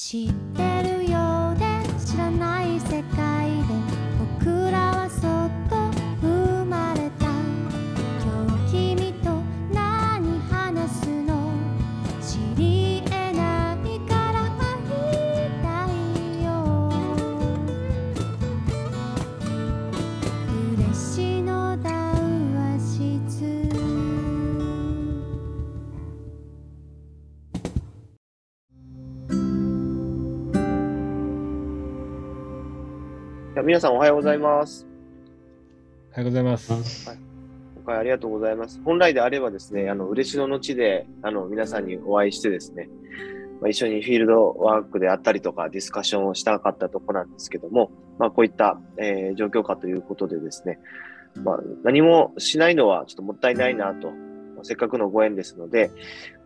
[0.00, 0.87] 知ってる？
[33.68, 34.86] 皆さんおはようございます。
[36.10, 36.72] おはようございます。
[37.76, 38.80] 今回ありがとうございます。
[38.82, 42.88] 本来であればですね、あの、嬉野の地で、あの、皆さんにお会いしてですね、
[43.60, 50.78] まあ、一緒にフィールドワークであったりとか、ディスカッションをしたかったところなんですけども、まあ、こういった、えー状況下ということでですね、
[51.44, 55.90] まあ、何もしないのはちょっともったいないなと、まあせっかくのご縁ですので、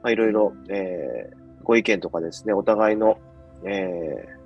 [0.03, 3.19] まあ、いろいろ、えーご意見とかですね、お互いの、
[3.65, 4.42] えー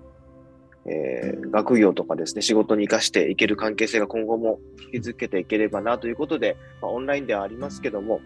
[0.89, 4.61] えー学業とかですね、仕事に活かしていける関係性が今後も
[4.93, 8.21] 築けていければなということで、まあ、オンラインではありますけども、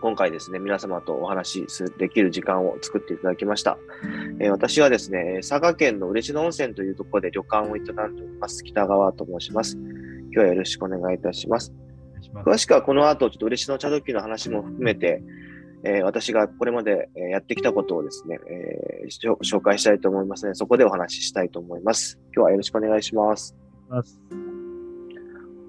[0.00, 3.78] 今回ですね、皆様とお話しできる時間を作っていただきました。
[4.40, 9.76] えー私はですね、佐賀県の嬉野温泉というところで旅館を営んでおります、北川と申します。
[9.76, 11.72] 今日はよろしくお願いいたします
[12.44, 15.22] 詳しくはこの後、ちょっと嬉野茶時の話も含めて、
[15.84, 22.18] えー私がこれまでえーやってきたことをですね、えー紹介したいと思いますので、そこでお話ししたいと思います。
[22.34, 23.56] 今日はよろしくお願いします。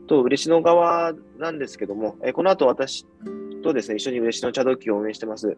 [0.08, 3.06] と、嬉野側なんですけども、えーこの後私
[3.64, 5.58] とですね、一緒に嬉野茶時を運営してます、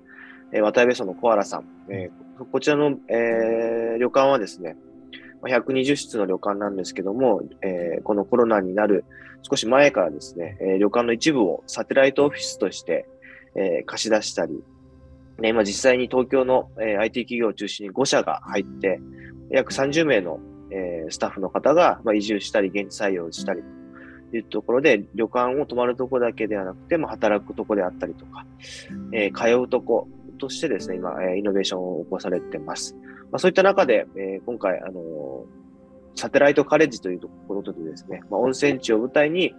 [0.52, 4.76] えー渡辺荘の小原さん、えーこちらの、えー旅館はですね、
[5.42, 9.06] まあ120室の旅館なんですけども、えーこのコロナになる
[9.44, 13.08] 少し前からですね、えー旅館の一部をサテライトオフィスとして、
[13.56, 14.64] えー貸し出したり、
[15.40, 19.00] ね今実際に東京の、えー IT 企業を中心に5社が入って、
[19.50, 20.40] 約30名の、
[20.72, 23.62] えースタッフの方が、まあ、移住したり、現地採用したり
[24.32, 28.45] というところで、旅館を泊まるとこだけではなくて、まあ、働くとこであったりとか、
[29.14, 30.08] えー通うとこ
[30.38, 32.95] としてですね、今、えーイノベーションを起こされてます。
[33.32, 35.61] まあ、そういった中で、えー今回、あのー
[36.16, 39.54] サテライトカレッジというところでですね、まあ、温泉地を舞台に、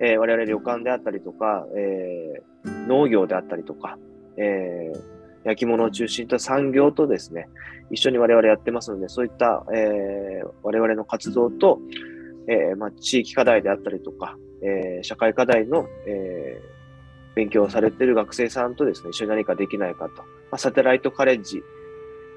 [0.00, 3.98] えー我々旅館であったりとか、えー農業であったりとか、
[4.36, 7.48] えー焼き物を中心と産業とですね、
[7.92, 11.78] 一緒に我々やってますので、そういった、えー我々の活動と、
[12.48, 16.76] えーまあ、地域課題であったりとか、えー社会課題の、えー
[17.36, 21.62] 勉強をされている学生さんとですね、一緒に何かできないかと、まあ、サテライトカレッジ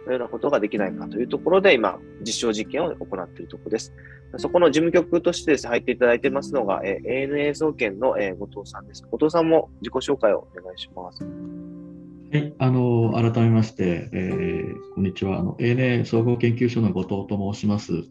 [0.05, 3.93] のようなことができないかというところで、今、実証実験を行っているところです。
[4.37, 9.03] そこの事務局としてですね、入っていただいてますのが、えー ANA 総研の、えー後藤さんです。
[9.09, 11.23] 後藤さんも自己紹介をお願いします。
[11.23, 15.39] はい、あの改めまして、えーこんにちは。
[15.39, 18.03] あの ANA 総合研究所の後藤と申します。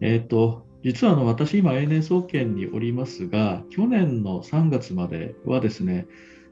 [0.00, 6.06] えっ、と、実はあの私、今 ANA 総研におりますが、去年の3月まではですね、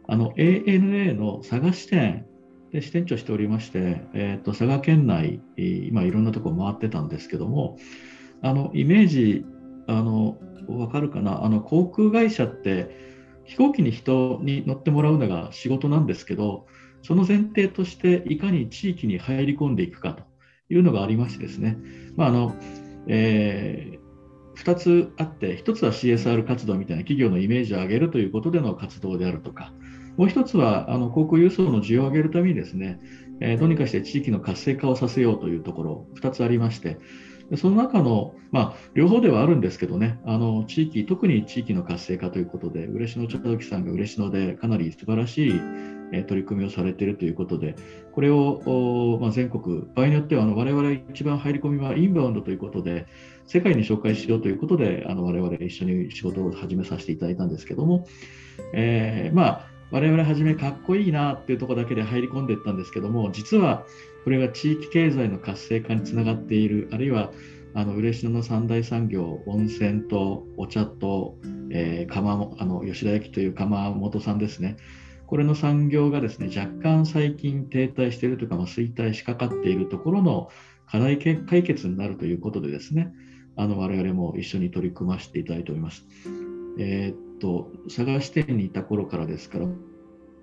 [0.08, 2.26] あの ANA の佐賀支店
[2.72, 7.78] で支店長しておりまして、えー、と佐賀県内、今いろんなところ回ってたんですけども、
[8.42, 9.44] あのイメージ、
[9.86, 10.38] あの
[10.68, 11.44] わかるかな？
[11.44, 16.66] あの航空会社って飛行機に人に乗ってもらうのが仕事なんですけど、
[17.02, 20.24] その前提としていかに地域に入り込んでいくかと
[20.68, 21.78] いうのがありましてですね、
[22.16, 22.56] まああの
[23.06, 23.98] え
[24.56, 29.72] 2つあって、1つは CSR 活動みたいな企業のイメージを上げるということでの活動であるとか、
[30.16, 32.98] もう1つはあの航空輸送の需要を上げるためにですね、
[33.40, 36.98] えーどうにかして地域の活性化をさせようというところ、2つありまして、
[37.54, 45.60] その中の、まあ、両方ではあるんですけどね、あの地域、特に地域の活性化ということで、嬉野茶時さんが嬉野でかなり素晴らしい
[46.26, 47.76] 取り組みをされているということで、
[48.12, 53.06] これを、まあ、全国、場合によってはあの我々一番入り込みはインバウンドということで、
[53.46, 58.06] 世界に紹介しようということで、あの我々一緒に仕事を始めさせていただいたんですけども、
[58.74, 63.84] えーまあ、我々はじめかっこいいなっていうところだけで入り込んでいったんですけども、実は
[64.26, 67.30] これが地域経済の活性化につながっている、あるいは
[67.74, 71.36] あの嬉野の三大産業、温泉とお茶と、
[71.70, 74.78] えー釜あの吉田焼という窯元さんですね。
[75.28, 80.50] これの産業がですね若干最近停滞しているとか、まあ、衰退しかかっているところの
[80.90, 83.12] 課題解決になるということでですね
[83.54, 86.04] あの我々も一緒に取り組ませていただいております。
[86.80, 89.68] えーっと佐賀支店にいた頃からですから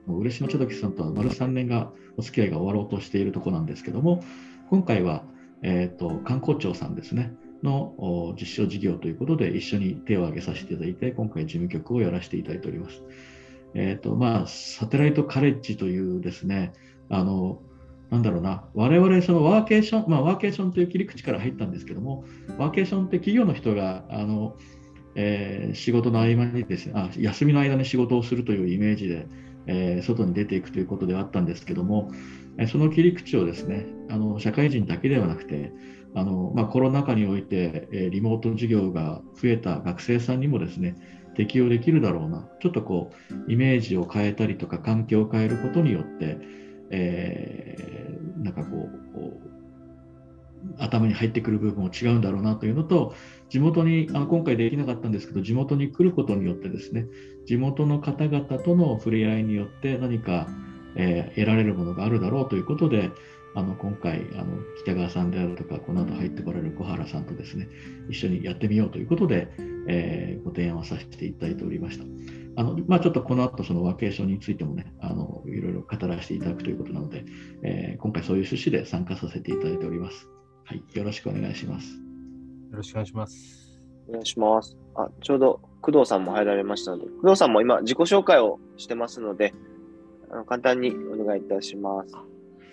[0.06, 4.24] もう嬉野茶時さんとは丸3年がお付き合いが終わろうとしているところなんですけども
[4.70, 5.24] 今回は、
[5.62, 7.34] えーっと観光庁さんですね
[7.64, 13.02] の実証事業ということで一緒に手を挙げさせていただいて今回事務局をやらせていただいております。
[13.76, 16.74] えーとまあ、サテライトカレッジというですね
[17.10, 17.60] あの
[18.12, 22.26] なんだろうな、我々そのワーケーション、まあ、ワーケーションという切り口から入ったんですけども、
[22.60, 24.56] ワーケーションって企業の人があの、
[25.16, 29.26] えー、仕事の合間にですねあ、休みの間に仕事をするというイメージで、
[29.68, 32.12] えー、外に出ていくということではあったんですけども、
[32.58, 35.72] えその切り口をですねあの社会人だけではなくて、
[36.16, 40.96] あのまあ、コロナ禍において、えリモート授業が増えた学生さんにもですね
[41.36, 46.38] 適用できるだろうな、ちょっとこうイメージを変えたりとか環境を変えることによって、
[46.92, 49.54] えー、なんかこう
[50.78, 53.16] 頭に入ってくる部分も違うんだろうなというのと、
[53.54, 57.06] 地元にあ今回できなかったんですけど、地元に来ることによってですね、
[57.46, 60.48] 地元の方々との触れ合いによって何か、
[60.96, 63.12] えー、得られるものがあるだろうということで、
[63.54, 67.68] あの今回あの、北川さんであるとか、この後入ってこられる小原さんとですね、
[68.10, 69.50] 一緒にやってみようということで、
[69.88, 72.06] えー、ご提案をさせていただいておりました。
[72.56, 77.24] あのまあ、ちょっとこの後そのワーケーションについてもね、あのいろいろ語らせていただくということなので、
[77.62, 80.28] えー、今回そういう趣旨で参加させていただいております。
[80.64, 82.03] はい、よろしくお願いします。
[82.74, 83.80] よろしくお願いします。
[84.10, 84.76] お願いします。
[84.96, 89.54] あ、ちょうど工藤さんも入られましたので、工藤さんも今自己紹介をしてますので、
[90.32, 92.16] あの簡単にお願いいたします。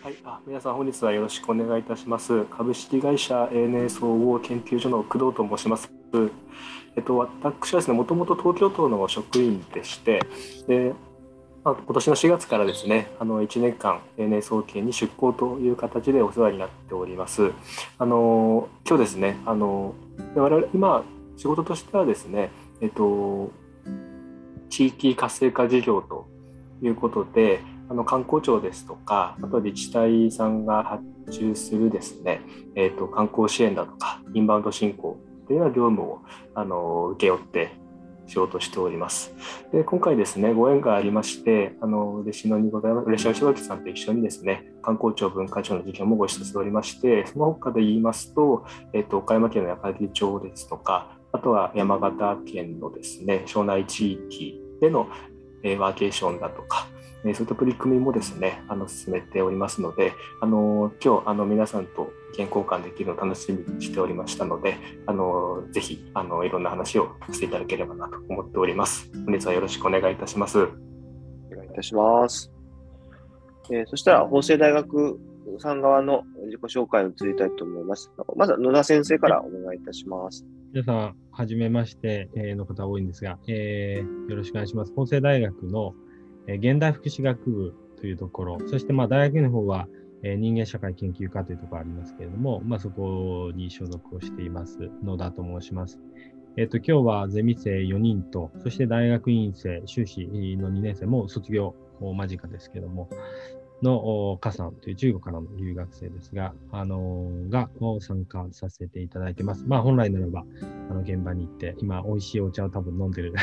[0.02, 2.46] はい、あ皆さん本日はよろしくお願いいたします。
[2.46, 5.92] 株式会社 ANA 総合研究所の工藤と申します。
[6.96, 10.20] えっと、私はですね、もともと東京都の職員でして、
[10.66, 10.94] で
[11.62, 17.52] まあ、今年の4月からですね、あの1年間、ANA 総研に出向という形でお世話になっております。
[17.98, 19.94] あの今日ですね、あの
[20.34, 21.04] 我々今、
[21.36, 23.50] 仕事としてはですね、えっと、
[24.70, 26.26] 地域活性化事業と
[26.82, 27.60] いうことで、
[27.90, 32.40] あの観光庁ですとか、あと自治体さんが発注するですね、
[32.74, 36.22] えっと、観光支援だとか、インバウンド振興というような業務を
[36.54, 37.79] あの請け負って
[38.30, 39.34] 仕事しております。
[39.72, 55.08] で今回ですね、ご縁がありまして、あの嬉野にございます、嬉野柴木さんと一緒にですね、観光庁文化庁の事業もご一緒しておりまして、その他で言いますと、えっと、岡山県の矢掛町ですとか、あとは山形県のですね、庄内地域での
[55.62, 56.86] えワーケーションだとか、
[57.22, 69.10] そういった取り組みもですね、あの進めておりますので、あの今日あの皆さんと意見交換できるのを楽しみにしておりましたので、あのぜひあのいろんな話をしていただければなと思っております。
[69.26, 70.58] 本日はよろしくお願いいたします。
[70.60, 70.66] お
[71.50, 72.52] 願いいたします。
[73.70, 75.20] えー、そしたら法政大学
[75.58, 78.10] さん側の自己紹介を移りたいと思います。
[78.36, 80.44] まずは野田先生からお願いいたします。
[80.72, 84.92] 皆さん、はじめましての方多いんですが、えー、よろしくお願いします。
[84.94, 85.94] 法政大学の
[86.46, 89.86] え現代福祉学部というところ、そしてまあ大学の方は、
[90.22, 95.98] え人間社会研究科というところありますけれども、まあ、そこに所属をしています野田と申します。
[96.56, 100.26] えっ、と、今日はゼミ生4人と、そして大学院生、修士
[100.58, 103.08] の2年生も卒業間近ですけども、
[103.82, 107.68] のカさんという中国からの留学生ですが、あのー、が
[108.00, 109.64] 参加させていただいてます。
[109.66, 110.44] まあ本来ならば、
[110.90, 113.34] あの現場に行って、今美味しいお茶を多分飲んでる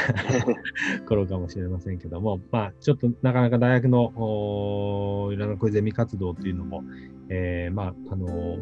[1.07, 6.83] 頃かもしれませんけども、まあちょっとなかなか大学のいろんなこういうゼミ活動というのも、
[7.29, 8.57] えー、まあ、あの、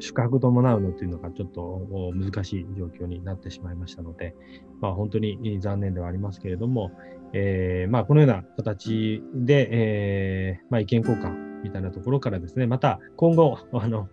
[0.00, 4.34] 宿泊伴うのというのがちょっと難しい状況になってしまいましたので、
[4.80, 6.92] まあ本当に残念ではありますけれども、
[7.32, 14.08] えー、まあ、このような形で、えー、まあ、意見交換みたいなところからですね、また今後、 あの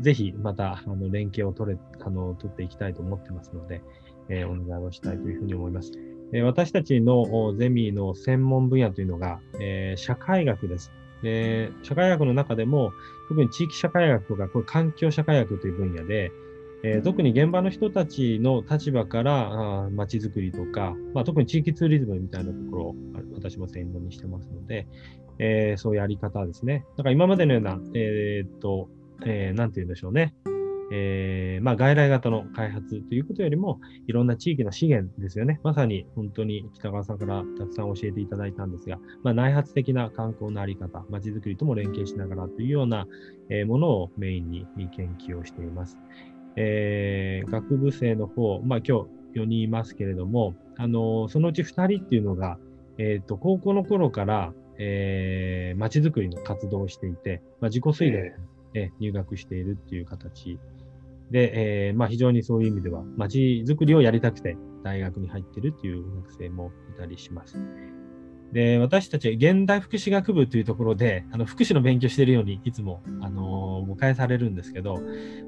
[0.00, 3.82] ぜひまたあの連携を取れあの取っていきたいと思ってますので、
[4.28, 5.92] えー、お願いをしたいというふうに思います。
[6.32, 10.90] え、私たちのゼミの専門分野というのが、え、社会学です。
[11.22, 12.92] で社会学の中でも、
[13.28, 16.32] 特に地域社会学とか、これ環境社会学という分野で、
[16.84, 22.94] えー、特に現場の人たちの立場からまちづくりとか、まあ、特に地域ツーリズムみたいなところを
[23.34, 24.88] 私も専門にしてますので、
[25.38, 26.84] えー、そういうやり方ですね。
[26.96, 28.88] だから今までのような、えー、っと、
[29.24, 30.34] えー、て言うんでしょうね。
[30.94, 35.58] えー、まあ、外来型の開発ということよりも、いろんな地域の資源ですよね。
[35.62, 43.06] まさに本当に北川さんからたくさん教えていただいたんですが、まあ、内発的な観光のあり方、まちづくりとも連携しながらというような
[43.66, 45.96] ものをメインに研究をしています。
[46.56, 52.58] えー、学部生の方、まあ今日4人いますけれども、あのそのうち2人っていうのが、
[52.98, 58.36] えっ、ー、と、高校の頃から、えー、街づくりの活動をしていて、まあ、自己推薦
[58.74, 60.58] で入学しているっていう形
[61.30, 67.56] で、えー、まあ非常にそういう意味では、街づくりをやりたくて大学に入ってるっていう学生もいたりします。
[68.52, 75.00] で、私たち現代福祉学部というところで、あの福祉の勉強しているようにいつも、あのー、迎えされるんですけど、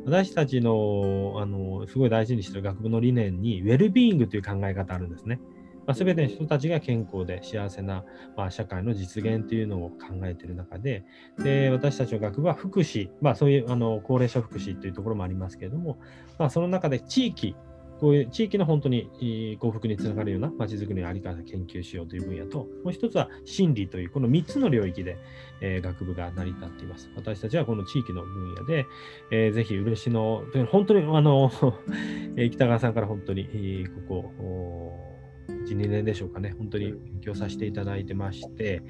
[0.07, 5.39] 私たちの、あのー、すごい大事にしてる学部の理念に、ウェルビーイングという考え方あるんですね。
[5.87, 8.05] まあ、全ての人たちが健康で幸せな、
[8.37, 11.05] まあ、社会の実現というのを考えている中で
[11.39, 15.99] で私たちの学部は福祉、まあ、そういうあの高齢者福祉というところもありますけれども、
[16.39, 17.57] まあ、その中で地域
[18.01, 25.17] こういう地域の本当に幸福につながるようなまちづくりのあり方を研究しようという分野と、もう一つは心理という、この3つの領域で、
[25.61, 27.11] え、学部が成り立っています。
[27.17, 28.87] 私たちはこの地域の分野で、
[29.31, 31.51] えー、ぜひ嬉野、本当にあの
[32.51, 35.14] 北川さんから本当に、ここ、
[35.49, 38.83] 1、2年でしょうかね、本当に勉強させていただいてまして、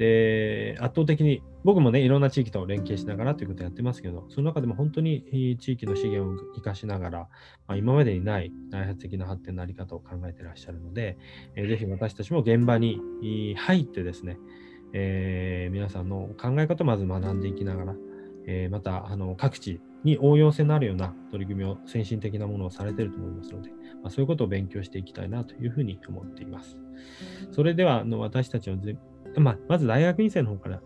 [0.00, 7.18] で、圧倒的に、僕もね、いろんな地域と連携しながらということをやってますけど、その中でも本当に地域の資源を生かしながら、
[7.68, 11.18] まあ、今までにない内発的な発展のあり方を考えていらっしゃるので、
[11.54, 12.98] えー、ぜひ私たちも現場に
[13.58, 14.38] 入ってですね、
[14.94, 17.94] えー、皆さんの考え方をまず学んでいきながら、
[18.46, 23.70] えー、またあの各地に応用性のあるような取り組みを先進的なものをされていると思いますので、
[24.02, 26.78] まあ、そういうことを勉強していきたいなというふうに思っています。
[27.52, 28.78] それではあの私たちの
[29.36, 30.82] まあ、まず大学院生の方から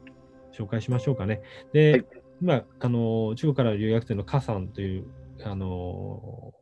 [0.52, 1.42] 紹介しましょうかね。
[1.72, 2.06] で、はい、
[2.40, 5.06] 今あの、中国から留学生のカさんという
[5.42, 6.52] あの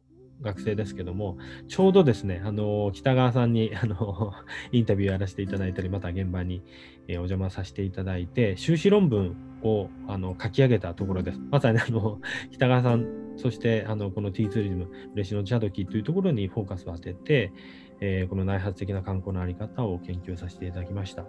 [0.43, 4.33] 学生ですけども、ちょうどですね、あの北川さんに あの
[4.73, 6.63] インタビューやらせていただいたり、また現場に、
[7.09, 11.41] え、お邪魔させていただいて、修士論文をあの書き上げたところです。
[11.51, 12.21] まさにあの
[12.51, 13.07] 北川さん、
[13.37, 17.53] そしてあのこの T ツーリズム、嬉野茶時というところにフォーカスを当てて、
[18.01, 21.25] えー、この内発的な観光のあり方を研究させていただきました。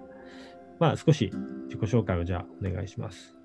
[0.79, 1.31] まあ、少し
[1.65, 3.35] 自己紹介をじゃあお願いします。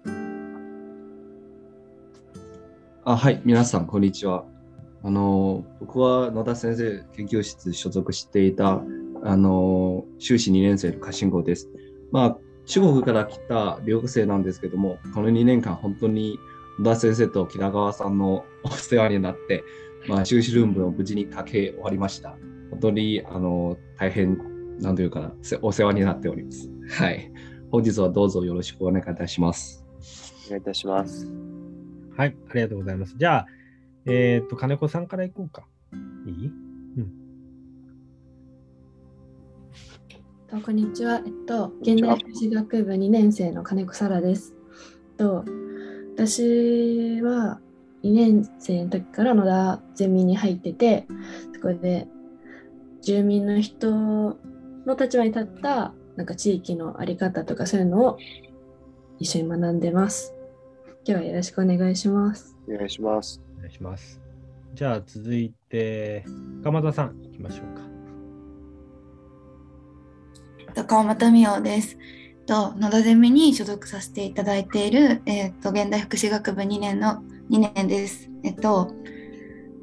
[3.05, 4.58] あはい、皆さん、こんにちは。
[5.03, 8.83] あの僕は野田先生研究室所属していた
[9.23, 11.69] あの修士2年生の家臣号です。
[12.11, 16.39] まあ、中国から来た留学生なんですけども、この2年間本当に
[16.79, 19.65] 野田先生と北川さんの お世話になって、
[20.09, 22.37] まあ、修士論文を無事に書け終わりました。
[22.71, 24.39] 本当にあの大変、
[24.81, 26.71] なんというかな、お世話になっております。
[26.91, 27.33] はい。
[27.71, 29.85] 本日はどうぞよろしくお願いいたします。
[30.47, 31.27] お願いいたします。
[32.17, 33.15] はい、ありがとうございます。
[33.19, 33.47] じゃあ、
[34.09, 35.67] えっ、ー、と、金子さんからいこうか。
[36.27, 36.47] いい？
[40.53, 40.63] うん。
[40.63, 41.21] こんにちは。
[41.27, 44.55] えっと、現代福祉学部2年生の金子沙羅です。
[45.19, 45.45] と
[46.15, 47.61] 私は
[48.03, 51.07] 2年生の時から野田ゼミに入ってて、
[51.55, 52.09] そこで
[53.03, 54.39] 住民の人の
[54.99, 58.19] 立場に立ったなんか地域の在り方とかそういうのを
[59.19, 60.35] 一緒に学んでます。
[61.07, 62.57] 今日はよろしくお願いします。
[62.67, 63.48] お願いします。
[63.59, 64.21] お願いします。
[64.75, 66.25] じゃあ続いて、
[66.63, 67.83] 鎌田さんいきましょうか。
[70.85, 71.99] 川又美桜です。
[72.47, 78.31] と野田ゼミに所属させていただいている、えーと、現代福祉学部2年の2年です。
[78.43, 78.95] えっと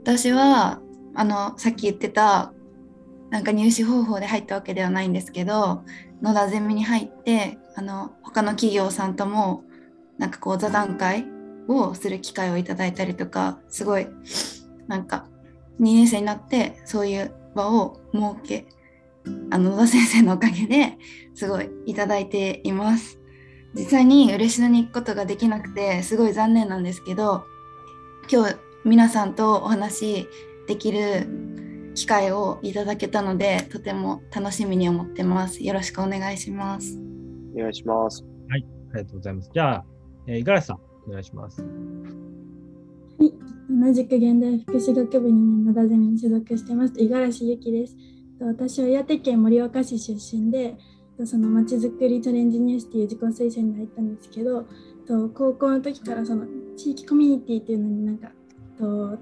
[0.02, 0.82] 私は
[1.14, 2.54] あのさっき言ってた
[3.30, 5.84] なんか入試方法で入ったわけではないんですけど
[6.22, 9.64] 野田ゼミに入ってあの他の企業さんとも
[10.18, 11.28] なんかこう座談会
[11.68, 14.08] をする機会をいただいたりとかすごい
[14.88, 15.28] なんか
[15.80, 18.68] 2年生になってそういう場を設け
[19.50, 20.98] あの野田先生のおかげで
[21.34, 23.20] すごいいただいています。
[23.74, 27.44] 実際に嬉野に行くことができなくてすごい残念なんですけど
[28.32, 28.56] 今日
[28.86, 30.30] 皆さんとお話
[30.68, 31.28] できる
[31.94, 35.64] 機会をいただけたのでとても楽しみに思ってます。
[35.64, 36.98] よろしくお願いします。
[37.56, 38.24] お願いします。
[38.50, 39.50] はい、ありがとうございます。
[39.54, 39.86] じゃあ、
[40.28, 41.62] えー、五十嵐さん、お願いします。
[41.62, 41.68] は
[43.26, 43.34] い、
[43.70, 46.94] 同じく現代福祉学部に野田ゼミに所属してます。
[46.96, 47.96] 五十嵐由紀です。
[48.40, 50.78] 私は岩手県盛岡市出身で、
[51.24, 54.66] そのまちづくりチャレンジニュースっていう自己推薦に入ったんですけど、
[55.34, 56.46] 高校の時からその
[56.76, 58.32] 地域コミュニティっていうのになんか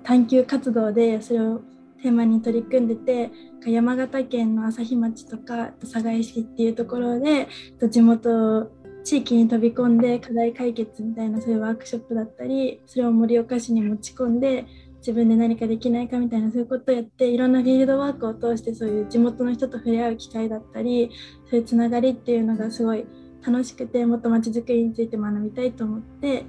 [0.04, 1.62] 探究活動でそれを
[2.02, 3.32] テーマに取り組んでて
[3.66, 7.48] 山形県の朝日町とか寒河江市っていうところで
[7.90, 8.72] 地元
[9.04, 14.66] 地域に飛び込んで課題解決みたいなそういうワークショップだったりそれを盛岡市に持ち込んで
[15.00, 21.12] 自分で何かできないかみたいなそういうことをやっていろんなフィールドワークを通してそういう地元の人と触れ合う機会だったり
[21.50, 23.06] そういうつながりっていうのがすごい
[23.46, 26.44] 楽しくてもっとまちづくりについて学びたいと思って、えっ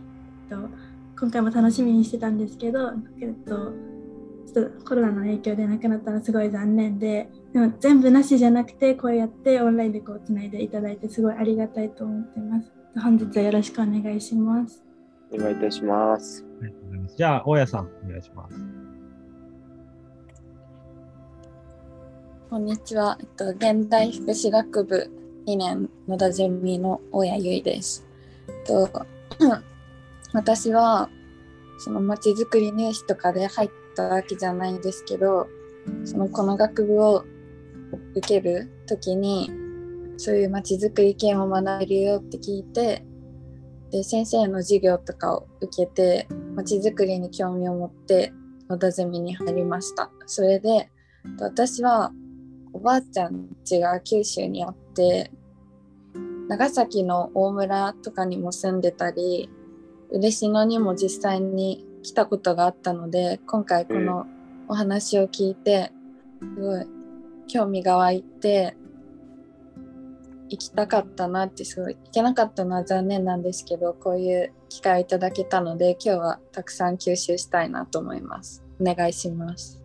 [0.49, 0.57] と、
[1.19, 3.73] 今回も楽しみにしてたんですけど、えっと、
[4.47, 12.73] ちょっとコロナの影響で亡くなったらすごい残念ででも全部なしじゃなくてこうやってオンラインでこうつないでいただいてすごいありがたいと思ってます。
[13.01, 14.85] 本日はよろしくお願いします。
[15.33, 16.45] お願いいたします。
[16.61, 17.17] ありがとうございます。
[17.17, 18.57] じゃあ大家さんお願いします。
[22.51, 25.11] こんにちは、えっと、現代福祉学部
[25.47, 28.07] 2年野田ゼミの大谷由衣です。
[28.67, 28.89] と
[30.33, 31.09] 私は
[31.79, 35.49] そのまちづくり入試とかで入ったわけじゃないんですけど
[36.05, 37.25] そのこの学部を
[38.15, 39.51] 受ける時に
[40.17, 43.05] そういうまちづくり系も学べるよって聞いて
[43.91, 48.33] で先生の授業とかを受けてまちづくりに興味を持って
[48.69, 50.11] 野田ゼミに入りました。
[50.27, 50.91] それで
[51.39, 52.13] 私は
[52.73, 55.31] おばあちゃん家が九州にあって
[56.49, 59.49] 長崎の大村とかにも住んでたり
[60.11, 64.27] 嬉野にも実際に来たことがあったので今回この
[64.69, 65.91] お話を聞いて
[66.39, 66.87] すごい
[67.49, 68.77] 興味が湧いて
[70.51, 79.83] 行きたかったなってすごい行けなかったのは残念なんですけどこういう機会をいただけたので今日はたくさん吸収したいなと思いますお願いします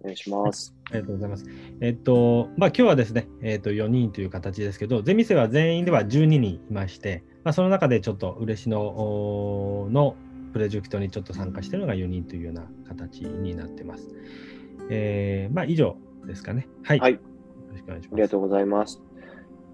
[0.00, 0.74] お願いします。
[0.90, 1.44] ありがとうございます。
[1.80, 10.14] えっと、まあ、今日はですね、えっと、4人という形ですけど、ゼミ生は全員では12人いまして、まあ、その中でちょっと嬉野おの
[10.58, 14.08] プロジェクトにちょっと参加しているのが4人というような形になってます。
[14.90, 15.96] えーまあ、以上
[16.26, 16.66] ですかね。
[16.82, 16.98] はい。
[16.98, 17.18] はいよ
[17.70, 18.14] ろしくお願いします。
[18.14, 19.00] ありがとうございます。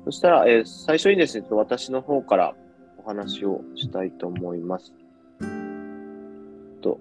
[0.04, 2.54] そしたら、えー最初にですね、私の方から
[2.98, 4.92] お話をしたいと思います。
[6.82, 7.00] と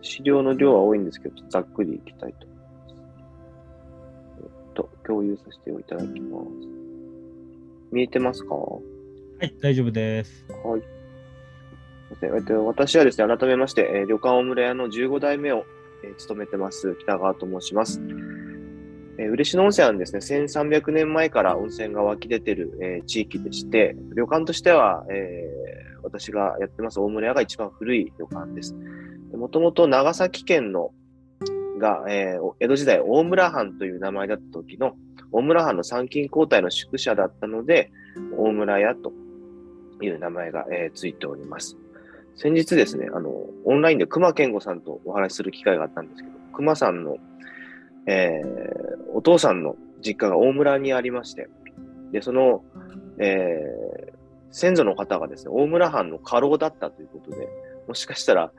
[0.00, 2.94] 資料の量は多いんですけど、ざっくりいきたいと思います。
[4.42, 6.46] えっと、共有させていただきます。
[7.92, 8.56] 見えてますか？
[8.56, 8.80] は
[9.38, 10.44] はい、大丈夫です。
[10.76, 10.80] い。
[10.80, 10.91] すい
[12.20, 15.64] えっと、私はですね、改めまして、えー旅館大村屋の15代目を、
[16.04, 18.00] えー務めてます、北川と申します。
[19.18, 28.74] えー嬉野温泉はですね、1300年前から温泉が湧き出てる、えー地域でして、旅館としては、えー私がやってます大村屋が一番古い旅館です。
[29.34, 30.90] もともと長崎県の
[31.78, 34.94] が、えー江戸時代大村藩という名前だった時の
[35.30, 37.90] 大村藩の参勤交代の宿舎だったので、
[38.36, 39.12] 大村屋と
[40.02, 41.78] いう名前が、えーついております。
[42.36, 43.30] 先日ですね、あの、
[43.64, 47.16] オンラインで熊健吾さんとお話しする機会があったんですけど、熊さんの、
[48.06, 51.48] えーお父さんの実家が大村にありまして、
[52.12, 52.64] で、その、
[53.18, 54.12] えー
[54.54, 57.48] 先祖の方がですね、大村藩の家老だったということで、
[57.88, 58.52] もしかしたら、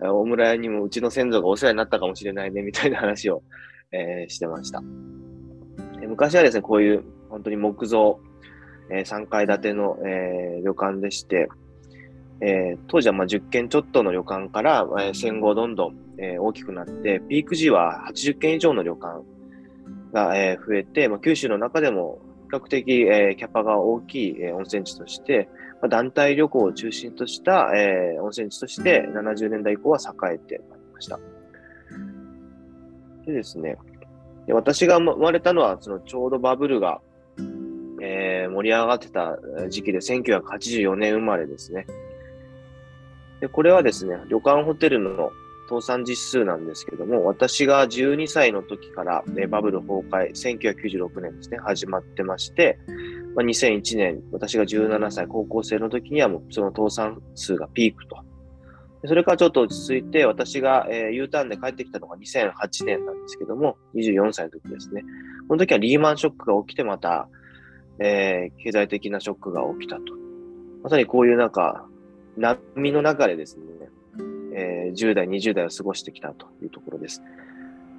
[0.00, 3.42] 大村屋にもうちの先祖がお世話になったかもしれないね、みたいな話を、
[3.90, 4.82] えーしてました。
[6.00, 8.20] で昔はですね、こういう本当に木造、
[8.90, 11.48] えー3階建ての、えー旅館でして、
[12.40, 19.24] えー当時はまあ10軒ちょっとの旅館から、えー戦後どんどん、えー大きくなって、ピーク時は80軒以上の旅館
[20.12, 22.20] が、えー増えて、まあ、九州の中でも
[22.50, 25.48] 比較的、えーキャパが大きい、えー温泉地として、
[25.82, 31.18] まあ、団体旅行を中心とした、えー温泉地として70年代以降は栄えてまいりました。
[33.26, 33.76] でですね、
[34.46, 37.00] で私が生まれたのは、そのちょうどバブルが、
[38.00, 39.36] えー盛り上がってた
[39.68, 41.86] 時期で、1984年生まれですね。
[43.40, 45.32] で、これはですね、旅館ホテルの
[45.68, 52.78] 倒産実数なんですけども、私が12歳の時から、ね、バブル崩壊、1996年ですね、始まってまして、
[53.36, 58.16] まあ、2001年、私が17歳、高校生の時にはもうその倒産数がピークと。
[59.06, 65.04] それからちょっと落ち着いて、私が、えー U ターンで帰ってきたのが2008年なんですけども、24歳の時ですね。
[65.48, 67.28] この時はリーマンショックが起きて、また、
[68.00, 70.02] えー経済的なショックが起きたと。
[70.82, 71.87] まさにこういうなんか、
[72.38, 73.62] 波の中でですね、
[74.54, 77.22] えー10代、20代を過ごしてきたというところです。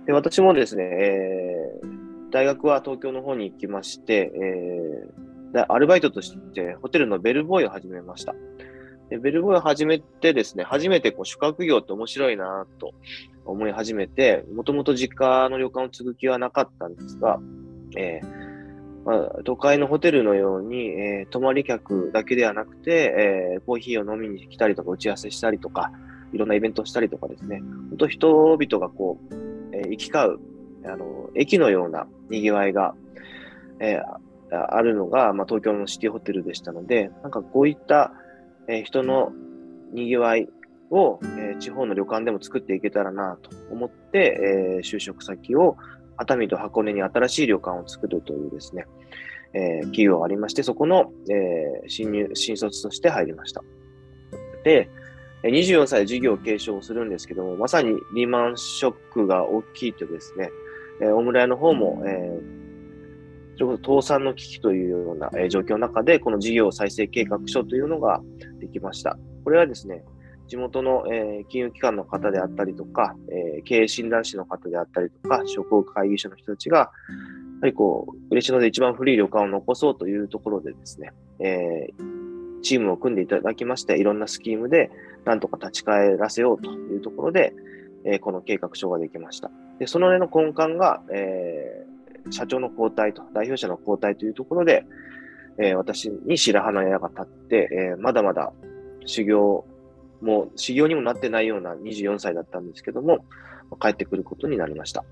[0.06, 8.36] で私もですね、えー大学は東京の方に行きまして、えーアルバイトとしてホテルのベルボーイを始めました。
[9.10, 12.94] でベルボーイを始めてですね、初めてこう宿泊業って面白いなと
[13.46, 17.40] 思い始めて、もともと実家の旅館を継ぐ気はなかったんですが、
[17.98, 18.49] えー
[19.10, 25.92] まあ、都会のホテルのように、えー泊まり客だけではなくて、えーコーヒーを飲みに来たりとか、打ち合わせしたりとか、
[26.32, 29.34] いろんなイベントをしたりとかですね、本当人々がこう、
[29.76, 30.40] えー行き交う、
[30.86, 32.94] あの、駅のような賑わいが、
[33.80, 34.00] え
[34.52, 38.14] あるのが、まあ、東京のシティホテルでしたので、なんかこういった、
[38.68, 39.32] え人の
[39.92, 40.50] 賑わい
[40.92, 45.78] を、え地方の旅館でも作っていけたらなと思って、え就職先を
[46.20, 48.86] 熱海と箱根に新しい旅館を作るというですね、
[49.54, 53.64] えー企業がありまして、そこの、えー新入、新卒として入りました。
[54.64, 54.90] で、
[55.44, 60.50] 24歳で事業を継承するんですけども、まさにリーマンショックが大きいとですね、
[61.02, 62.60] えー大村屋の方も、えー
[63.60, 68.22] それこそ倒産の危機というような、え状況の中で、この事業再生計画書というのが
[68.62, 69.18] できました。
[69.44, 70.06] これはですね、
[70.50, 76.86] 地元の、えー金融機関の方であったりとか、えー経営診断士の方であったりとか、商工会議所の人たちが、や
[77.62, 82.20] はりこう、嬉野で一番古い旅館を残そうというところでですね、えー
[82.62, 84.92] チームを組んでいただきまして、いろんなスキームで
[85.24, 87.54] なんとか立ち返らせようというところで、
[88.04, 89.52] えーこの計画書ができました。
[89.78, 91.90] で、その根の根幹が、えー
[92.32, 94.86] 社長の交代と、代表者の交代というところで、
[95.60, 98.52] えー私に白羽の矢が立って、えーまだまだ
[99.06, 99.66] 修行
[100.22, 103.26] もう、修行にもなってないような24歳だったんですけども、
[103.82, 105.04] 帰ってくることになりました。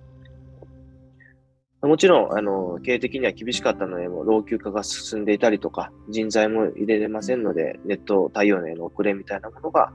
[1.81, 9.93] もちろん、あの、経営的には厳しかったので、もう老朽化が進んでいたりとか、人材も入れれませんので、ネット対応への遅れみたいなものが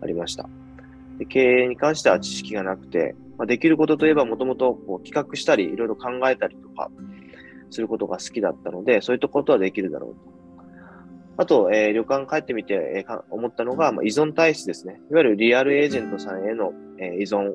[0.00, 0.48] ありました。
[1.18, 6.90] で経営に関しては知識がなくて、まあ、できることといえばもともと企画したり、いろいろ考えたりとか
[7.70, 10.34] することが好きだったので、そういったことはできるだろうと。
[11.36, 15.00] あと、えー旅館帰ってみて、えーか思ったのが、まあ、依存体質ですね。
[15.10, 17.54] いわゆるリアルエージェントさんへの、えー依存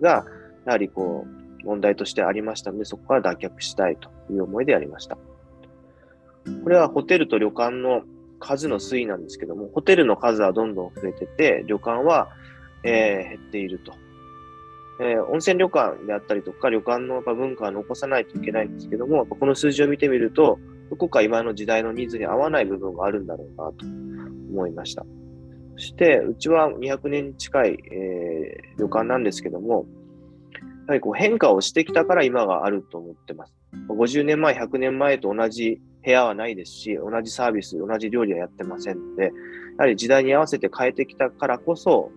[0.00, 0.24] が、
[0.66, 1.26] やはりこ
[1.62, 5.16] う、問題としてありましたので、そこから脱却したいという思いでやりました。
[6.64, 8.02] これはホテルと旅館の
[8.38, 12.30] 数の推移なんですけども、ホテルの数はどんどん増えてて、旅館は、
[12.82, 13.92] えー減っていると。
[15.02, 20.58] えー温泉旅館であったりとか、旅館のやっぱ文化は残さないといけないんですけども、この数字を見てみると、
[20.90, 23.86] どこか今の時代のニーズに合わない部分があるんだろうなと
[24.50, 25.06] 思いました。
[25.76, 29.86] そして、うちは200年近い、えー旅館なんですけども、
[30.52, 33.54] やはりこう変化をしてきたから今があると思ってます。
[33.88, 39.30] 50年前、100年前と同じ部屋はないですし、同じサービス、同じ料理はやってませんので、や
[39.78, 42.10] はり時代に合わせて変えてきたからこそ、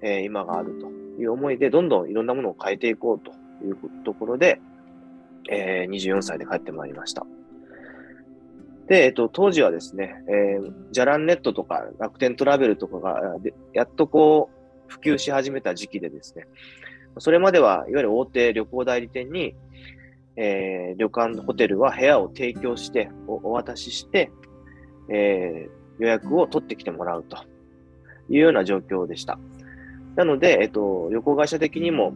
[0.00, 0.88] えー今があると
[1.20, 3.32] いう思いで、どんどんいろんなものを変えていこうと
[3.66, 4.60] いうところで、
[5.50, 7.26] えー24歳で帰ってまいりました。
[8.88, 16.46] で、えっと、当時はですね、えー、ジャランネットとか楽天トラベルとかが、でやっとこう、普及し始めた時期でですね、
[17.18, 19.54] それまでは、いわゆる大手旅行代理店に、
[20.36, 24.30] えー旅館、ホテルは部屋を提供して、おお渡しして、
[25.08, 27.38] えー予約を取ってきてもらうと
[28.28, 29.38] いうような状況でした。
[30.14, 32.14] なので、えっと、旅行会社的にも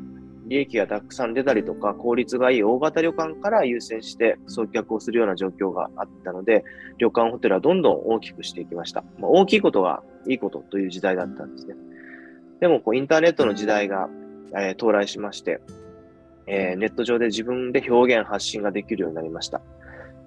[0.51, 6.65] 利益がたくさん出たりとか、効率がいい大型旅館から優先して送客をするような状況があったので、
[6.99, 9.05] 旅館、ホテルはどんどん大きくしていきました。
[9.21, 11.77] まあ、大きいことがいいことという時代だったんですね。
[12.59, 14.09] でも、こうインターネットの時代が、
[14.53, 15.61] えー到来しまして、
[16.49, 19.63] えーネット上で自分で表現、発信ができるようになりました。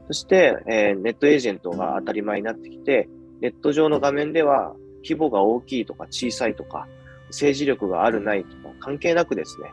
[0.08, 3.10] そして、えーネットエージェントが当たり前になってきて、
[3.42, 6.88] ネット上の画面では規模が大きいとか小さいとか、
[7.28, 9.68] 政治力があるないとか関係なくですね、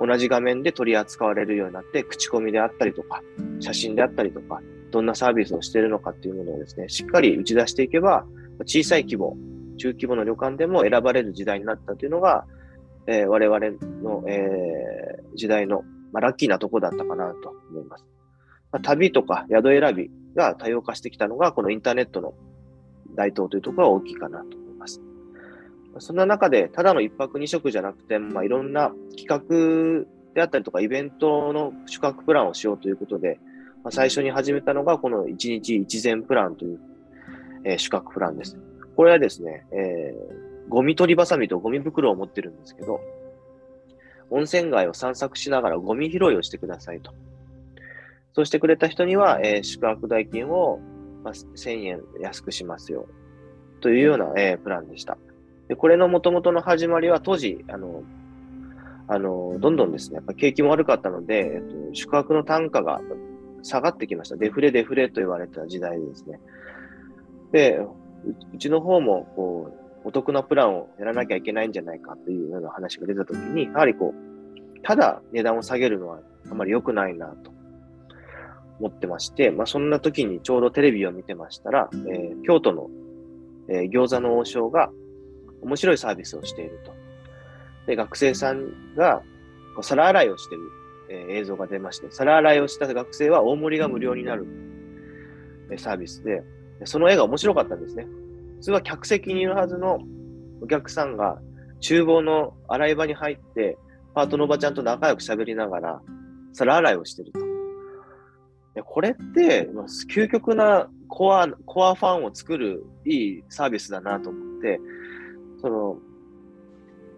[0.00, 3.22] 同じ画面で取り扱われるようになって、口コミであったりとか、
[3.60, 4.60] 写真であったりとか、
[4.90, 8.24] どんなサービスをしているのかっていうものをですね、しっかり打ち出していけば、
[8.64, 9.36] 小さい規模、
[9.76, 12.46] 中規模の旅館でも選ばれる時代になったというのが、
[13.06, 13.58] えー我々
[14.02, 18.04] の、えー時代の、まあ、ラッキーなとこだったかなと思います。
[18.72, 22.34] まあ、旅とか宿選びが多様化してきたのが、このインターネットの
[23.14, 24.59] 台頭というところが大きいかなと。
[25.98, 33.40] そんな中で、ただの一泊二食じゃなくて、まあ、いろんな企画であったりとか、イベントの宿泊プランをしようということで、
[33.82, 36.78] まあ、最初に始めたのが、この1日一膳プランという、
[37.64, 38.56] えー宿泊プランです。
[38.96, 43.00] これはですね、えーゴミ取りバサミとゴミ袋を持ってるんですけど、
[44.30, 47.12] 温泉街を散策しながらゴミ拾いをしてくださいと。
[48.32, 50.78] そうしてくれた人には、えー宿泊代金を、
[51.24, 53.06] まあ、1000円安くしますよ。
[53.80, 55.18] というような、えープランでした。
[55.70, 58.02] で、これの元々の始まりは当時、あの、
[59.06, 63.00] あの、どんどんですね、やっぱ景気も悪かったので、えっと、宿泊の単価が
[63.62, 64.36] 下がってきました。
[64.36, 66.40] デフレデフレと言われた時代ですね。
[67.52, 67.88] で、う
[68.52, 69.72] うちの方も、こ
[70.04, 76.18] う、お得なプランをやらなきゃいけないんじゃないかというような話が出たときに、やはりこう、ただ値段を下げるのは
[76.50, 77.52] あまり良くないなと
[78.80, 82.88] 思ってまして、まあそんな時にちょうどテレビを見てましたら、えー京都の、
[83.68, 84.90] えー餃子の王将が
[85.62, 86.92] 面白いサービスをしていると。
[87.86, 89.22] で、学生さんが
[89.82, 90.64] 皿洗いをしている、
[91.10, 94.46] えー映像が出まして、皿洗いをした学生は大盛りが無料になる、
[95.70, 96.42] えーサービスで、
[96.78, 98.06] でその絵が面白かったんですね。
[98.56, 99.98] 普通は客席にいるはずの
[100.62, 101.38] お客さんが
[101.80, 103.76] 厨房の洗い場に入って、
[104.14, 106.02] パートのおばちゃんと仲良く喋りながら、
[106.52, 107.40] 皿洗いをしてると。
[108.74, 114.80] でこれって、まあ究極なコア、コアファンを作るいいサービスだなと思って、
[115.60, 115.98] その、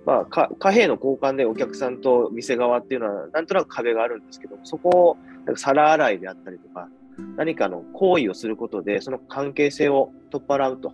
[0.04, 6.88] まあ、貨幣の交換でお客さんと店側っていうのは、なんとなく壁があるんですけど、そこをなんか皿洗いであったりとか、
[7.36, 10.92] 何かの行為をすることで、その関係性を取っ払うと、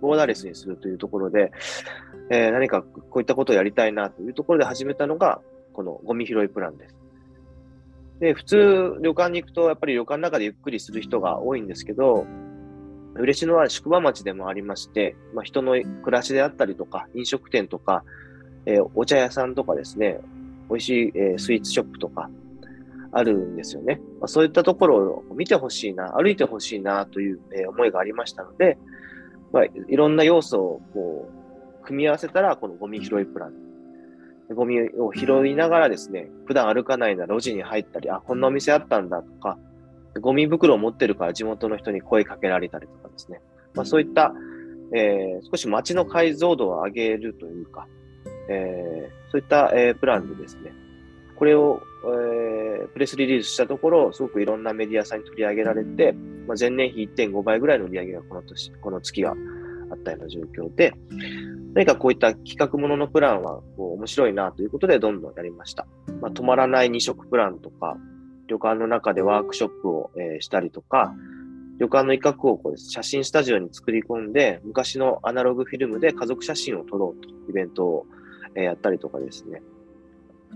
[0.00, 1.52] ボーダーレスにするというところで、
[2.30, 5.40] えー何かこういったことをやりたいなというところで始めたのが、
[5.72, 6.96] このゴミ拾いプランです。
[8.20, 12.26] で、普通、旅館に行くと、やっぱり旅館の中でゆっくりする人が多いんですけど、
[13.16, 18.04] 嬉野は宿場町でもありまして、まあ、人の暮らしであったりとか、飲食店とか、
[18.66, 20.20] えーお茶屋さんとかですね、
[20.68, 22.30] 美味しい、えースイーツショップとか、
[23.12, 24.00] あるんですよね。
[24.20, 28.78] まあ、そういったところを見てほしいな、歩いてほしいなという、え思いがありましたので、
[29.52, 31.28] まあ、いろんな要素をこ
[31.82, 33.52] う組み合わせたら、このゴミ拾いプラン。
[34.54, 39.58] ゴミを拾いながらですね、普段歩かないな路地に入ったり、あ、こんなお店あったんだとか、
[40.18, 43.40] ゴミ袋を持ってるから地元の人に声かけられたりとかですね。
[43.74, 44.34] まあ、そういった、
[44.92, 47.86] えー、少し街の解像度を上げるというか、
[48.48, 50.72] えー、そういった、えー、プランでですね、
[51.36, 56.12] これを、えー、プレスリリースしたところ、すごくいろんなメディアさんに取り上げられて、
[56.46, 59.30] まあ、前年比1.5倍ぐらいの売り上げがこの年、この月が
[59.90, 60.92] あったような状況で、
[61.74, 65.86] 何かこういった企画もののプランはこう面白いなということでどんどんやりました。
[66.20, 67.96] まあ、止まらない2色プランとか、
[68.50, 71.14] 旅館の中でワークショップを、えー、したりとか、
[71.78, 78.06] 旅館の一角をこう写真スタジオに作り込んで、昔のアナログフィルムで家族写真を撮ろうとイベントを、
[78.56, 79.62] えー、やったりとかですね、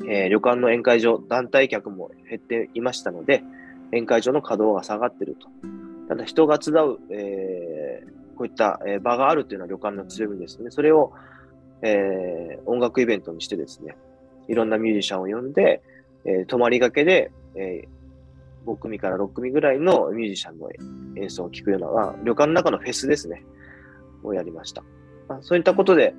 [0.08, 3.44] えー、旅館の宴会場、団体客も減っていましたので、
[3.92, 5.46] 宴会場の稼働が下がってると。
[6.08, 10.72] ただ人が集う、えー、こういった、場があるというのは旅館の強みですね。
[10.72, 11.12] それを、
[11.82, 13.94] えー音楽イベントにしてですね、
[14.48, 15.82] いろんなミュージシャンを呼んで、
[16.24, 17.84] え泊まりがけで、え
[18.66, 20.68] 5組から6組ぐらいのミュージシャンの
[21.16, 23.44] 演奏を聴くような、旅館の中のフェスですね、
[24.22, 24.82] をやりました。
[25.28, 26.14] まあ、そういったことで、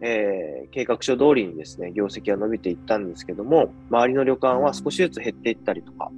[0.00, 6.10] えー、計画書通りにですね、業績は伸びていったんですけども、周りの旅館は少しずつ減っていったりとか、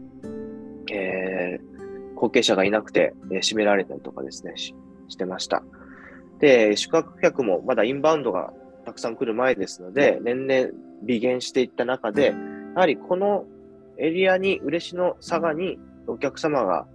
[0.93, 4.75] えー、後継者がいなくて、えー、閉められたりとかですねし、
[5.09, 5.63] してました。
[6.41, 8.53] で、宿泊客もまだインバウンドが
[8.85, 10.71] たくさん来る前ですので、年々
[11.03, 12.35] 微減していった中で、
[12.75, 13.47] やはりこの
[13.99, 16.87] エリアに、嬉野佐賀にお客様が、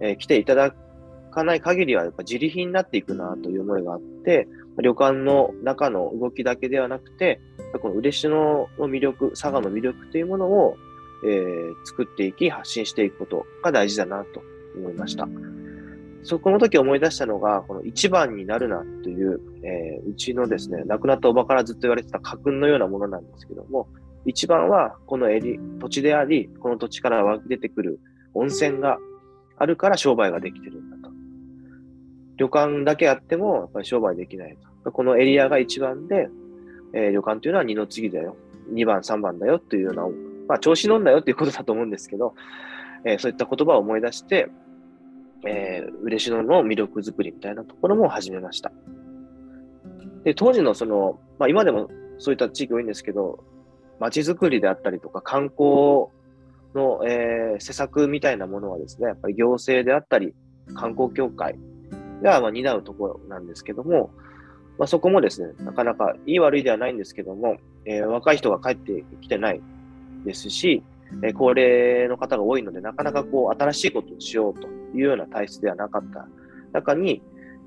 [0.00, 0.74] えー、来ていただ
[1.30, 7.40] かない限りは、やっぱ自利品になっていくなという思いがあって、旅館の中の動きだけではなくて、
[7.80, 10.76] この嬉野の魅力、佐賀の魅力というものを、
[11.24, 14.42] えー、作っていき、発信していくことが大事だなと
[14.76, 15.28] 思いました。
[16.22, 23.88] そこの時思い出したのが、この一番になるなという、えー、うちのですね、亡くなったおばからずっと言われてた家訓のようなものなんですけども、
[24.26, 28.00] 一番はこのエリ土地であり、この土地から湧き出てくる
[28.34, 28.98] 温泉が
[29.56, 31.14] あるから商売ができてるんだと。
[32.36, 34.92] 旅館だけあってもやっぱり商売できないと。
[34.92, 36.28] このエリアが一番で、
[36.92, 38.36] えー、旅館というのは二の次だよ。
[38.68, 40.02] 二番、三番だよというような、
[40.48, 42.34] まあ調子乗んだよっていうことだと思うんですけど、
[43.04, 44.48] えー、そういった言葉を思い出して、
[45.46, 48.72] えー、嬉野の魅力づくりみたいなところも始めました。
[50.24, 53.44] で、当時のその、まあ今でもそういった地域多いんですけど、
[54.00, 56.08] 街づくりであったりとか観光
[56.74, 60.34] の、えー、施策みたいなものはですね、やっぱり行政であったり、
[60.74, 61.56] 観光協会
[62.22, 64.10] が、まあ、担うところなんですけども、
[64.78, 69.60] まあ、そこもですね、なかなかいい悪いではないんですけども、えー、若い人が帰ってきてない
[70.24, 70.82] ですし、
[71.22, 76.26] えー、高齢の方が多いので、なかなかこう新しいことをしようというような体質ではなかった。
[76.72, 77.20] 中に、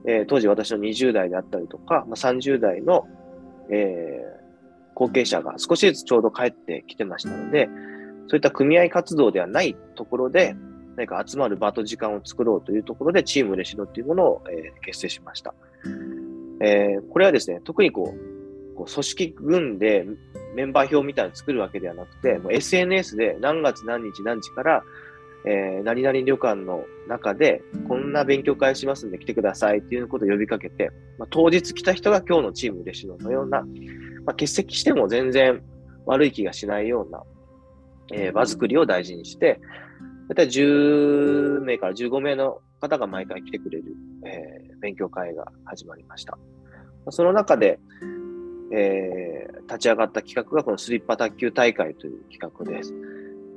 [0.05, 3.07] えー、当時私の20代であったりとか、まあ、30代の、
[3.69, 4.39] え
[4.93, 7.69] 後継者が少しずつちょうど帰ってきてましたので、
[8.27, 10.55] そういった組合活動ではないところで、
[10.95, 15.53] 何か集まる場と時間を作ろうというところで、チームレシノというものを、えー、結成しました。
[16.61, 20.05] えー、これはですね、特にこう、こう組織群で
[20.55, 24.83] メンバー表みたいなのを作るわけではなくて、もう SNS で何月何日何時から、
[25.45, 35.61] えー、何々旅館の中で、こんな勉強会しますんで来てくださいっていうことを呼びかけて、まあ、当日来た人が今日のチームレシノのような、まあ、欠席しても全然
[36.05, 37.23] 悪い気がしないような、
[38.13, 39.59] えー、場作りを大事にして、
[40.29, 43.85] だいたい10名から15名の方が毎回来てくれる、
[44.25, 46.37] えー、勉強会が始まりました。
[47.09, 47.79] その中で、
[48.71, 52.93] えー、立ち上がった企画がこのスリッパ卓球大会という企画です。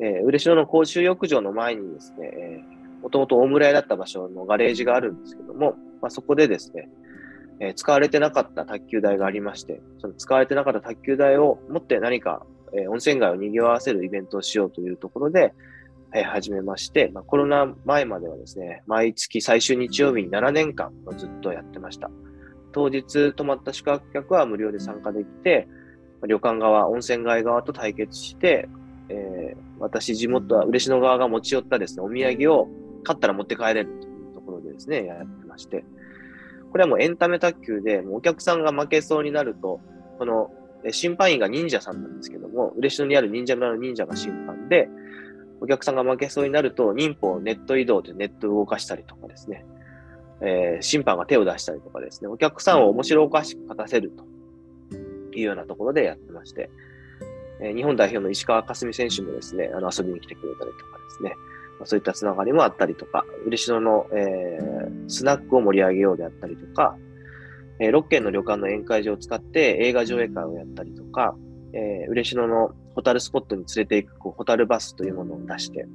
[0.01, 2.65] えー、嬉野の公衆浴場の前にですね、
[3.03, 6.89] もともと大村屋だった場所のガレージがあるんですけども、まあ、そこでですね、
[7.61, 15.55] えー、使われてなかった卓球台がありまして、その使われてなかった卓球台を持って何か、えー、温泉街を賑わせるイベントをしようというところで、
[16.15, 22.11] えー、始めまして、まあ、コロナ前まではですね、毎月最終日曜日に7年間ずっとやってました。
[22.73, 25.67] 当日泊まった宿泊客は無料で参加できて、
[26.27, 28.69] 旅館側、温泉街側と対決して、
[29.09, 32.69] えー、私、地元は嬉野側が持ち寄ったですね、お土産を
[33.05, 35.85] 買ったら持って帰れるというところでですね、やってまして、
[36.73, 39.81] これはもうエンタメ卓球で、もうお客さんが負けそうになると、
[40.19, 40.51] この
[40.91, 44.89] 審判員が忍者さんなんですけども、嬉野にある忍者村の忍者が審判で、
[45.61, 49.65] お客さんが負けそうになると、忍法をネット移動でネットを動かしたりとかですね、
[50.41, 54.25] えー、審判が手を出したりとかですね、お客さんを面白おかしく勝たせると
[55.37, 56.71] いうようなところでやってまして、
[57.61, 61.35] え日本代表の石川佳純選手もですね、あの遊びに来てくれたりとかですね、
[61.81, 66.97] まそういったつながりもあったりとか、嬉野の、えースナックを盛り上げようであったりとか、
[67.79, 71.37] えー6軒の旅館の宴会場を使って映画上映会をやったりとか、
[71.73, 75.87] えー嬉野のホタルスポットに連れて行くこうホタルバスというものを出して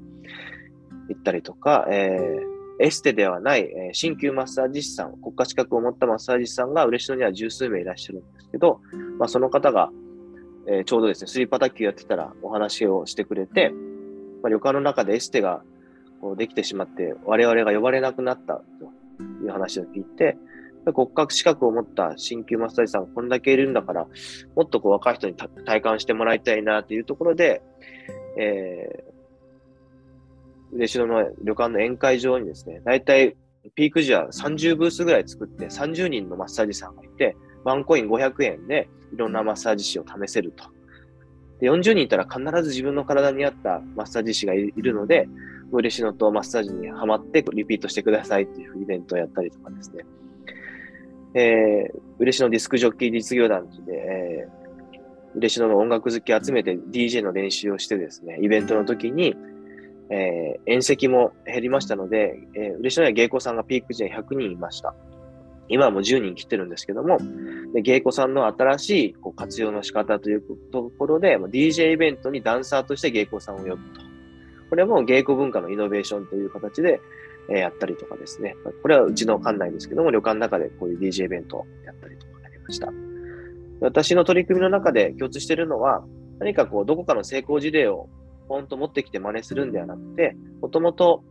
[1.10, 8.80] 行ったりとか、えーエステではない、えー鍼灸マッサージ師さん、国家資格を持ったマッサージ師さんが嬉野には十数名いらっしゃるんですけど、
[9.20, 9.92] まあ、その方が、
[10.68, 13.72] えーちょうどですね、スリーパー卓球やってたらお話をしてくれて、
[14.42, 15.64] まあ、旅館の中でエステが
[16.22, 18.64] こうできてしまって、我々が呼ばれなくなったと
[19.44, 20.38] いう話を聞いて、
[20.94, 24.08] 国家資格を持った鍼灸マッサージさんがこんだけいるんだから、
[24.56, 27.62] もっとこう若い人に体感してもらいたいなというところで、
[28.38, 33.36] えー、嬉野の旅館の宴会場にですね、だいたい
[33.76, 40.66] ピーク時は30ブースぐらい作って30人のマッサージさんがいて、ワンコイン500円でいろんなマッサージ師を試せると。
[41.60, 45.30] で40人いたら必ず自分の体に合ったマッサージ師がいるので、
[45.72, 50.04] 嬉野とマッサージにハマってリピートしてくださいっていうイベントをやったりとかですね。
[51.34, 59.36] えー、嬉野ディスクジョッキー実業団で、えー、嬉野の音楽好き集めて DJ の練習をしてですね、イベントの時に、
[60.10, 64.94] えー、宴席も減りましたので、えー、嬉野には芸妓さんがピーク時に100人いました。
[65.72, 67.18] 今はもう10人切ってるんですけども、
[67.74, 74.02] で芸妓さんの新しいこう活用の仕方というところで、DJ イベントにダンサーとして芸妓さんを呼ぶと。
[74.70, 77.02] これも芸妓文化のイノベーションという形で、
[77.50, 78.56] えーやったりとかですね。
[78.82, 82.92] これはうちの館内ですけども、旅館の中でこういう DJ イベントをやったりとかありました。
[83.82, 86.04] 私の取り組みの中で共通しているのは、
[86.40, 88.10] 何かこう、どこかの成功事例を
[88.48, 91.24] ポンと持ってきて真似するんではなくて、もともと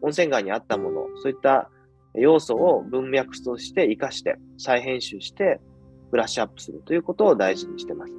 [0.00, 1.70] 温泉街にあったもの、そういった
[2.14, 5.60] 要素を文脈として活かして、再編集して、
[6.10, 8.12] ブラッシュアップするということを大事にしてます。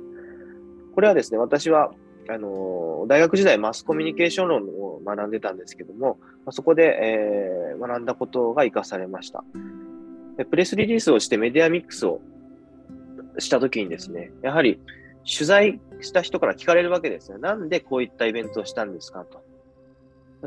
[0.95, 1.91] これはですね、私は、
[2.29, 9.43] あの、大学時代マスコミュニケーション論を学んでたんですけども、そこで、えー学んだことが活かされました。
[10.38, 12.21] でプレスリリースをしてメディアミックスを
[13.38, 14.79] したときにですね、やはり
[15.25, 17.38] 取材した人から聞かれるわけですよ。
[17.38, 19.42] なんでこういったイベントをしたんですかと。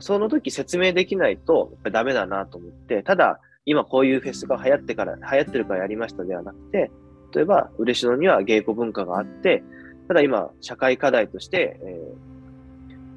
[0.00, 6.90] その時説明できないとやっぱダメだなと思って、ただ今こういうフェスが流行ってから、流行ってるからやりましたではなくて、
[7.34, 9.62] 例えば嬉野には芸妓文化があって、
[10.08, 12.36] ただ今社会課題として、えー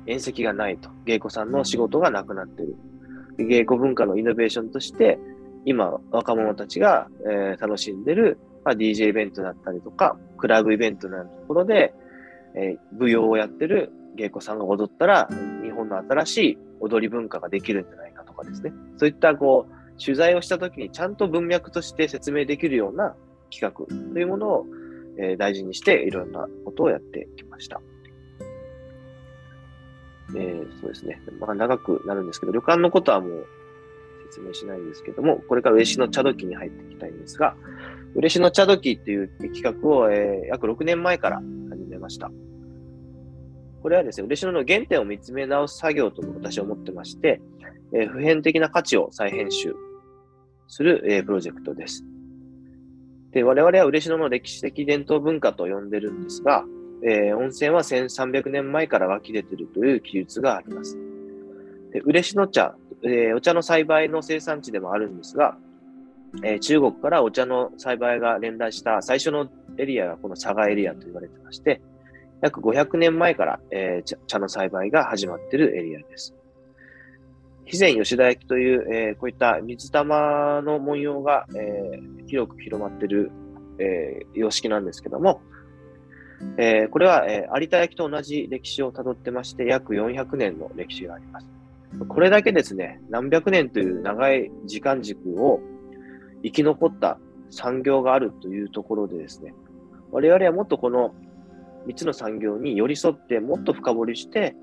[0.06, 0.90] 宴席がないと。
[1.06, 2.76] 芸妓さんの仕事がなくなってる。
[3.38, 5.20] 芸妓文化のイノベーションとして、
[5.66, 11.94] 今若者たちが、えー楽しんでる、まあ、DJ イベントだったりとか、クラブイベントのようなところで、
[12.56, 15.30] えー舞踊をやってる芸妓さんが踊ったら、
[15.64, 18.72] 日本の新しい踊り文化ができるんじゃないかとかですね。
[18.98, 23.16] そういったこう、取材をしたときにちゃんと文脈として説明できるような
[23.52, 24.66] 企画というものを、
[25.18, 27.82] えー大事にしていろんなことをやってきました。
[30.36, 31.22] えーそうですね。
[31.40, 33.48] まあ長くなるんですけど、旅館のことはもう
[34.30, 37.56] 説明しないんですけども、これから嬉野茶時に入っていきたいんですが、
[38.16, 42.32] 嬉野茶時っていう企画を、えー約6年前から始めました。
[43.82, 47.42] これはですね、嬉野の原点を見つめ直す作業と私は思ってまして、
[47.94, 49.74] えー普遍的な価値を再編集
[50.68, 52.04] する、えープロジェクトです。
[53.32, 56.66] で、我々は嬉野の歴史的伝統文化と呼んでるんですが、
[57.04, 60.98] えー温泉は1300年前から湧き出てるという記述があります。
[61.92, 65.58] で嬉野茶、えーお茶の栽培の生産地でもあるんですが、
[66.44, 71.82] えー中国からお茶の栽培が連来した最初のエリアがこの佐賀エリアと言われてまして、
[72.42, 76.34] 約500年前から、えー茶の栽培が始まっているエリアです。
[77.66, 83.32] 肥前吉田焼という、えーこういった水玉の文様が、えー広く広まっている、
[83.80, 85.42] えー様式なんですけども、
[86.58, 91.48] えーこれは、えー有田焼と同じ歴史をたどってまして、約400年の歴史があります。
[92.08, 95.60] これだけですね、何百年という長い時間軸を
[96.44, 97.18] 生き残った
[97.50, 99.54] 産業があるというところでですね、
[100.12, 101.14] 我々はもっとこの
[101.88, 104.56] 3つの産業に寄り添ってもっと深掘りして、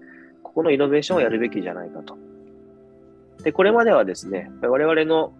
[0.42, 2.16] ここのイノベーションをやるべきじゃないかと。
[3.42, 5.32] で、これまではですね、我々の、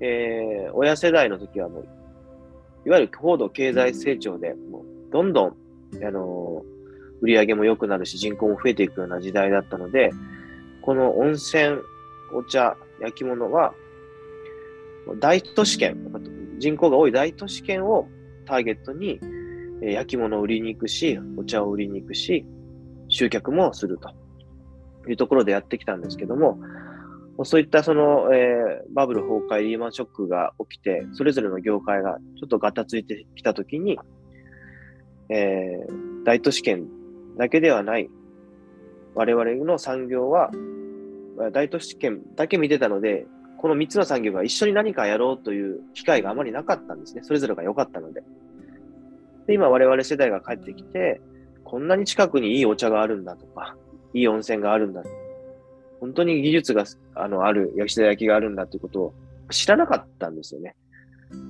[0.00, 1.88] えー親世代の時はもう、
[2.86, 5.56] いわゆる高度経済成長で、もうどんどん、
[6.02, 6.78] あのー
[7.20, 10.12] 売り上げも良くなるし、人口も増えていくような時代だったので、
[10.82, 11.78] この温泉、
[12.32, 13.74] お茶、焼き物は、
[15.18, 15.96] 大都市圏、
[16.58, 18.08] 人口が多い大都市圏を
[18.46, 19.20] ターゲットに、
[19.82, 22.46] え焼き物を売りに行くし、お茶を売りに行くし、
[23.08, 24.10] 集客もすると
[25.08, 26.58] いうところでやってきたんですけども、
[27.44, 33.98] そういったその、えーバブル崩壊、リーマンショックが起きて、それぞれの業界がちょっとガタついてきたときに、
[35.28, 36.86] えー大都市圏
[37.38, 38.10] だけではない。
[39.14, 40.50] 我々の産業は、
[41.52, 43.26] 大都市圏だけ見てたので、
[43.56, 47.22] この3つの産業が一緒に何かやろうという機会があまりなかったんですね。
[47.24, 48.22] それぞれが良かったので。
[49.48, 51.20] で、今我々世代が帰ってきて、
[51.64, 53.74] こんなに近くにいいお茶があるんだとか、
[54.12, 55.02] いい温泉があるんだ。
[56.00, 56.84] 本当に技術が
[57.14, 59.14] あのある焼き田焼きがあるんだということを
[59.50, 60.76] 知らなかったんですよね。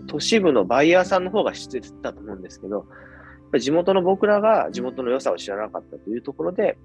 [0.06, 2.86] 都市部のバイヤーさんの方が知ってたと思うんですけど、
[3.58, 6.78] 地元の僕らが地元の良さを知らなかったというところで、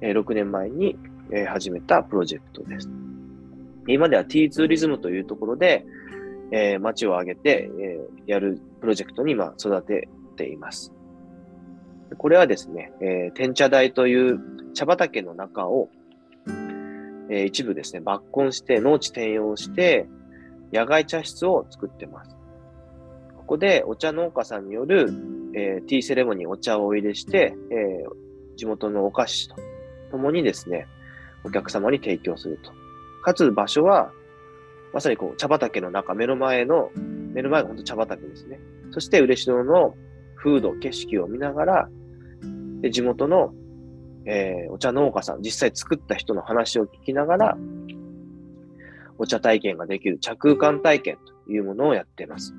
[0.00, 0.96] え6年前に、
[1.32, 2.88] え始めたプロジェクトです。
[3.86, 5.84] 今では T ツーリズムというところで、
[6.52, 10.92] えー、街を挙げて、えー、やるプロジェクトに今育てています。
[12.18, 14.40] これはですね、えー、天茶台という
[14.74, 15.88] 茶畑の中を、
[17.30, 20.08] えー、一部ですね、抜根して農地転用して、
[20.72, 22.36] 野外茶室を作ってます。
[23.36, 25.12] ここでお茶農家さんによる、
[25.54, 29.56] えー、ティーセレモニーお茶をお入れして、えー、地元のお菓子と
[30.10, 30.86] 共にですね、
[31.44, 32.72] お客様に提供すると。
[33.22, 34.12] かつ場所は、
[34.92, 36.90] まさにこう茶畑の中、目の前の、
[37.32, 38.60] 目の前が本当茶畑ですね。
[38.90, 39.94] そして嬉野の
[40.42, 41.88] 風土、景色を見ながら、
[42.80, 43.52] で地元の、
[44.24, 47.58] えー、お茶農家さん、実際作った人の話を聞きながら、
[49.18, 52.54] お茶体験ができる茶空間体験というものをやっています。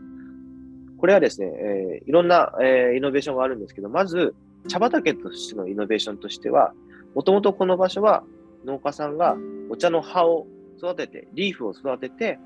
[1.00, 4.36] これはですね、えー、いろんな、えー、イノベーションがあるんですけど、まず、
[4.68, 6.74] 茶畑としてのイノベーションとしては、
[7.16, 8.24] もともとこの場所は
[8.64, 9.36] 農家さんが
[9.70, 10.46] お茶の葉を
[10.78, 12.38] 育てて、リーフを育てて、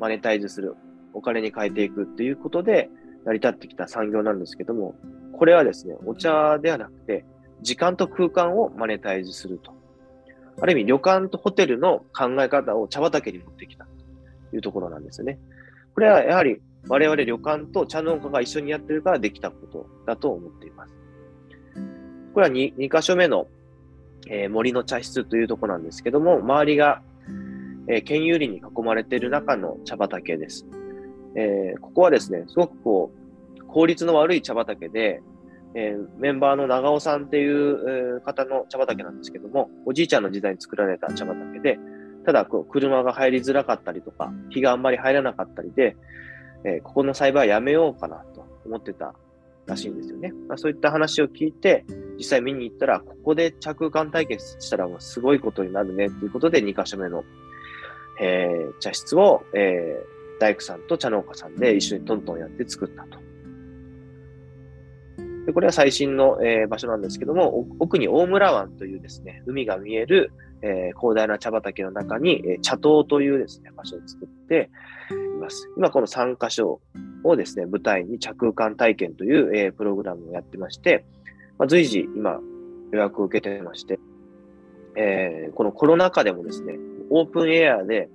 [0.00, 0.74] マネタイズする、
[1.14, 2.90] お金に変えていくっていうことで
[3.24, 4.94] 成り立ってきた産業なんですけども、
[5.32, 7.24] これはですね、お茶ではなくて、
[7.62, 9.72] 時間と空間をマネタイズすると。
[10.60, 13.86] ある意味、旅館とホテルの考え方を茶畑に持ってきた
[14.50, 15.38] というところなんですよね。
[15.94, 20.94] これはやはり我々旅館と茶農家が一緒にやってるからできたことだと思っています。
[22.34, 23.48] これは 2, 2箇所目の、
[24.28, 27.02] えー、森の茶室というところなんですけども、周りが、
[27.88, 30.66] えー、県有林に囲まれている中の茶畑です。
[31.38, 33.12] えー、ここはですね、すごくこ
[33.56, 35.22] う、効率の悪い茶畑で、
[35.74, 41.78] えー、メンバーの長尾さんっていう、方の茶畑なんですけども、おじいちゃんの時代に作られた茶畑で、
[42.26, 45.96] ただこう車が入りづらかったりとか、日があんまり入らなかったりで、
[46.64, 49.14] えー、ここの栽培はやめようかなと思ってた
[49.66, 50.32] らしいんですよね。
[50.48, 51.84] まあ、そういった話を聞いて、
[52.16, 57.22] 実際見に行ったら、ここで着空間体験したらもうすごいことになるねっていうことで、2カ所目の、
[58.20, 63.18] えー、茶室を、えー、大工さんと茶農家さんで一緒にトントンやって作ったと。
[65.46, 70.30] でこれは最新の、えー、場所なんですけども、奥に大村湾というですね、海が見える、
[70.60, 74.68] えー、広大な茶畑の中に、えー、茶島というですね、場所を作って
[75.10, 75.70] います。
[75.78, 76.82] 今この3カ所
[77.24, 81.06] をですね、舞台に茶空間体験という、えー、プログラムをやってまして、
[81.56, 82.40] まあ、随時今
[82.92, 83.98] 予約を受けてまして、
[84.96, 86.74] えー、このコロナ禍でもですね、
[87.08, 88.10] オープンエアで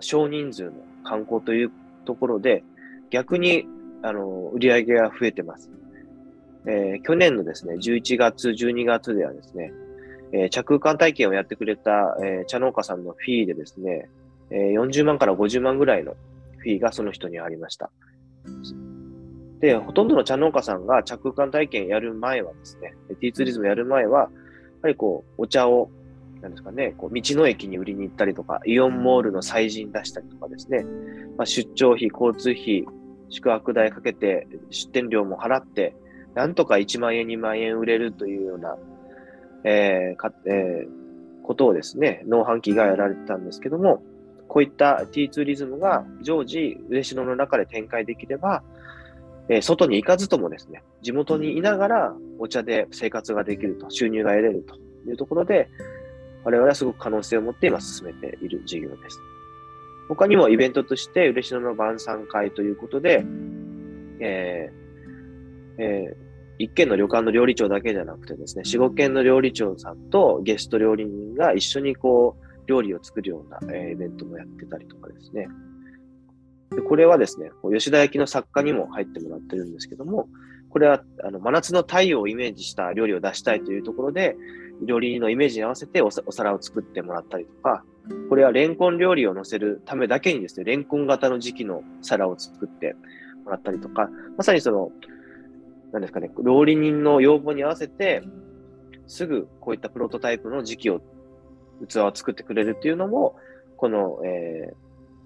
[0.00, 0.72] 少人数の
[1.06, 1.70] 観光という
[2.04, 2.64] ところで、
[3.10, 3.66] 逆に
[4.02, 5.70] あの売り上げが増えてます。
[6.66, 9.72] えー、去年のですね、11月、12月ではですね、
[10.32, 14.08] えー、着空間体験をやってくれた、えー、茶農家さんのフィーでですね、
[14.50, 16.14] えー、40万から50万ぐらいの
[16.58, 17.90] フィーがその人にありました。
[19.60, 24.28] で、ほとんどの茶農家さんが着空間体験やる前はですね、ティーツーリズムやる前は、や
[24.82, 25.90] はりこう、お茶を、
[26.40, 30.84] なんですかね、こう道の駅に売りに行ったりとか、イオンモールの催人出したりとかですね、
[31.36, 32.84] まあ、出張費、交通費、
[33.28, 35.96] 宿泊代かけて、出店料も払って、
[36.34, 38.76] なんとか1万円、2万円売れるというような、
[39.64, 44.02] えーかえー、ことをですね、農販機がやられてたんですけども、
[44.46, 48.62] こういった T ツーリズムが常時、嬉野の中で展開できれば、
[49.48, 54.76] えー、外に行かずともですね、地元にいながらお茶で生活ができると、収入が得れると
[55.08, 55.68] いうところで、
[56.46, 59.20] 我々はすごく可能性を持って今進めている事業です。
[60.08, 63.24] 他にもイベントとして、嬉野の晩餐会ということで、
[64.20, 66.16] えーえー、
[66.60, 75.48] 一軒の旅館の料理長だけじゃなくてですね、四五軒の料理長さんとゲスト料理人が一緒にこう、料理を作るような、え、イベントもやってたりとかですね。
[76.70, 80.28] でこれはですね、吉田焼の作家にも入ってもらってるんですけども、
[80.68, 84.36] これはあの真夏の太陽をイメージした料理を出したいというところで、
[84.82, 87.84] 料理のイメージに合わせてお皿を作ってもらったりとか、
[88.28, 92.94] これはレンコン料理を乗せるためだけにですね、レンコン型の時期の皿を作って
[93.44, 94.92] もらったりとか、まさにその
[95.92, 98.22] なんですかね、料理人の要望に合わせて、
[99.06, 101.00] すぐこういったプロトタイプの時期を、
[101.88, 103.36] 器を作ってくれるっていうのも、
[103.76, 104.74] この、え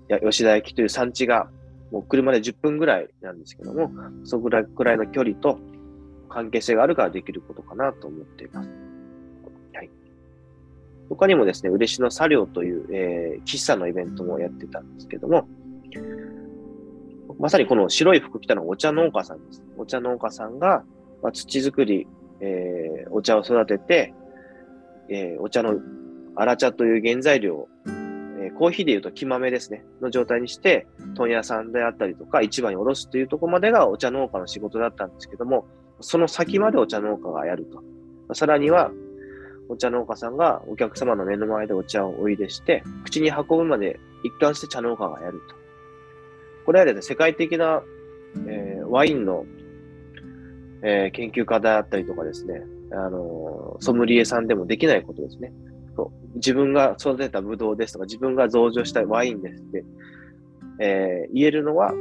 [0.09, 1.49] ー、吉田焼という産地が、
[1.91, 3.91] もう車で10分ぐらいなんですけども、
[4.25, 5.59] そこぐらいの距離と、
[6.29, 8.71] 関係性があるからできることかなと思っています。
[11.11, 15.49] 他にもですね、嬉野茶寮という、えー、喫茶のイベントもやってたんですけども、
[17.39, 19.65] まさにこの白い服着たのはお茶農家さんです。
[19.77, 20.85] お茶農家さんが、
[21.23, 22.07] まあ、土作り、
[22.41, 24.15] えー、お茶を育てて、
[25.09, 25.81] えー、お茶の
[26.37, 30.87] 荒茶という原材料を、えー、コーヒーで言うと木豆ですね、の状態にして、
[31.17, 35.67] 問屋さんであったりとか、市場に卸すというところまでがお茶農家の仕事だったんですけども、
[36.01, 37.83] その先までお茶農家がやると。
[38.35, 38.93] さらには、
[39.71, 45.55] お茶農家さんがお客様の目の前でお茶をお入れして、口に運ぶまで一貫して茶農家がやると。
[46.67, 47.81] これはですね、世界的な、
[48.49, 49.47] えー、ワインの、
[50.83, 55.53] えー、研究家であったりとかですね、あのソムリエさんでもできないことですね。
[56.35, 59.85] 自分が育てたブドウですとか、自分が増上したワインですって、
[60.81, 61.93] えー、言えるのは、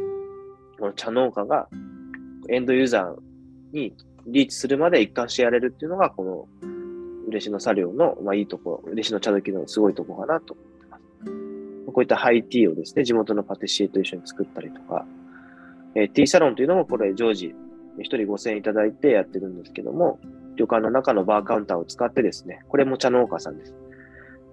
[0.79, 1.67] この茶農家が
[2.49, 3.15] エンドユーザー
[3.73, 3.93] に
[4.25, 6.23] リーチするまで一貫してやれるっていうのが、こ
[6.61, 6.69] の
[7.29, 11.03] 嬉野茶寮の、まあ、いいところ、嬉野茶時のすごいところかなと思ってます。
[11.87, 15.05] こういったハイティーをですね、地元のパティシエと一緒に作ったりとか、
[15.95, 17.55] えー、ティーサロンというのもこれ常時
[17.97, 20.19] 1人5000円いただいてやってるんですけども、
[20.55, 23.73] 旅館の中のバーカウンターを使ってですね、これも茶農家さんです。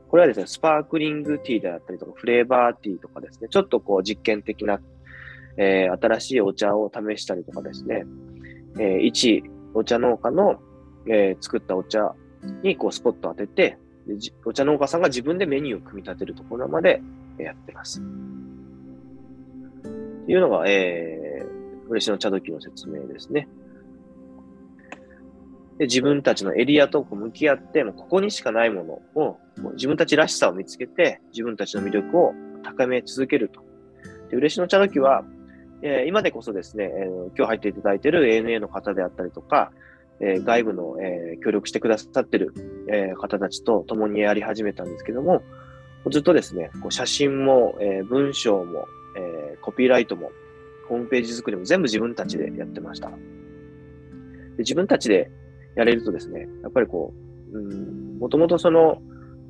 [0.08, 4.80] これはですね、スパークリングティーであったりとか、フレーバーティーとかですね、ちょっとこう実験的な、
[5.56, 8.04] えー、新しいお茶を試したりとかですね、
[8.78, 9.42] えー、一
[9.74, 10.60] お茶農家の、
[11.08, 12.14] えー、作ったお茶
[12.62, 13.78] にこうスポットを当てて、
[14.44, 17.02] お茶農家さんが自分でメニューを組み立てるところまで
[17.38, 18.00] やってます。
[20.26, 23.48] というのが、えー、嬉野茶時の説明ですね。
[25.78, 32.32] で自分たちのエリアと向き合って、もうここにしかないものを、もう自分たちらしさを見つけて、自分たちの魅力を
[32.62, 33.60] 高め続けると。
[34.30, 35.24] で嬉野茶時は、
[35.82, 39.70] えー、今でこそですね、えー、今日入っていただいている ANA の方であったりとか、
[40.20, 42.54] えー、外部の、えー、協力してくださってる、
[42.88, 45.42] えー、方たちと共にやり始めたんですけども、
[46.10, 48.86] ずっとですね、こう写真も、え、文章も、
[49.16, 50.30] え、コピーライトも、
[50.88, 53.10] ホームページ作りも全部自分たちでやってました。
[53.10, 53.16] で
[54.58, 55.30] 自分たちで
[55.74, 57.12] やれるとですね、やっぱりこ
[57.52, 59.02] う、うん、もともとその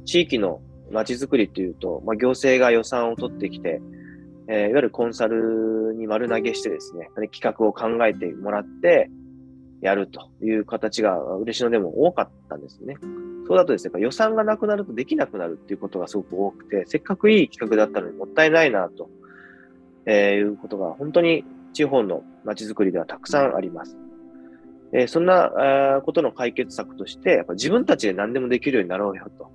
[0.04, 3.82] 地域の街づくりっていうと、まあ、行政が予算を取ってきて、
[4.48, 9.10] えー、いわゆるコンサルに丸投げしてですね、企画を考えてもらって、
[9.87, 12.97] やるという形が嬉野でも多かったんですね。
[13.47, 19.09] そうだとですね、予算がなくなるとできなくなるっていうことがすごく多くて、せっかくいい企画だったのにもったいないなと、
[20.05, 23.97] えー、いうことが本当に地方の街づくりではたくさんあります。
[24.93, 29.51] えー、そんなことの解決策として、やっぱ自分たちで何でもできるようになろうよと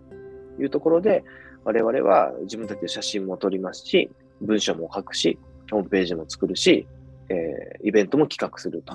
[0.62, 1.26] いうところで、
[1.66, 4.10] 我々は自分たちで写真も撮りますし、
[4.40, 5.38] 文章も書くし、
[5.70, 6.88] ホームページも作るし、
[7.30, 8.94] えー、イベントも企画すると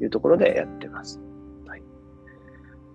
[0.00, 1.20] いうところでやってます。
[1.66, 1.82] はい、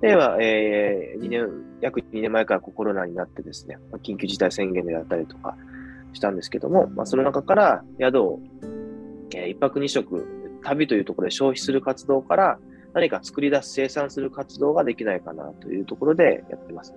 [0.02, 1.50] では、えー、2年、
[1.82, 5.56] 約2年前からコロナになってですね、緊急事態宣言であったりとか
[6.14, 8.40] したんですけども、まあ、その中から宿を、
[9.36, 10.26] えー、一泊二食、
[10.64, 12.60] 旅というところで消費する活動から
[12.94, 16.94] 何か作り出す、生産する活動ができないかなというところでやってます。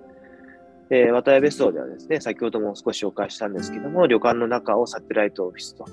[0.89, 5.85] で、渡辺別荘ではですね、先ほども少し紹介したんですけども、旅館の中をサテライトオフィスと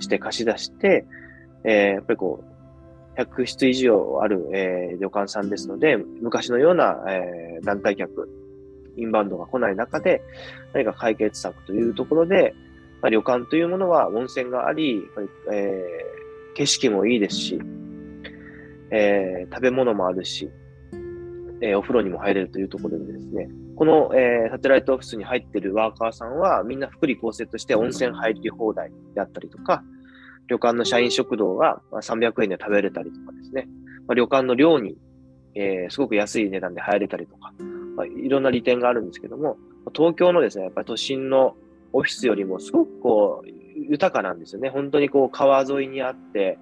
[0.00, 1.06] して貸し出して、
[1.64, 2.49] えー、やっぱりこう、
[3.24, 8.28] 100室以上ある、えー、旅館さんですので、昔のような、えー、団体客、
[8.96, 10.22] インバウンドが来ない中で、
[10.72, 12.54] 何か解決策というところで、
[13.02, 15.02] まあ、旅館というものは温泉があり、
[15.52, 17.60] えー、景色もいいですし、
[18.90, 20.50] えー、食べ物もあるし、
[21.62, 29.82] えー、お風呂にも入れるというところでですね、この、えー、サテライトオフィスに入っているワーカーさんは、みんな福利厚生として温泉入り放題であったりとか、
[30.50, 33.68] 旅館の社員食堂が300円で食べれたりとかですね、
[34.08, 34.96] まあ、旅館の寮に、
[35.54, 37.54] えー、すごく安い値段で入れたりとか、
[37.96, 39.56] まあ、いろんな利点があるんですけども、
[39.94, 41.54] 東京のですね、やっぱり都心の
[41.92, 43.48] オフィスよりもすごくこう、
[43.88, 44.70] 豊かなんですよね。
[44.70, 46.58] 本当にこう、川沿いにあって、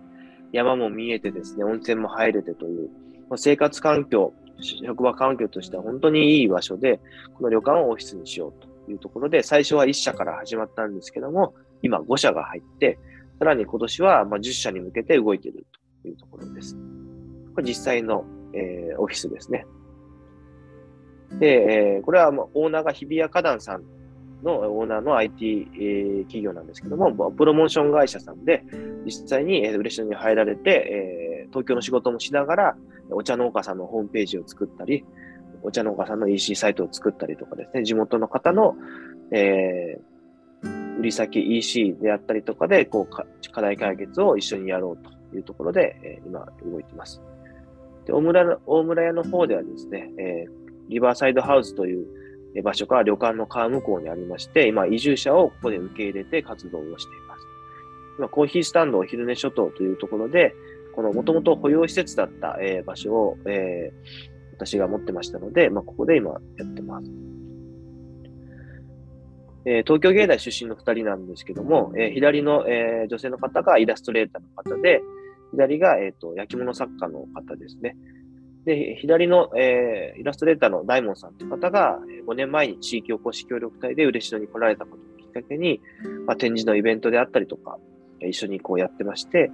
[0.53, 2.91] 山も見えてですね、温泉も入れてという、
[3.31, 7.01] まあ、生活環境、職場環境としては本当にいい場所で、
[7.37, 12.99] この旅館をオフィスにしようというところで、最初は1社から始まったんですけども、今5社が入って、
[13.39, 15.67] さらに今年はま10社に向けて動いている
[16.03, 16.77] というところです。
[17.55, 19.67] これ実際の、えー、オフィスですね。
[21.39, 23.83] で、えー、これはオーナーが日比谷花壇さん
[24.43, 28.65] のオーナーの IT、えー、企業なんですけども、プロモーション会社さんで、
[29.05, 32.77] 実際に、えー、嬉野に入られて、えー、東京の仕事もしながら、
[33.11, 35.05] お茶農家さんのホームページを作ったり、
[35.63, 38.77] お茶農家さんの EC サイトを作ったりとかですね、地元の方の、
[39.33, 40.03] えー、
[40.99, 47.23] 売り先 EC であったりとかで、こう課題解決を一緒にやろうというところで、え、今動いています。
[48.05, 50.47] で大村大村屋の方ではですね、え
[50.89, 52.07] リバーサイドハウスという
[52.63, 57.47] 場所から旅館の川向こうにありまして、今、移住者をここで受け入れて活動をしています。
[58.19, 60.55] 今、コーヒースタンドお昼寝諸島というところで、
[60.97, 63.93] このもともと保養施設だった、え場所を、え
[64.55, 67.38] 私が持ってましたので、まあ、ここで今やってます。
[69.65, 75.03] えー東京芸大出身の2人なんですけども、えー左の、えー女性の方がイラストレーターの方で、
[75.53, 77.97] 左が、えー、と焼き物作家の方ですね。
[78.65, 85.81] で、左の、えーイラストレーターの大門さんという方が、5年前に地域おこし協力隊で嬉野に来られたことをきっかけに、
[86.27, 87.79] まあ、展示のイベントであったりとか、
[88.21, 89.51] 一緒にこうやってまして、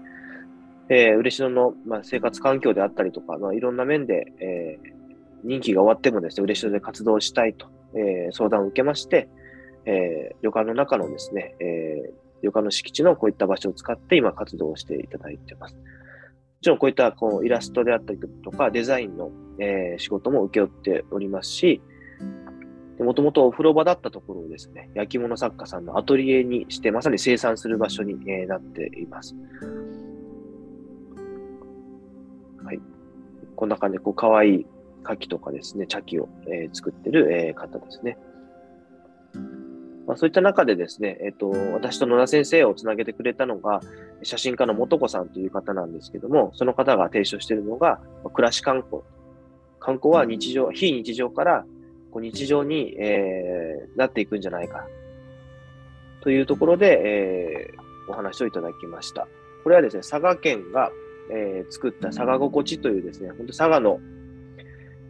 [0.89, 4.95] えー嬉野の、まあ、生活環境であったりとか、まあ、いろんな面で、えー
[5.47, 9.29] 任期が終わってもですね、嬉野で活動したいと、えー相談を受けまして、
[9.87, 15.75] えー旅館の中のですね、えー旅館の敷地のこういった場所を使って今活動をしていただいてます。
[15.77, 15.81] も
[16.61, 21.81] ちろんこういったこうイラストであったりとかデザインの、えー仕事も請け負っておりますし、
[22.99, 29.35] もともとお風呂場だったところをですね、焼き物作家さんのアトリエにして、まさに生産する場所に、えーなっています。
[32.65, 32.81] はい。
[33.57, 34.67] こんな感じで、こう、可愛い
[35.03, 38.17] 牡蠣とかですね、茶器を、えー作ってる、えー方ですね。
[40.07, 43.81] まあ、そういった中でですね、えっ、と、私と野田先生をつなげてくれたのが、
[44.23, 49.03] 写真家の元子さんという方なんですけども、その方が提唱しているのが、まあ暮らし観光。
[49.81, 51.65] 観光は日常、非日常から
[52.11, 54.87] こう日常に、えーなっていくんじゃないか。
[56.21, 59.27] というところで、えーお話をいただきました。
[59.63, 60.93] これはですね、佐賀県が、
[61.31, 64.01] えー作った佐賀心地というですね、本当佐賀の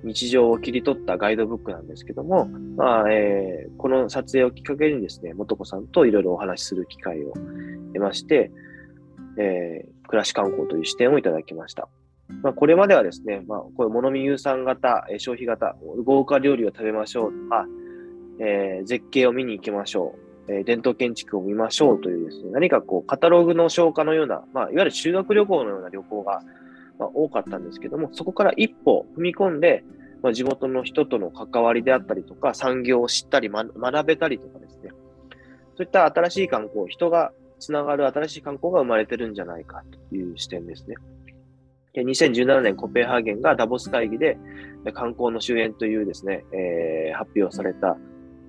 [0.05, 2.47] 日常を切り取ったガイドブックなんですけども、
[2.77, 7.33] まあえーこの撮影をきっかけにですね、元子さんといろいろお話しする機会を
[7.93, 8.51] 得まして、
[9.39, 11.89] えー暮らし観光という視点をいただきました。
[12.43, 17.67] まあ、これまではですね、まあ、こういう物見有産型、え消費型、豪華料理を食べましょうとか、
[18.39, 20.15] えー絶景を見に行きましょ
[20.49, 26.43] う、えー伝統建築を見ましょうというですね、何かこう、カタログの消化のような、まあ、いわゆる修学旅行のような旅行が、
[26.99, 29.85] まあ、多かったんですけども、そこから一歩踏み込んで、
[30.23, 34.91] まあ、地元の人との関わりであったりとか、産業を知ったり、ま、学べたりとかですね、
[35.77, 40.97] そういった新しい観光、人がつながる新しい観光が生まれてるんじゃないかという視点ですね。
[41.95, 44.37] で2017年コペンハーゲンがダボス会議で
[44.93, 47.97] 観光の終焉というですね、えー発表された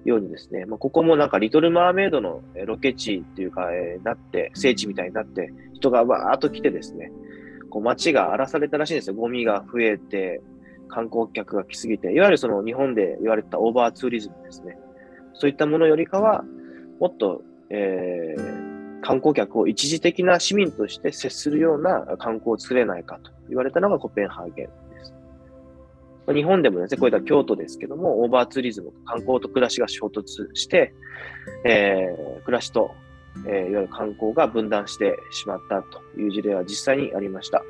[0.05, 7.11] ようにですね、まあ、ここもなんかリトルマーメイドのロケ地っていうか、えーなって、聖地みたいになって、人がわーっと来てですね、
[7.75, 9.15] こう街が荒らされたらしいんですよ。
[9.15, 10.39] ゴミが増えて、
[10.87, 14.77] 観光客が来すぎて、いわゆるその日本で言われたオーバーツーリズムですね。
[15.33, 16.45] そういったものよりかは、
[17.01, 18.65] もっと、えー
[19.01, 24.71] 観光客を一時的な市民として接するような観光を作れないかと言われたのがコペンハーゲンで
[25.03, 25.13] す。
[26.33, 30.95] 日本でもですね、こういった京都ですけども、オーバーツーリズム、観光と暮らしが衝突して、
[31.65, 32.95] えー暮らしと、
[33.47, 37.63] えーいわゆる観光が分断してしまったという事例は実際にありました。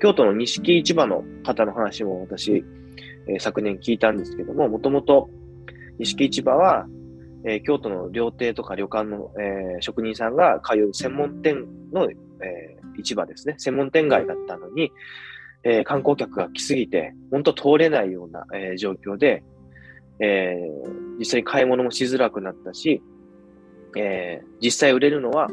[0.00, 2.64] 京都の錦市場の方の話も私、
[3.28, 5.30] えー昨年聞いたんですけども、もともと
[5.98, 6.86] 錦市場は、
[7.44, 13.54] えー京都の料亭とか旅館の、えー職人さんが通う専門店の、えー市場ですね。
[13.58, 14.90] 専門店街だったのに、
[15.64, 19.42] えー観光客が来すぎて、本当通れないような、えー状況で、
[20.20, 23.02] えー実際に買い物もしづらくなったし、
[23.96, 25.48] えー実際売れるのは、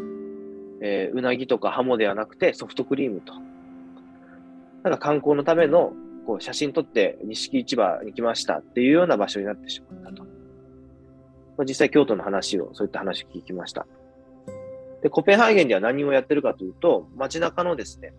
[0.81, 3.33] えーうなぎとかハモではなくてソフトクリームと。
[4.83, 5.93] なんか観光のための
[6.27, 10.23] こう写真撮って錦市場に来ましたっていうような場所になってしまったと。
[11.57, 13.85] まあ、実際京都の話を、そういった話を聞きました。
[15.01, 18.13] で、コペンハーゲンでは何をやってるかというと、街中のですね、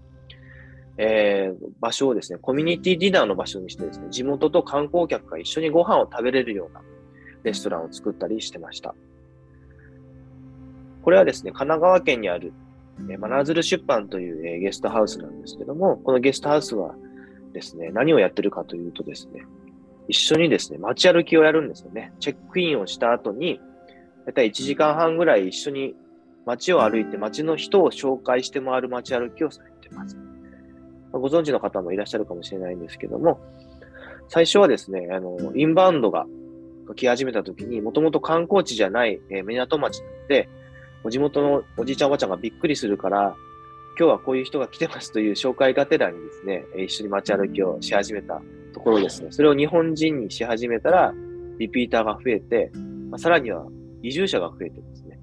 [0.97, 6.83] えー場所をですね、コミュニティディナーの場所にしてですね、地元と観光客が一緒にご飯を食べれるような
[7.43, 8.95] レストランを作ったりしてました。
[11.05, 12.55] これはですね、神奈川県にある、
[13.11, 16.95] えー真鶴出版という、えーゲストハウスなんですけども、このゲストハウスは
[17.53, 19.45] ですね、何をやってるかというとですね、
[20.09, 22.13] 一緒にですね、街歩きをやるんですよね。
[22.21, 23.61] チェックインをした後に、
[24.25, 25.95] だいたい1時間半ぐらい一緒に
[26.47, 30.17] 街を歩いて街の人を紹介して回る街歩きをされています。
[31.13, 33.41] ご存知の方もいらっしゃるかもしれないんですけども、
[34.29, 36.27] 最初はですね、あの、インバウンドが
[36.97, 40.49] 来始めた時に、もともと観光地じゃない、えー港町なので、
[41.11, 43.37] 地元のおじいちゃんおばあちゃんがびっくりするから、
[43.99, 48.43] 今日はこういう人が来てますという紹介がてらにですね、えー一緒に街歩きをし始めた
[48.73, 49.29] ところですね。
[49.31, 51.15] それを日本人にし始めたら、
[51.59, 52.73] リピーターが増えて、
[53.11, 53.65] まあ、さらには
[54.03, 55.19] 移住者が増えてですね、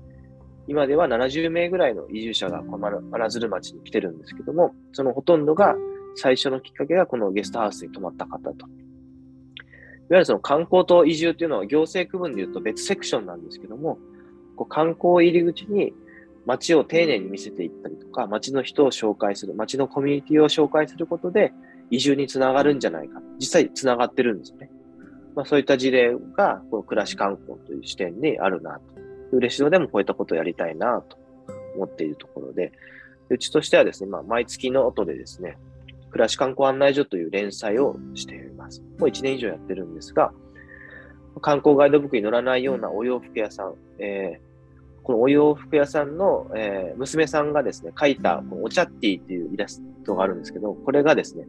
[0.67, 5.75] 今では70名ぐらいの移住者がこの真鶴町に来てるんですけども、そのほとんどが
[6.15, 8.49] 最初のきっかけがこのゲストハウスに泊まった方と。
[8.49, 13.97] いわゆるその観光と移住というのは行政区分で言うと別セクションなんですけども、
[14.61, 15.93] こう観光入り口に
[16.45, 21.51] 街を丁寧に見せていったりとか、街の人を紹介する、街のコミュニティを紹介することで
[21.89, 23.21] 移住につながるんじゃないか。
[23.39, 24.69] 実際つながってるんですね。
[25.35, 28.81] まあ、そういった事例がこの暮らし観光という視点にあるなと。
[29.31, 31.17] 嬉野でもこういったことをやりたいなと
[31.75, 32.71] 思っているところで、
[33.29, 35.57] うちとしてはですね、まあ、毎月の音でですね、
[36.11, 38.81] 暮らし観光案内所という連載をしています。
[38.99, 40.31] もう1年以上やってるんですが、
[41.39, 44.50] 観光ガイドブックに載らないようなお洋服屋さん、えー、
[45.03, 51.45] このお洋服屋さんの、えー、娘さんがですね、描いたこのお茶ッティっていうイラストがあるんですけど、これがですね、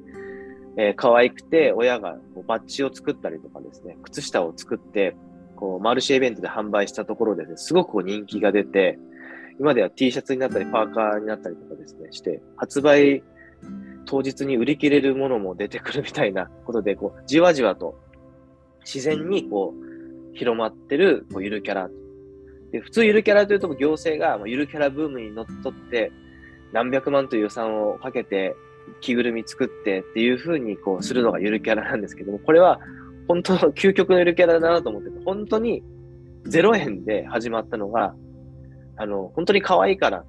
[0.76, 5.16] えー、可愛くて親がこうバッジを作ったりとかですね、靴下を作って、
[5.56, 8.98] こうマルシェイベントで販売したところで、ね、すごくこう人気が出て、
[9.60, 13.22] 今では T シャツになったり、パーカーになったりとかですね、して、発売
[14.06, 17.98] 当日に売り切れるものも出てくるみたいなことで、こう、じわじわと
[18.80, 21.90] 自然にこう、広まってるこうゆるキャラ。
[22.72, 26.10] で普通ゆるキャラというと行政がゆるキャラブームにのっとって
[26.72, 28.56] 何百万という予算をかけて
[29.00, 32.80] 着ぐるみ作ってっていう風にこうするのがゆるキャラなんですけども、これは
[33.28, 35.82] 本当の究極のゆるキャラだなと思ってて、本当に
[36.46, 38.14] 0円で始まったのが、
[38.96, 40.24] あの、本当に可愛いから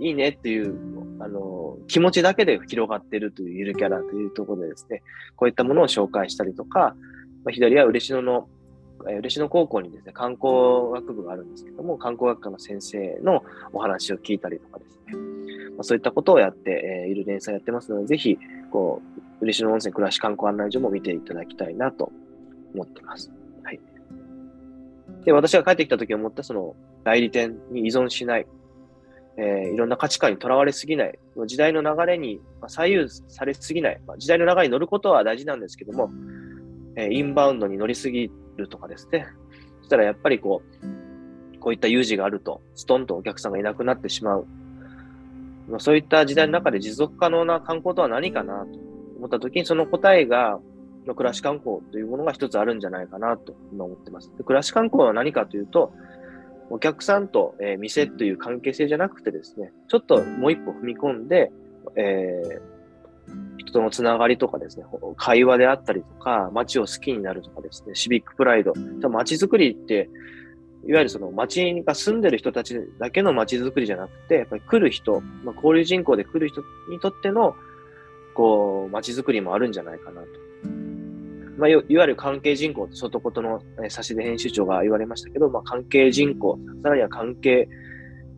[0.00, 0.74] いいねっていう、
[1.20, 5.02] あの、気持ちだけで広がってるというゆるキャラというところでですね、
[5.36, 6.94] こういったものを紹介したりとか、
[7.44, 8.48] ま、左は嬉野の、
[9.00, 15.12] 嬉野高校にですね、観光学部があるんですけども、観光学科の先生のお話を聞いたりとかですね、
[15.76, 18.38] まあ、そういったことをやっている連載やってますので、ぜひ、
[18.70, 19.02] こ
[19.40, 22.12] う、嬉野温泉暮らし観光案内所も見ていただきたいなと
[22.74, 23.30] 思ってます。
[23.62, 23.80] はい。
[25.24, 28.46] で、私が帰ってきた時思ったその代理店に依存しない、
[29.36, 36.10] えー、いろんな価値観にとらわれすぎない、時代の流れに左右されすぎない、まあ、時代の流れに乗ることは大事なんですけども、
[36.96, 39.26] え、インバウンドに乗りすぎるとかですね。
[39.80, 44.46] そしたらやっぱりこう、こういった有事があると、ストンとお客さんがいなくなってしまう。
[45.68, 48.78] まあ、そういった時代の中で持続可能な観光とは何かなと
[49.16, 50.60] 思った時に、その答えが、
[51.06, 54.32] の暮らし観光というものが一つあるんじゃないかなと今思ってます。
[54.36, 55.92] で暮らし観光は何かというと、
[56.70, 61.52] お客さんと、えー、店という関係性じゃなくてですね、ちょっともう一歩踏み込んで、
[61.96, 62.73] えー、
[63.64, 64.84] 人とのつながりとかですね、
[65.16, 68.74] 会話であったりとか、街を好きになるとかですね、シビックプライド。
[69.08, 70.08] 街づくりって、
[70.86, 77.56] いわゆるその街が住んでる人たちだけの街づくりじゃなくて、やっぱり来る人、まあ、交流人口で来る人にとっての、
[78.34, 80.28] こう、街づくりもあるんじゃないかなと。
[81.56, 87.68] まあ、いわゆる関係人口と外ことの差し出編集長が言われましたけど、まあ、関係人口、さらには関係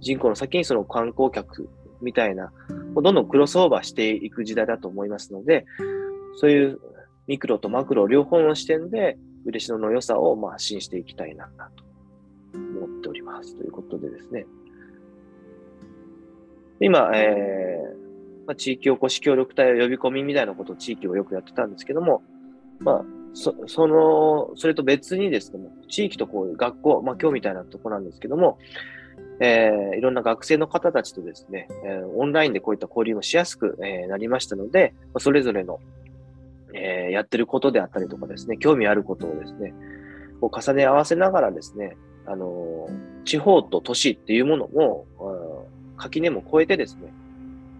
[0.01, 1.69] 人口の先にその観光客
[2.07, 2.53] みたいな、
[2.95, 5.67] どんどんクロスオーバーしていく時代だと思いますので、
[6.37, 6.81] そういう
[7.27, 11.85] ミクロとマクロ両方の視点で、嬉野の良さをまあ発信していきたいなと
[12.59, 13.57] 思っております。
[13.57, 14.47] ということでですね。
[16.81, 22.23] 今、えーまあ、地域おこし協力隊を呼び込みみたいなことを地域をよくやってたんですけども、
[22.79, 23.05] まあ、
[23.35, 28.59] そその、それと別にですね、地域とこういう学校、まあ今日みたいなとこなんですけども、
[29.39, 35.79] えー、いろんな学生の方たちとですね、えー、オンラインでこういった交流もしやすく、えー、なりましたので、それぞれの、
[36.75, 39.75] えー、やってることであったりとかですね、興味あることをですね、
[40.41, 42.89] こう重ね合わせながらですね、あの
[43.25, 45.07] 地方と都市っていうものも、
[45.97, 47.13] 垣根も超えてですね、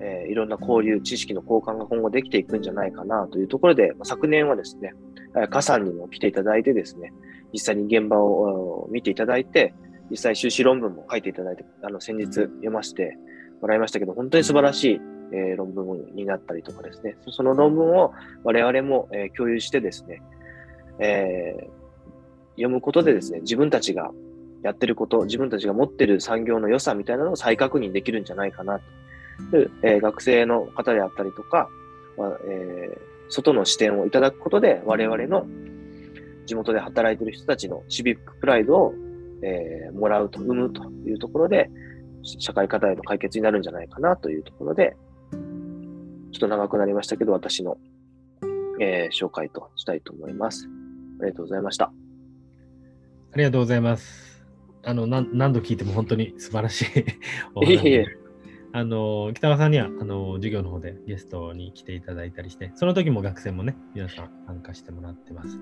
[0.01, 4.93] えー、いろんな交流、知識の交換が今後できていくんじゃないかなというところで、昨年はですね、
[5.51, 7.13] 加さんにも来ていただいてですね、
[7.53, 9.75] 実際に現場を見ていただいて、
[10.11, 13.17] 実際修士論文も書いていただいて、あの、先日読ませて
[13.61, 15.01] もらいましたけど、本当に素晴らしい、
[15.33, 18.13] えー、論文になったりとかですね、その論文を
[18.45, 20.23] 我々も、えー、共有してですね、
[20.99, 21.71] えー、
[22.53, 24.11] 読むことでですね、自分たちが
[24.63, 28.85] やってること、自分たちが持ってる産業の良さみたいなのを再確認できるんじゃないかなと。
[29.51, 31.69] で、えー、学生の方であったりとか、
[32.17, 32.99] まあえー、
[33.29, 35.47] 外の視点をいただくことで、我々の
[36.47, 38.95] 地元で働いている人たちのシビックプライドを、
[39.43, 41.71] えー、もらうと、生むというところで、
[42.23, 44.97] 社会課題の解決になるんじゃないかなというところで、
[46.33, 47.79] ちょっと長くなりましたけど、私の、
[48.81, 50.69] えー、紹介としたいと思います。
[51.21, 51.93] ありがとうございました。
[53.33, 54.45] ありがとうございます。
[54.83, 56.87] あの、何度聞いても本当に素晴らしい
[57.55, 58.07] お話いえいえ
[58.73, 65.59] あの北川さんにはあの授業の方でゲストに来ていただいたりして、その時も学生もね、皆さん参加してもらってます。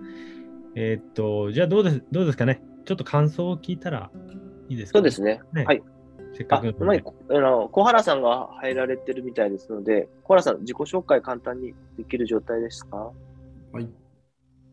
[0.75, 4.11] えー、っと、じゃあどうですどうですかね、ちょっと感想を聞いたら
[4.69, 5.41] いいですか、ね、そうですね。
[5.53, 5.83] ねはい。
[5.83, 13.11] あ、せっかくほんまに、あの、小原さんが入られてるみたいですので、小原さん、自己紹介簡単にできる状態ですか？
[13.73, 13.89] はい。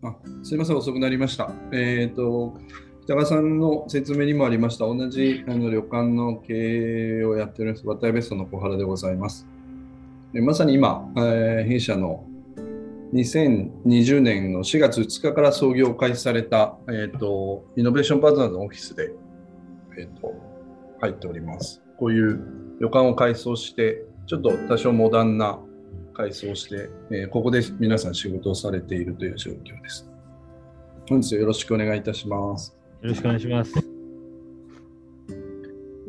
[0.03, 1.51] あ、すみません、遅くなりました。
[1.71, 2.53] えっ、と、
[3.03, 6.53] 北川さんの説明にもありました、同じあの旅館の経
[7.19, 9.47] 営をやっております、渡辺ベストの小原でございます。
[10.33, 12.25] でまさに今、えー弊社の
[13.13, 19.11] 2020年の4月2日から創業を開始された、えー、とイノベーションパートナーズのオフィスで、
[19.97, 20.33] えー、と
[21.01, 21.81] 入っております。
[21.97, 22.39] こういう
[22.79, 25.59] 旅館を改装して、ちょっと多少モダンな
[26.13, 30.09] 改装をして、えーここで皆さん仕事をされているという状況です。
[31.09, 32.77] 本日はよろしくお願いいたします。
[33.01, 33.73] よろしくお願いします。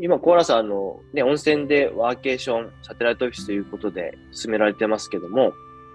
[0.01, 5.53] 今、小原さん、あの、ね、温泉でワーケーション、サテライトオフィスということで進められてますけども、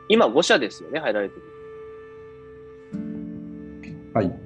[0.10, 1.42] 今5社ですよね、入られてる。
[4.14, 4.40] はい。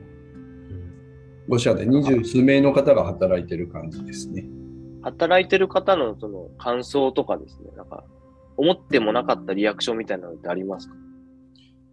[1.50, 4.46] 5社で二十数名の方が働いている感じですね。
[5.02, 8.04] 働いてる方のその感想とかですね、なんか、
[8.58, 10.96] 思ってもなかったリアクションみたいなのってありますか？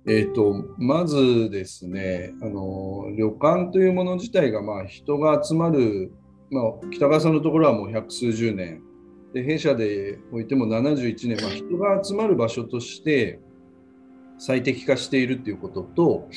[0.06, 6.12] えー、とまずですねあの、旅館というもの自体が、まあ、人が集まる、
[6.50, 8.82] まあ、北川さんのところはもう百数十年、
[9.34, 13.40] で弊社でおいても71年、まあ、人が集まる場所として
[14.38, 16.28] 最適化しているということと、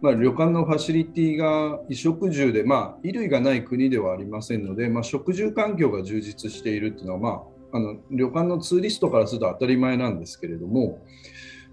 [0.00, 7.28] まあ、旅館のファシリティが衣食住で、まあ、衣類がない国ではありませんので、まあ、食住環境が充実しているというのは、ま
[7.72, 10.98] あ、あの旅館のツーリストからすると当たり前なんですけれども、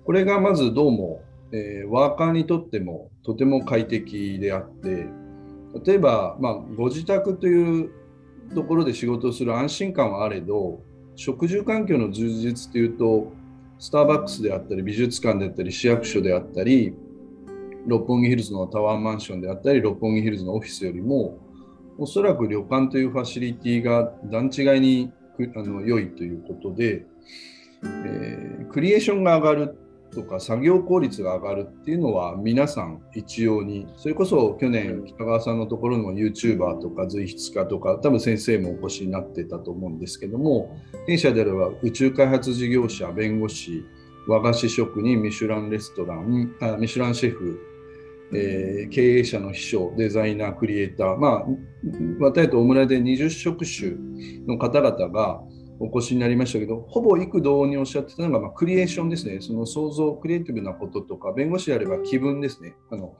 [0.05, 1.21] これがまずどうも、
[1.51, 5.07] えーワーカーにとってもとても快適であって、
[5.85, 7.91] 例えば、まあ、ご自宅という
[8.55, 10.81] ところで仕事をする安心感はあれど、
[11.15, 13.31] 食住環境の充実というと、
[13.83, 16.95] スターバックスであったり、美術館であったり、市役所であったり、
[17.85, 21.37] 六本木ヒルズのタワーマンションであったり、六本木ヒルズのオフィスよりも、
[21.97, 25.11] おそらく旅館というファシリティが段違いに
[25.57, 27.05] あの良いということで、
[27.83, 29.77] えークリエーションが上がる
[30.13, 43.83] とか作業効率が上がるっていうのは皆さん一様にそれこそ去年北川さんのところの YouTuber とか随筆家とか多分先生もお越しになってたと思うんですけども弊社であれば宇宙開発事業者弁護士
[44.27, 47.73] 和菓子職人ミシュランレストランあミシュランシェフ
[48.35, 51.45] えー経営者の秘書、デザイナー、クリエイター、まあ、
[52.19, 53.93] 私と大村で20職種
[54.47, 55.41] の方々が
[55.79, 63.15] お越しになりましたけど、ほぼ幾同におっしゃってたのが、まあ、クリエーションですね、その創造、クリエイティブなこととか、弁護士であれば気分ですね、あのいわ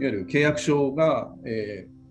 [0.00, 2.04] ゆる契約書が、えー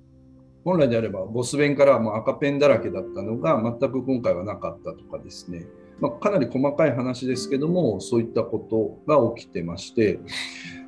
[0.64, 5.66] 本来であればボス弁からもう赤ペンだらけだったのが全く今回はなかったとかですね、
[6.00, 8.60] まあ、かなり細かい話ですけどもそういったこ
[9.08, 10.20] とが起きてまして。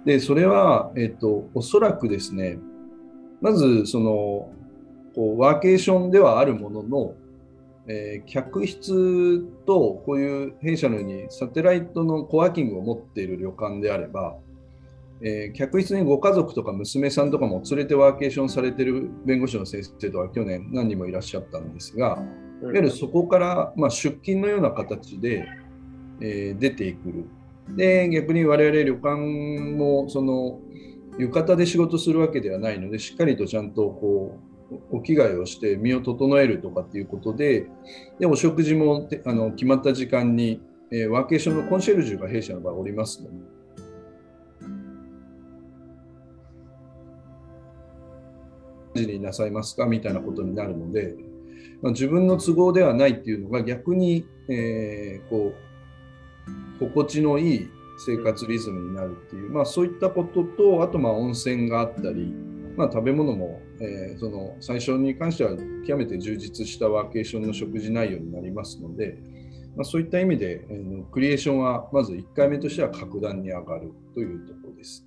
[0.06, 2.60] でそれは、えっとおそらくですね
[3.42, 4.52] まずその
[5.16, 7.16] こうワーケーションではあるものの、
[7.88, 14.38] えー客室とこういう弊社のようにサテライトのコワーキングを持っている旅館であれば、
[15.22, 22.24] えー客室にご家族とか娘さんとかも連れてワーケーションされてる弁護士の先生とか去年何人もいらっしゃったんですが、
[22.62, 25.48] いわゆるそこから、まあ、出勤のような形で、
[26.22, 27.26] えー出てくる。
[27.76, 30.60] で、逆に我々旅館もその
[31.18, 34.55] 浴衣で仕事するわけではないので、しっかりとちゃんとこう
[34.92, 37.68] お着替えをして身を整えるとかっていうことで、
[38.20, 40.62] でお食事もあの決まった時間に、
[40.92, 43.30] えーワーケーションのコンシェルジュが弊社の場合おりますの
[48.94, 51.16] で、になさいますかみたいなことになるので、
[51.82, 55.66] まあ、自分の都合ではないっていうのが逆に、えーこう
[56.80, 62.34] 心地のいい生活リズムになるっていう、まあ、そういったこととあとまあ温泉があったり、
[62.76, 65.52] まあ、食べ物も、えーその最初に関しては
[65.86, 69.18] 極めて充実したワーケーションの食事内容になりますので、
[69.76, 75.06] まあ、そういった意味で、えークリエーションはまず1回目としては格段に上がるというところです。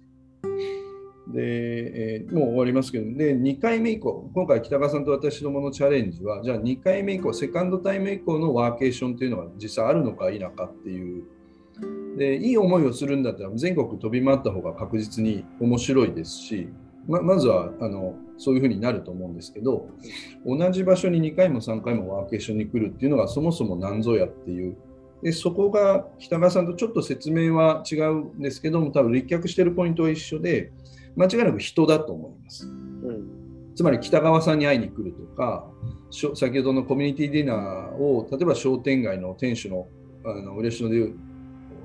[1.33, 11.25] で、えーもう終わりますけど、で、2回目以降、今回北川さんと私どものチャレンジは、じゃあ2回目以降、セカンドタイム以降のワーケーションというのが実際あるのか否かっていう、
[12.16, 16.69] で、いい思いをするんだったら全国飛び回った方が確実に面白いですし、
[17.09, 19.88] ままずはあのそういうふうになると思うんですけど、
[20.46, 24.76] 同じ場所に2回も3回もワーケーションに来るっていうのがそもそも何ぞやっていう、
[25.22, 30.70] でそこが北川さんとちょっと説明は違うんですけども、多分立脚しているポイントは一緒で、
[31.16, 32.66] 間違いなく人だと思います。
[32.66, 33.38] うん
[33.78, 35.70] つまり北川さんに会いに来るとか、
[36.11, 39.86] 先ほどのコミュニティディナーを、例えば商店街の店主の
[40.24, 41.16] あの嬉野でいう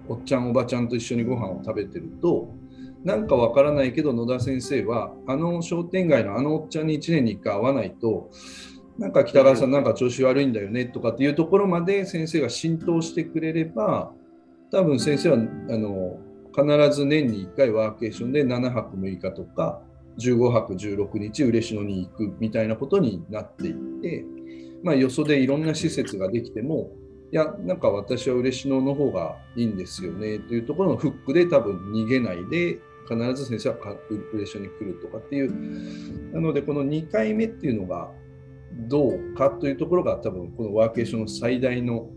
[0.07, 2.51] おっちゃん、おばちゃんと一緒にご飯を食べてると、
[3.03, 8.29] なんかわからないけど、野田先生は、あの商店街のあのおっちゃんに1年に1回会わないと、
[8.97, 14.11] なんか北川さんなんか調子悪いんだよねとかっていうところまで先生が浸透してくれれば
[14.71, 15.39] 多分先生はあ
[15.77, 16.19] の
[16.55, 19.81] 必ず年に1回ワーケーションで7泊6日とか
[20.19, 24.25] 15泊16日嬉野に行くみたいなことになっていって、
[24.83, 26.91] まあ、よそでいろんな施設ができても
[27.31, 33.95] いやなんか私は嬉野の方がいいんですよねというところのフックで多分逃げないで必ず先生はか
[34.33, 36.33] 嬉野に来るとかっていう。
[36.33, 38.11] なのでこの2回目っていうのが
[38.87, 42.09] どうかというところが多分このワーケーションの最大の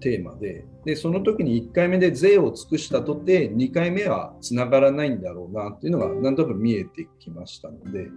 [0.00, 0.64] テーマで。
[0.84, 8.08] でその時に1回目で税を尽くしたとて2回目はつながらないんだろうなっていうのがなんとなく見えてきましたので。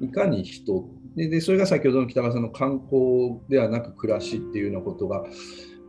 [0.00, 0.84] いかに人
[1.16, 5.24] でそれが先ほどの北川さんの観光ではなく暮らしっていうようなことが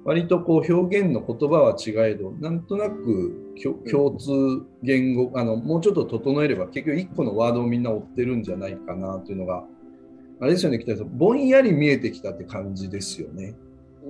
[0.08, 9.66] 割とこう表現の言葉は違えどなんとなく共通言語あのもうちょっと整えれば結局1個のワードをみんな追ってるんじゃないかなというのが
[10.40, 11.18] あれですよね北川さん。
[11.18, 13.56] ぼんやり見えてきたって感じですよね。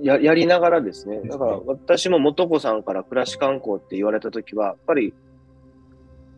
[0.02, 5.12] ややりながらですね、だから私も素子さんから暮らし観光って言われたときは、やっぱり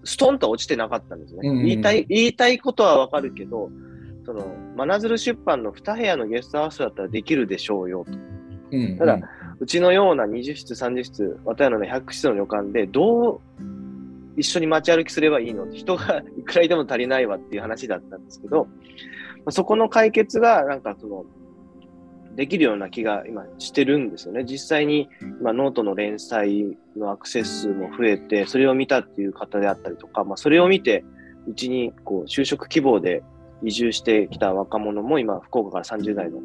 [0.05, 1.41] ストンと落ちてなかったんですね。
[1.43, 1.59] うん。
[1.59, 3.71] うん言いたい言いたいことはわかるけど、
[4.25, 4.47] その
[4.77, 8.13] 真鶴出版の2部屋のゲストハウスだったらできるでしょうよと。
[8.73, 8.97] うん。
[8.97, 9.21] ただ、
[9.61, 13.41] うちのような20室、30室、綿屋の100室の旅館で、どう
[14.37, 15.71] 一緒に街歩きすればいいの？
[15.71, 18.69] 人がいくらいでも足りないわっていう話だったんですけど、
[19.51, 21.25] そこの解決が、なんかその、
[22.37, 24.45] できるような気が今してるんですよね。
[24.45, 25.09] 実際に
[25.41, 31.05] 今ノートの連載のアクセス数も増えて、それを見たっていう方であったりとか、まあそれを見て、
[31.47, 33.23] うちにこう就職希望で
[33.63, 36.39] 移住してきた若者も今、福岡から30代の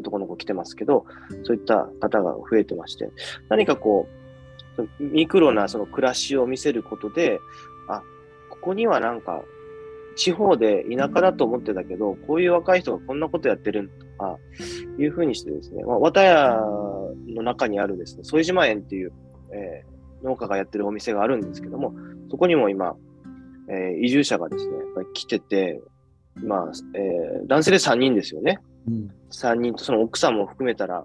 [0.00, 1.06] 男の子来てますけど、
[1.44, 3.10] そういった方が増えてまして、
[3.48, 4.08] 何かこ
[4.78, 7.40] う、ミクロなその暮らしを見せることで、
[7.88, 8.02] あ、
[8.48, 9.42] ここにはなんか、
[10.16, 14.38] 地方で田舎だと思ってたけど、こういう若い人がこんなことやってるとか、
[14.98, 16.60] いうふうにしてですね、まあ、綿屋
[17.28, 19.12] の中にあるですね、副島園っていう、
[19.52, 19.90] えー
[20.22, 21.94] 農家がやってるお店があるんですけども、
[22.30, 22.94] そこにも今、
[23.68, 25.80] えー移住者がですね、やっぱり来てて、
[26.36, 28.60] まあ、えー男性で3人ですよね。
[29.30, 31.04] 3人とその奥さんも含めたら、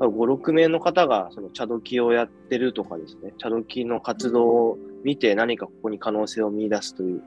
[0.00, 7.22] 5、6名の方がその茶時をやってるとかですね、茶時の活動を見て何かここに可能性を見出すという、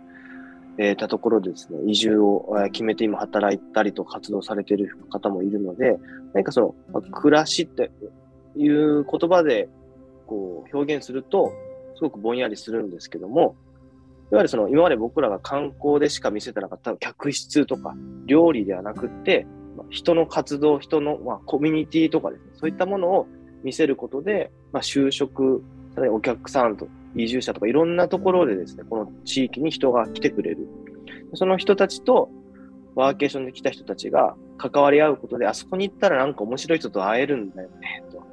[0.79, 5.99] えーたところでですね、移住を決めて今働いたりと活動されている方もいるので、
[6.34, 7.91] 何かその、暮らしって
[8.55, 9.69] いう言葉で
[10.25, 11.53] こう表現すると、
[11.95, 13.55] すごくぼんやりするんですけども、
[14.31, 17.93] いわゆるその今まで僕らが観光でしか見せてなかった客室とか
[18.25, 19.45] 料理ではなくって、
[19.94, 23.28] 人の活動、人の、まあ、コミュニティとかですね、そういったものを
[23.64, 25.64] 見せることで、まあ、就職、
[25.94, 30.68] さらにお客さんと移住者とかいろんなところでですね、この地域に人が来てくれる。
[31.36, 32.32] その人たちと
[32.96, 38.24] ワーケーションで来た人たちが関わり合うことで、あそこに行ったらなんか面白い人と会えるんだよね、と。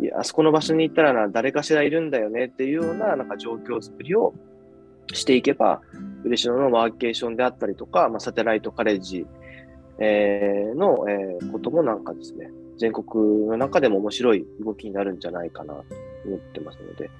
[0.00, 4.32] いや、あそこの場所に行ったらな、誰かしらいるんだよねっていうような、なんか状況づくりを
[5.12, 5.80] していけば、
[6.24, 9.26] 嬉野のワーケーションであったりとか、まあ、サテライトカレッジ、
[9.98, 15.84] えーの、えーこともなんかですね、全国の中でも面白い動きになるんじゃないかなと
[16.26, 17.10] 思ってますので、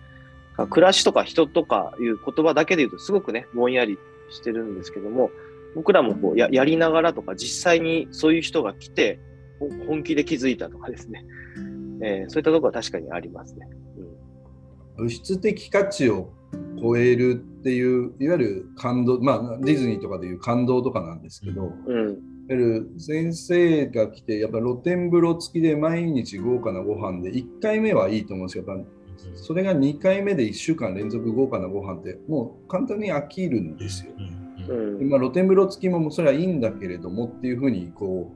[0.70, 3.98] 暮らしとか人とかいう言葉だけで言うとすごくね、ぼんやり
[4.30, 5.30] してるんですけども、
[5.74, 9.20] 僕らもこうややりながらとか、実際にそういう人が来て、
[9.58, 11.24] ほ本気で気づいたとかですね、
[12.02, 13.68] えーそういったところは確かにありますね。
[14.96, 16.32] 物質的価値を
[16.82, 22.18] 超えるっていういわゆる感動まあディズニーとかでいう感動とかなんですけど、うん、
[22.54, 28.88] る先生が来てやっぱ露天風呂付きで毎日豪華なご飯で1回目はいいと思うんですけどやっぱ
[29.34, 34.12] それが2回目で1週間連続豪華なご飯ってもう簡単に飽きるんですよ。
[34.18, 38.30] うんでまあ、露天風呂付きももうそれはいいんだけれどもっていうふうにこ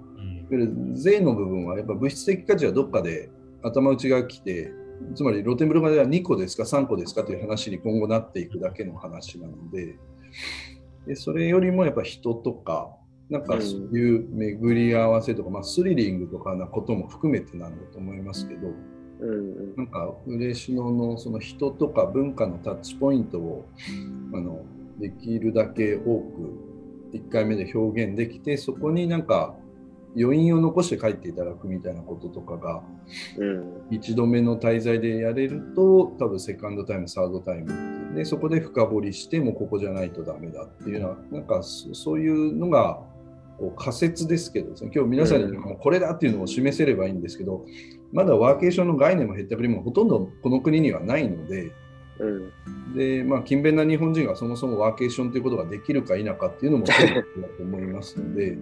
[0.50, 3.30] う税の部分はやっぱ物質的価値はどっかで
[3.62, 4.72] 頭打ちが来て
[5.14, 9.98] つまり露天風呂が2個ですか3個ですかという話に今後なっていくだけの話なので
[11.06, 12.94] でそれよりもやっぱ人とか
[13.33, 18.68] なんかそういう巡り合わせとか、まあ、スリリングとかなことも含めてなんだと思いますけど
[19.20, 23.66] うんなんか嬉野のその人とか文化のタッチポイントを
[24.35, 24.66] あの
[24.99, 26.72] できるだけ多く
[27.14, 29.55] 1回目で表現できてそこになんか
[30.14, 32.83] 余韻を残して帰っていただくみたいなこととかが
[33.39, 33.72] うん。
[33.91, 43.01] 1度目の滞在でやれると多分セカンドタイムサードタイムでそこで深掘りしてもうここじゃないとダメだっていうのはなんかそそういうのが
[43.62, 47.64] こう仮説ですけどですね今日皆さんにもうこれだっていうのを示せればいいんですけど
[48.12, 51.72] まだワーケーションの概念も減ったくりもほとんどこの国にはないので
[52.18, 57.14] うん、で、まあ、勤勉な日本人がそもそもワーケーションということができるか否かっていうのもそうだ
[57.56, 58.56] と思いますので、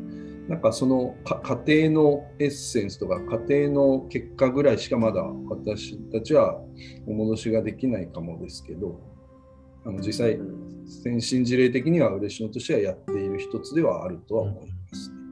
[0.49, 1.17] なんかその
[1.65, 6.61] 家庭のエッセンスとか家庭の結果ぐらいしかまだ私たちは
[7.07, 9.01] お戻しができないかもですけど、
[9.85, 10.39] あの実際、
[10.87, 14.80] 先進事例的には嬉野としてはやっている一つではあるとは思います、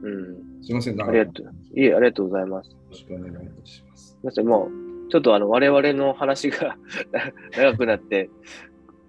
[0.03, 0.63] うん。
[0.63, 1.53] すみません、ありがとう。
[1.79, 2.69] いえ、ありがとうございます。
[2.69, 4.17] よろしくお願いいたします。
[4.23, 4.69] ません、も
[5.07, 6.77] う、ちょっとあの、我々の話が
[7.57, 8.29] 長くなって、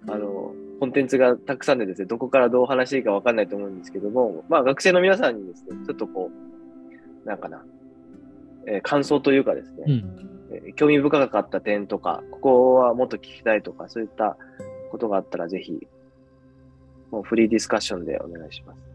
[0.07, 6.31] あの、コンテンツがたくさんでですね、どこからどう話していいかわかんないと思うんですけども、まあ学生の皆さんにですね、ちょっとこ
[7.23, 7.63] う、なんかな、
[8.65, 10.03] えー感想というかですね、
[10.51, 14.37] えー興味深かった点とか、ここはもっと聞きたいとか、そういった
[14.89, 15.87] ことがあったらぜひ、
[17.11, 18.90] もうフリーディスカッションでお願いします。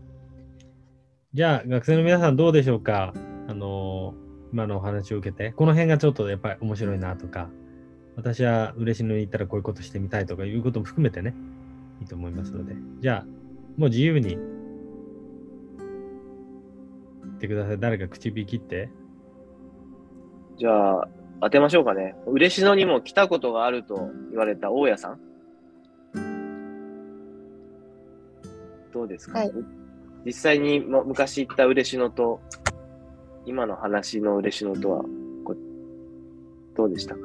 [1.36, 3.12] じゃあ、学生の皆さんどうでしょうか？
[3.46, 7.50] あのー今のお話を受けて、この辺がちょっとやっぱり面白いなとか、
[8.16, 11.34] 私は嬉しいのに行ったらこういうことしてみたいとかいうことも含めてね、
[12.00, 13.24] いいと思いますので、じゃあ、
[13.76, 14.38] もう自由に言
[17.34, 17.78] ってください。
[17.78, 18.88] 誰か口火切って。
[20.56, 21.08] じゃあ、
[21.42, 22.16] 当てましょうかね。
[22.26, 25.20] 嬉野にも来たことがあると言われた大家さん。
[28.90, 29.52] どうですか、はい
[30.26, 32.40] 実際にも昔行った嬉野と、
[33.46, 35.04] 今の話の嬉野とは、
[36.74, 37.20] どうでしたか？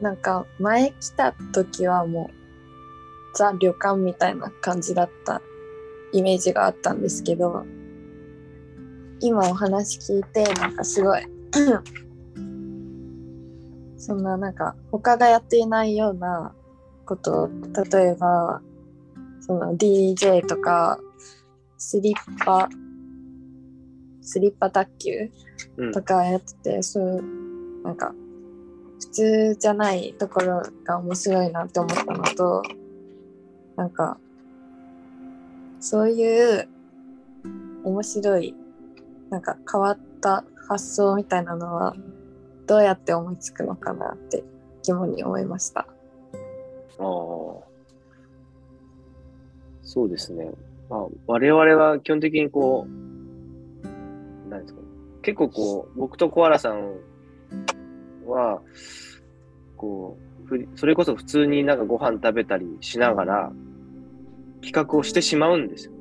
[0.00, 5.40] なんか前来た時はもうザ旅館みたいな感じだった
[6.12, 7.64] イメージがあったんですけど
[9.20, 11.22] 今お話聞いてなんかすごい
[13.96, 16.54] そんななんか他がやっていないような
[17.06, 17.48] こと
[17.90, 18.60] 例えば
[19.52, 20.98] その DJ とか
[21.76, 22.70] スリッパ
[24.22, 25.30] スリッパ卓球
[25.92, 28.14] とかやってて、そういうなんか
[28.98, 32.62] 普通じゃないところが面白いなって思ったのと
[33.76, 34.16] なんか
[35.80, 36.68] そういう
[37.84, 38.54] 面白い
[39.28, 41.94] なんか変わった発想みたいなのは
[42.66, 44.44] どうやって思いつくのかなって
[44.84, 45.80] 疑問に思いました。
[45.80, 45.86] あ
[47.02, 47.71] あ。
[49.92, 50.50] そうですね。
[50.88, 54.86] まあ、我々は基本的にこう、なんですかね。
[55.20, 56.94] 結構こう、僕とコアラさん
[58.26, 58.62] は、
[59.76, 60.16] こ
[60.50, 63.52] う、それこそ普通になんかご飯食べたりしながら、
[64.62, 65.92] 企画をしてしまうんですよ。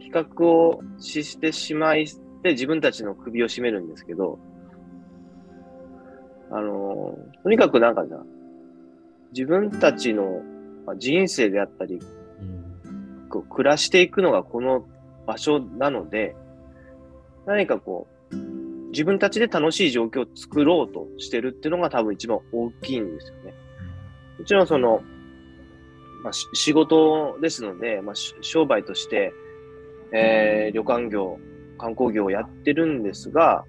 [0.00, 2.06] 企画をししてしまい、
[2.42, 4.38] で自分たちの首を絞めるんですけど、
[6.50, 8.24] あの、とにかくなんかさ、
[9.32, 10.40] 自分たちの
[10.96, 12.00] 人生であったり、
[13.30, 14.84] こう暮らしていくのがこの
[15.26, 16.36] 場所なので、
[17.46, 18.36] 何かこう、
[18.90, 23.54] 自分たちで楽しい状況を作ろうとしてるっていうのが多分一番大きいんですよね。
[24.38, 25.02] もちろんその、
[26.24, 29.32] まあ、仕事ですので、まあ、商売として、
[30.12, 31.38] えー旅館業、
[31.78, 33.64] 観光業をやってるんですが、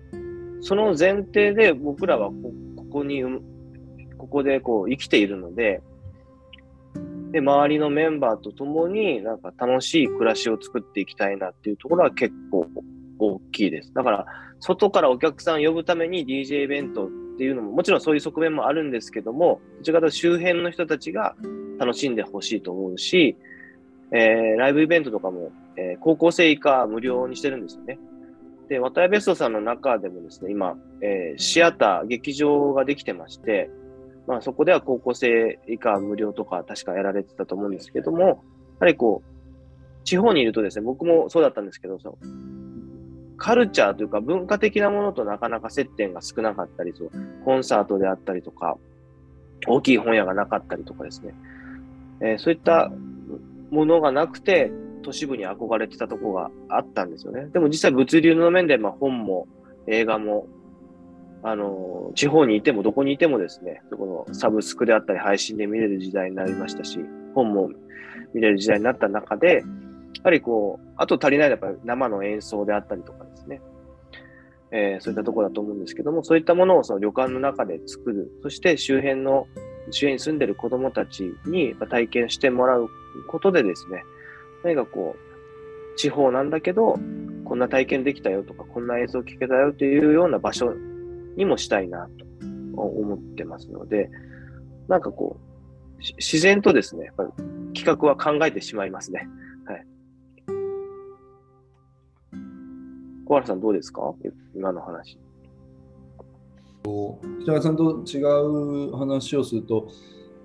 [0.61, 2.33] その前提で僕らはこ
[2.75, 3.23] ここに、
[4.17, 5.81] ここでこう生きているので、
[7.31, 12.67] で、周りのメンバーと共になんか楽しい暮らしを作っていきたいなっていうところは結構
[13.19, 13.93] 大きいです。
[13.93, 14.25] だから、
[14.59, 21.35] 外からお客さんを呼ぶために DJ イベントっていうのも、もちろんそういう側面もあるんですけども、どちらかと周辺の人たちが
[21.79, 23.37] 楽しんでほしいと思うし、
[24.11, 27.97] えーライブイベントとかも、えー高校生以下無料にしてるんですよね。
[28.67, 33.69] で、渡辺ベストさんの中でもですね、今、えーシアター、劇場ができてまして、
[34.27, 38.35] まあそこでは高校生以下無料とか確かやられてたと思うんですけども、や
[38.81, 42.27] はりこう、地方にいるとですね、僕もそうだったんですけど、そう
[43.37, 47.11] カルチャーというか文化的なものとなかなか接点が少なかったり、そう
[47.43, 48.77] コンサートであったりとか、
[49.67, 51.33] 大きい本屋がなかったりとかですね、
[52.19, 52.91] えーそういった
[53.71, 54.71] ものがなくて、
[55.01, 57.47] 都市部に憧れてたところがあったんですよね。
[57.47, 59.47] でも実際物流の面で、まあ、本も
[59.87, 60.45] 映画も、
[61.43, 66.99] あの、地方にいてもどこにいてもですね、そこのサブスクであったり配信で見れる時代になりましたし、
[67.33, 67.69] 本も
[68.33, 69.63] 見れる時代になった中で、や
[70.23, 73.61] はりこう、あと足りないのはやっぱり生の演奏であったりとかですね、
[74.71, 79.47] えーそういったところだと思うんですけども、そういったものをその旅館の中で作る、そして周辺の、
[79.89, 82.89] 周辺に住んでる子供たちにまあ体験してもらう
[83.27, 84.03] ことでですね、
[84.63, 86.99] 何かこう、地方なんだけど、
[87.45, 90.73] こんな体験できたよとか、こんな映像聞けたよというような場所
[91.37, 92.25] にもしたいなと
[92.75, 94.09] 思ってますので、
[94.87, 97.29] なんかこう、自然とですね、やっぱり
[97.73, 99.27] 企画は考えてしまいますね。
[99.65, 99.85] はい。
[103.25, 104.13] 小原さんどうですか？
[104.55, 105.17] 今の話。
[107.43, 109.87] 北川さんと違う話をすると、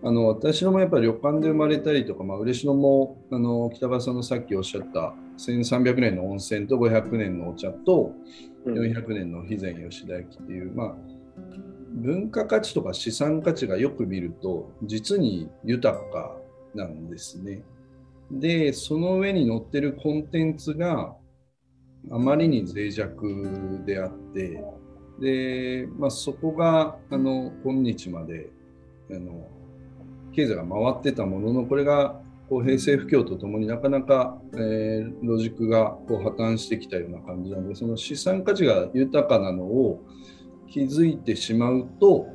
[0.03, 8.13] あの私のもやっぱり旅館で生まれたりとか、まあ、嬉野もあの北川さんのさっきおっしゃった1300年の温泉と500年のお茶と
[8.67, 10.97] 400年の肥前吉田焼っていう、まあ、
[11.93, 16.37] 文化価値とか資産価値がよく見ると実に豊か
[16.75, 17.63] なんですね。
[18.31, 21.15] でその上に載ってるコンテンツが
[22.11, 24.63] あまりに脆弱であって
[25.21, 28.51] で、まあ、そこがあの今日まで
[29.11, 29.49] あの
[30.33, 40.05] 経済が回ってたもののこれがこう平成不況とともになかなか、えー、ロジックがこう破綻してきたような感じなのでその資産価値が豊かなのを
[40.69, 42.27] 気づいてしまうと、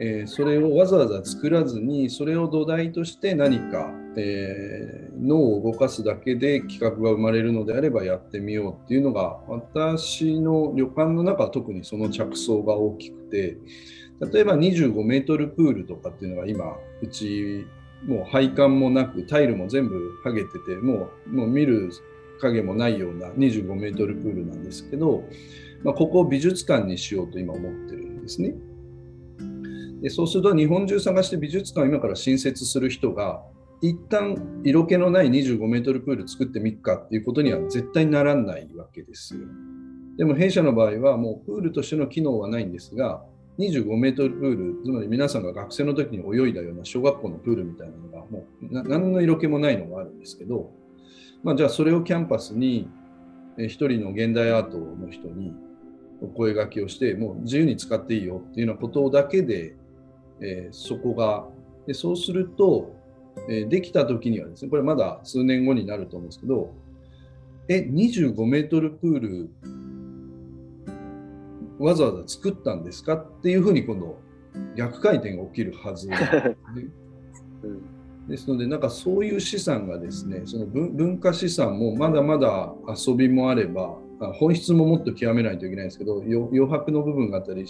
[0.00, 13.58] えー、それをわざわざ作らずにそれを土台として何か、えー、脳を動かすだけで企画が生まれるのであればやってみようっていうのが私の旅館の中は特にその着想が大きくて
[14.32, 17.66] 例えば25メートルプールとかっていうのが今うち
[18.06, 21.90] もう配管もなくタイルも全部剥げててもうもう見る
[22.40, 25.24] 影もないような25メートルプールなんですけど、
[25.82, 28.54] まあ、ここを美術館にしようと今思ってるんですね。
[30.02, 33.42] でそうすると日本中探して美術館を今から新設する人が
[33.80, 39.40] 一旦色気のない25メートルプール作ってみっかっていうことには絶対ならないわけですよ。
[40.16, 43.22] でも弊社の場合はもうプールとしての機能はないんですが
[43.58, 50.70] 25メートルプール、つまり皆さんが学生の時に泳いだような小学校のプールみたいなのが、もう何の色気もないのがあるんですけど、
[51.42, 52.88] まあ、じゃあそれをキャンパスに、
[53.58, 55.54] 一人の現代アートの人に
[56.20, 59.74] お声がけをして、もう自由に使っていいよっていうようなことだけで、
[60.40, 61.46] えー、そこが
[61.86, 62.94] で、そうすると、
[63.48, 66.74] えー、できた時にはですね、これまだ数年後になると思うんですけど、
[67.68, 69.50] え、25メートルプール
[71.78, 74.18] わざわざ作ったんですかっていうふうに今度
[74.76, 76.16] 逆回転が起きるはず、 ね。
[77.62, 82.74] うん、ですのでなんかそういう資産がですねその文化資産もまだまだ
[83.06, 83.96] 遊びもあれば
[84.34, 87.66] 本質ももっと極めないといけないんですけど余白の部分があったり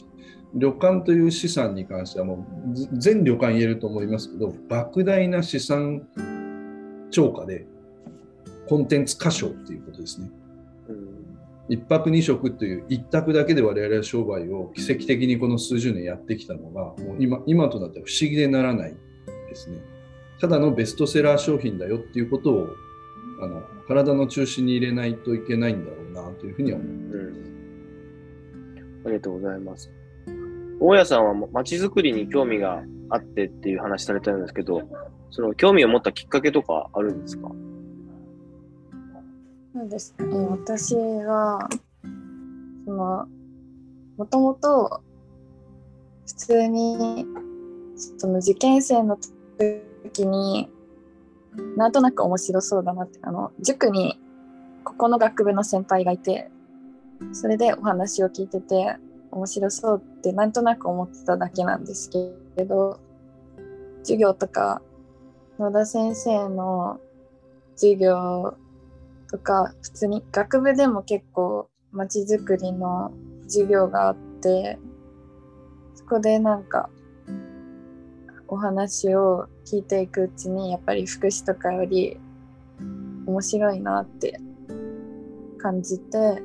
[0.55, 6.07] 旅館という資産に関してはもう全旅館言えると思いますけど莫大な資産
[7.11, 7.67] 超過で
[8.69, 10.31] コンテンツ過小っていうことですね。
[11.69, 18.95] 一泊二食という一択だけで我々は商売を奇跡的にこの数十年やってきたのがもう今今となっては不思議でならない
[19.49, 19.79] ですね。
[20.41, 22.69] ただのベストセラー商品だよっていうことを
[23.43, 27.33] あの体の中心に入れないといけないんだろうなというふうには思います、うん。
[29.07, 29.91] ありがとうございます。
[30.79, 34.83] 大家さんはまちづくりに興味があってっていう話されたんですけど、
[35.31, 37.51] その興味を持ったきっかけとかあるんですか？
[39.77, 40.15] そうです。
[40.19, 41.69] ね、私は
[42.87, 43.27] その
[44.17, 45.03] もともと
[46.27, 47.27] 普通に
[48.19, 49.19] その受験生の
[50.03, 50.71] 時に
[51.77, 54.19] なんとなく面白そうだなってあの塾に
[54.83, 56.51] ここの学部の先輩がいて
[57.33, 58.97] それでお話を聞いてて
[59.31, 62.09] 面白そうってなんとなく思ってただけなんです
[62.57, 62.99] けど
[63.99, 64.81] 授業とか
[65.59, 66.99] 野田先生の
[67.75, 68.57] 授業
[69.31, 73.13] とか普通に学部でも結構まちづくりの
[73.45, 74.79] 授業があって
[75.95, 76.91] そこでなんか
[78.49, 82.19] お話を聞いていくうちにやっぱり福祉とかより
[83.27, 84.41] 面白いなって
[85.59, 86.43] 感じて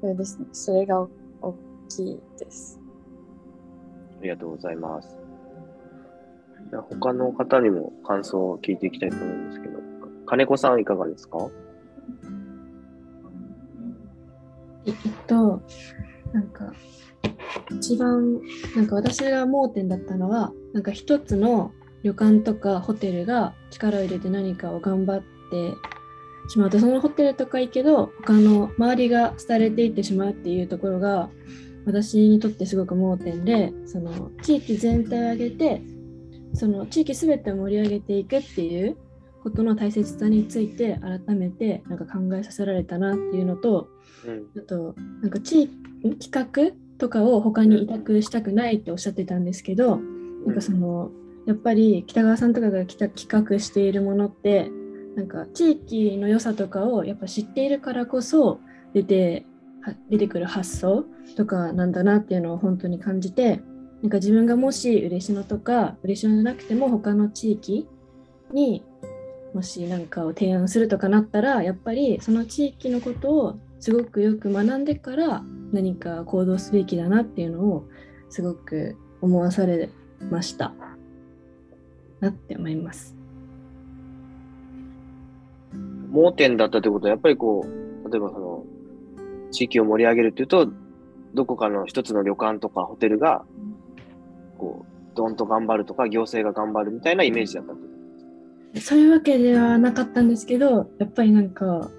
[0.00, 1.54] それですねそれが大
[1.88, 2.80] きいです。
[4.18, 5.18] ありがとうございます。
[6.90, 9.78] 他の方にも感想を聞いていきたいと思うんですけど、
[10.24, 11.38] 金子さんいかがですか？
[15.26, 15.62] と、
[16.32, 16.72] なんか、
[17.70, 18.40] 一番、
[18.74, 21.72] なんか私が盲点だったのは、なんか一つの
[22.02, 25.74] 旅館とかホテルが力を入れて何かを頑張って
[26.48, 31.30] しまうと、そのホテルとかいいけど、他の周りが廃れていってしまうっていうところが、
[31.86, 35.82] 私にとってすごく盲点で、その地域全体を挙げて、
[36.54, 38.96] その地域すべてを盛り上げていくっていう
[39.42, 43.88] ことの大切さについて改めてなんか考えさせられたなっていうのと、
[44.56, 51.10] あとなんか地域企画とかを他に委託したくないっておっしゃってたんですけど、うん、なんかその
[51.46, 54.70] やっぱり北川さんとかが企画しているものって
[55.16, 58.60] なんか地域の良さとかをやっぱ知っているからこそ
[58.92, 59.46] 出て
[60.10, 61.04] 出てくる発想
[61.36, 63.60] とかなんだなっていうのを本当に感じて
[64.02, 67.88] なんか自分がもし嬉野とか嬉野じゃなくても他の地域
[68.52, 68.84] に
[69.54, 75.42] もし何かを提案するとかなったらやっぱりその地域のことをすごくよく学んでから
[75.72, 77.88] 何か行動すべきだなっていうのを
[78.28, 79.90] すごく思わされ
[80.30, 80.74] ました
[82.20, 83.14] なって思います。
[86.10, 88.64] 盲点だったということは、やっぱりこう、例えばその、
[89.50, 90.70] 地域を盛り上げるっていうと、
[91.34, 93.44] どこかの一つの旅館とかホテルが、
[94.56, 97.96] こう、どんと頑張るとか、行政が頑張るみたいなイメージだったと。
[98.80, 101.90] そういうわけではなかったんですけどやっぱりなんか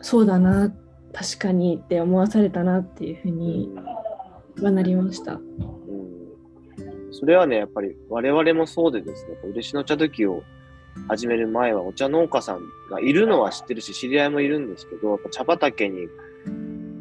[0.00, 0.72] そうだな
[1.12, 3.68] 確かにって思わされたなっていうふうに
[4.60, 5.34] はなりました。
[5.34, 5.70] うん
[7.12, 10.42] それはね、やっぱり我々もそうでですね、嬉野茶時を
[11.08, 12.60] 始める前はお茶農家さん
[12.90, 16.08] がいるのは知ってるし、知り合いもいるんですけど、やっぱ茶畑に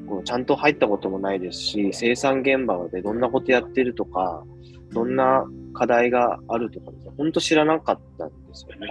[0.08, 4.44] こうちゃんと入ったこともないですし、生産現場でどんなことやってるとか、
[4.92, 8.90] どんな課題があるとかですね、本当知らなかったんですよね。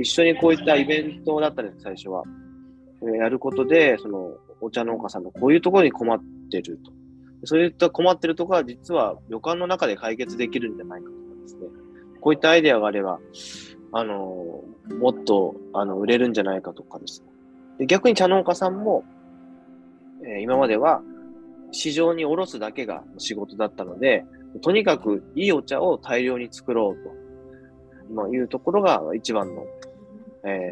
[0.00, 2.22] 一緒にこういったイベントだったんです、最初は。
[3.16, 6.20] やることで、そのお茶農家さんのこういうところに困っ
[6.50, 6.92] てると。
[7.44, 11.62] そういった困ってるところは実は旅館の中で解決できるんじゃないかとかですね。
[12.20, 13.18] こういったアイデアがあれば、
[13.90, 14.62] あの
[15.00, 17.26] もっとあの売れるんじゃないかとかですね。
[17.78, 19.04] で逆に茶農家さんも、
[20.24, 21.02] えー今までは
[21.72, 24.24] 市場に卸すだけが仕事だったので、
[24.60, 29.66] とにかくいいお茶を大量に作ろうと、まあ、いうところが一番の、
[30.44, 30.70] え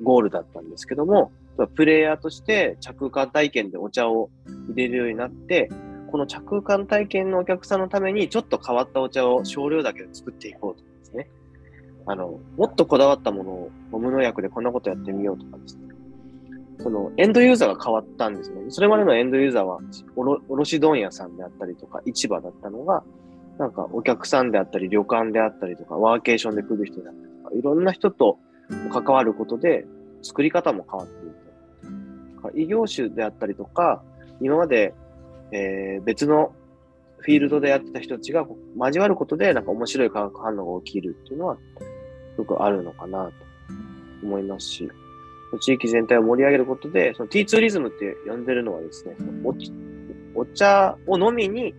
[0.00, 1.30] ーゴールだったんですけども、
[1.66, 4.30] プレイヤーとして着空間体験でお茶を
[4.68, 5.70] 入れるようになって、
[6.10, 11.28] この着空間体験のお客さんのためにちょっと変わったお茶を少量だけで作っていこうとかですね。
[12.06, 15.82] あの、もっとこだわったものを無農薬でこんなことやってみようとかですね。
[16.82, 18.62] そのエンドユーザーが変わったんですね。
[18.70, 19.80] それまでのエンドユーザーは
[20.16, 23.04] おろ卸問屋さんであったりとか市場だったのが、
[23.58, 28.38] なんかお客さんであったり旅館であったりとかワーケーションで来る人だったりとか、いろんな人と
[28.90, 29.86] 関わることで
[30.22, 31.29] 作り方も変わってい
[32.54, 34.02] 異業種であったりとか、
[34.40, 34.94] 今まで、
[35.52, 36.54] えー別の
[37.22, 38.46] フィールドでやってた人たちが
[38.78, 41.58] 交わることでなんか面白い化学反応が起きるっていうのは
[42.38, 43.32] よくあるのかなと
[44.22, 44.90] 思いますし、
[45.60, 49.54] 地域全体を盛り上げることで、その T ツーリズムって呼んでるのはですね、お
[50.40, 51.74] お茶を飲みに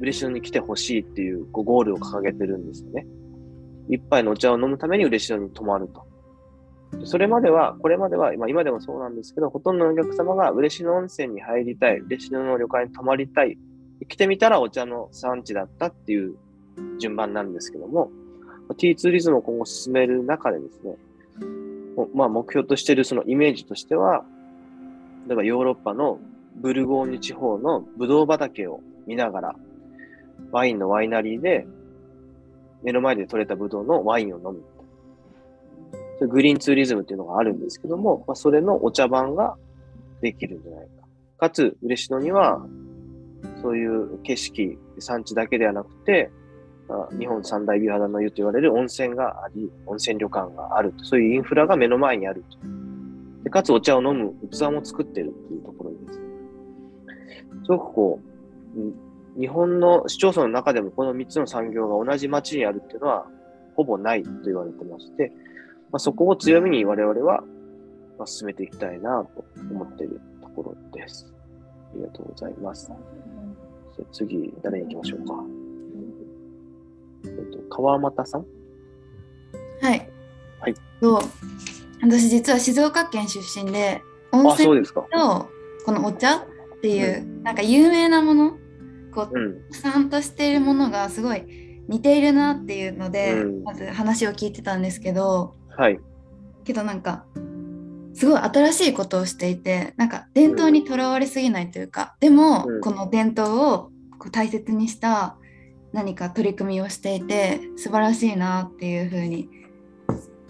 [0.00, 3.06] 嬉野に来てほしいっていうこうゴールを掲げてるんですよね。
[3.88, 6.09] 一杯のお茶を飲むために嬉野に泊まると。
[7.04, 13.58] それまでは、これまでは、今でもそうなんですけど、ほとんどのお客様が嬉野温泉に入りたい、嬉野の旅館に泊まりたい、
[14.08, 16.36] 来てみたらお茶の産地だったっていう
[16.98, 18.10] 順番なんですけども、
[18.76, 20.96] T ツーリズムを今後進める中でですね、
[22.14, 24.24] まあ、目標としているそのイメージとしては、
[25.26, 26.18] 例えばヨーロッパの
[26.56, 29.56] ブルゴーニュ地方のブドウ畑を見ながら、
[30.50, 31.66] ワインのワイナリーで
[32.82, 34.62] 目の前で採れたブドウのワインを飲む。
[36.26, 39.56] グリーンツーリズムっていうのがあるんですけども、まあ、それのお茶番が
[40.20, 41.06] できるんじゃないか。
[41.38, 42.66] かつ、嬉野には、
[43.62, 46.30] そういう景色、産地だけではなくて、
[46.88, 50.92] まあ日本三大美肌の湯と言われる温泉があり、温泉旅館がある。
[50.98, 52.58] そういうインフラが目の前にあると。
[53.44, 56.20] でかつお茶を飲む器も作ってるっていうところです。
[57.64, 58.20] すごくこ
[59.36, 63.26] う、日本の市町村の中でもこの3つの産業が同じ町にあるっていうのは
[63.76, 65.32] ほぼないと言われてまして、
[65.92, 67.42] まあ、そこを強みに我々は
[68.18, 71.32] まあ進めていきたいなと思っているところです。
[71.92, 72.90] ありがとうございます。
[74.12, 75.34] 次、誰に行きましょうか？
[77.24, 78.46] えっと、川又さん？
[79.82, 80.10] はい。
[80.60, 80.74] はい。
[81.00, 81.22] と
[82.02, 84.00] 私実は静岡県出身で
[84.32, 84.86] 温泉。
[84.86, 85.06] と
[85.84, 86.42] このお茶っ
[86.80, 88.52] ていう、なんか有名なもの
[89.12, 89.62] こううん。
[89.64, 91.42] 特産としているものがすごい
[91.88, 96.00] 似ているなっていうので、うんまず話を聞いてたんですけどはい。
[96.64, 97.24] けどなんか
[98.14, 105.36] すごい新しいことをしていてなんか伝統にとらわれすぎないというか、でも、うんこの伝統をこう大切にした
[105.92, 109.48] 何か取り組みをしていて素晴らしいなっていうふうに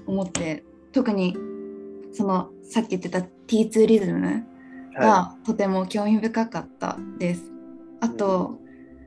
[0.07, 1.37] 思って特に
[2.13, 4.45] そのさっき言ってた T ツーリズム
[4.95, 7.43] はがとても興味深かったです。
[8.01, 8.59] あと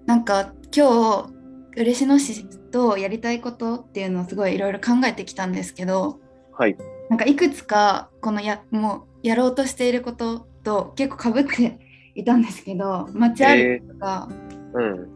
[0.05, 1.33] なんか今日
[1.75, 6.19] 嬉野市とやりたいことっていうのをすごいいろいろ考えてきたんですけど
[6.51, 6.53] い。
[6.53, 6.77] はい。
[7.09, 11.79] なんかいくつかこのやもうやろうとしていることと結構かぶって
[12.15, 14.27] いたんですけど街歩きとか、
[14.73, 15.09] うん。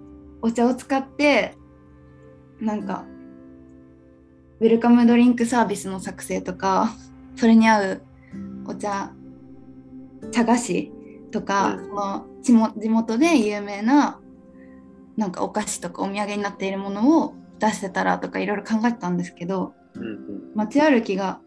[0.44, 1.56] お茶を使って
[2.62, 3.06] なんか
[4.60, 6.94] ウェルカムドリンクサービスの作成とか
[7.36, 8.02] それに合う
[8.68, 9.12] お茶
[10.32, 10.92] 茶菓子
[11.32, 14.22] とか、うんその地も地元で有名な
[15.18, 20.18] なんかお菓子とかお土産になっているものを出してたらとかいろいろ考えてたんですけどうんうん。
[20.56, 21.40] 街歩きが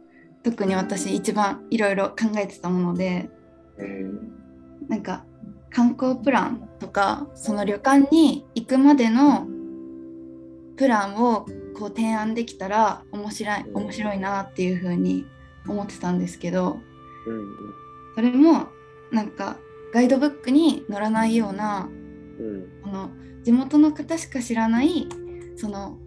[0.43, 3.31] 特に私一番いろいろ考えてたもので
[3.79, 4.41] えー
[4.89, 5.25] なんか
[5.71, 9.47] 観光プランとかその旅館に行くまでの
[10.77, 11.47] プランを
[11.79, 15.27] こう提案できたら面白い面白いなっていうふうに
[15.69, 16.81] 思ってたんですけど
[17.27, 17.57] うん。
[18.17, 18.67] それも
[19.13, 19.57] なんか
[19.95, 21.89] ガイドブックに載らないような
[22.41, 22.69] うん。
[22.85, 23.11] あの
[23.45, 25.07] 地元の方しか知らない
[25.61, 25.99] その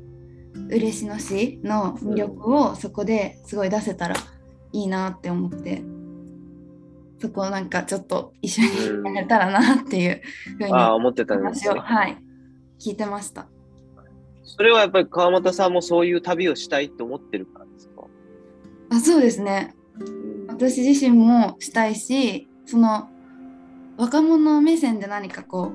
[0.70, 4.16] 嬉野市の魅力をそこですごい出せたら
[4.72, 5.84] いいなって思って
[7.20, 8.64] そこをなんかちょっと一緒
[9.04, 10.22] にやれたらなっていう
[10.58, 11.80] ふうに思ってたんです話を、ね。
[11.82, 12.18] はい、
[12.80, 13.48] 聞いてました。
[14.44, 18.04] それはやっぱり川又さんもそういう旅をしたいと思ってるからですか？
[18.90, 19.74] あそうですね
[20.48, 23.08] 私自身もしたいしその
[23.98, 25.72] 若者目線で何かこ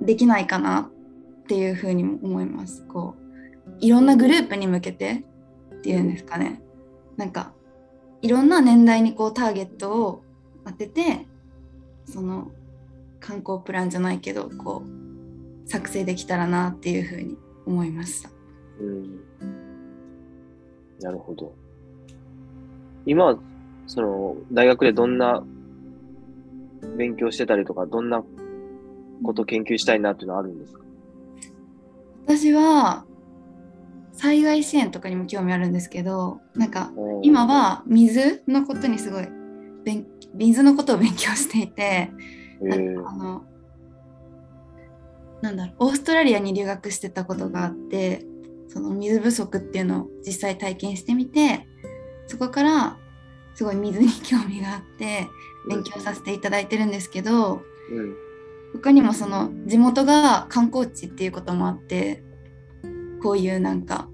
[0.00, 0.90] うできないかな
[1.44, 5.24] っていうふうにも思いますこういろんなグループに向けて
[5.74, 6.62] っていうんですかね
[7.16, 7.52] なんか
[8.22, 10.22] いろんな年代にこうターゲットを
[10.64, 11.26] 当てて
[12.06, 12.50] その
[13.20, 18.30] 観光プランじゃないけどこう作成できたらなっていうふうに思いました。
[18.80, 19.20] うん。
[21.00, 21.54] なるほど。
[23.06, 23.38] 今、
[23.86, 25.42] その、大学でどんな
[26.98, 28.22] 勉強してたりとか、どんな
[29.22, 30.83] こと研究したいなっていうのはあるんですか？
[32.26, 33.04] 私は
[34.12, 36.92] 災害支援とかにも興味あるんですけどなんか
[37.22, 39.28] 今は水のことにすごい
[39.84, 42.10] 勉水のことを勉強していて
[42.60, 43.44] なんかあの
[45.42, 48.24] なんだろうオーストラリアに留学してたことがあって
[48.68, 51.66] その水不足っていうのを実際体験してみて
[52.26, 52.96] そこから
[53.54, 55.28] すごい水に興味があって
[55.68, 58.23] 勉強させていただいてるんですけどうん。
[58.74, 62.22] 他にもその地元が観光地っていうこともあって
[63.22, 64.08] こういうなんか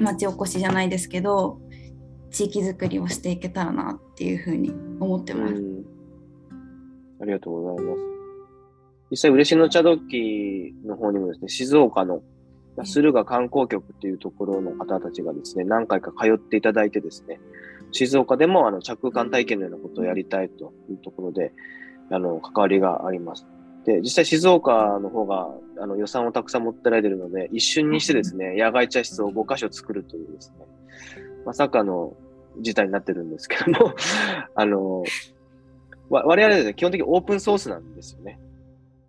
[0.00, 1.60] 町おこしじゃないですけど
[2.30, 4.70] 地域づくりをしていけたらなっていうふうに
[5.00, 5.54] 思ってます。
[7.20, 8.00] ありがとうございます。
[9.10, 12.22] 実際、嬉野茶時の方にもですね、静岡の
[12.84, 17.40] 駿河観光局っていうところの方たちがですね、何回か通っていただいてですね、
[17.92, 21.52] 静岡でもあの着空間体験のようなことをやりたいというところで、
[22.10, 23.46] あの、関わりがあります。
[23.86, 25.48] で、実際静岡の方が
[25.80, 30.66] あの予算をたくさん持ってられているので、一瞬にしてですね、野外茶室を5カ所作るというですね、
[31.44, 32.14] まさかの
[32.60, 33.94] 事態になってるんですけども、
[34.56, 35.04] あの、
[36.10, 38.40] わ我々ですね、基本的にオープンソースなんですよね。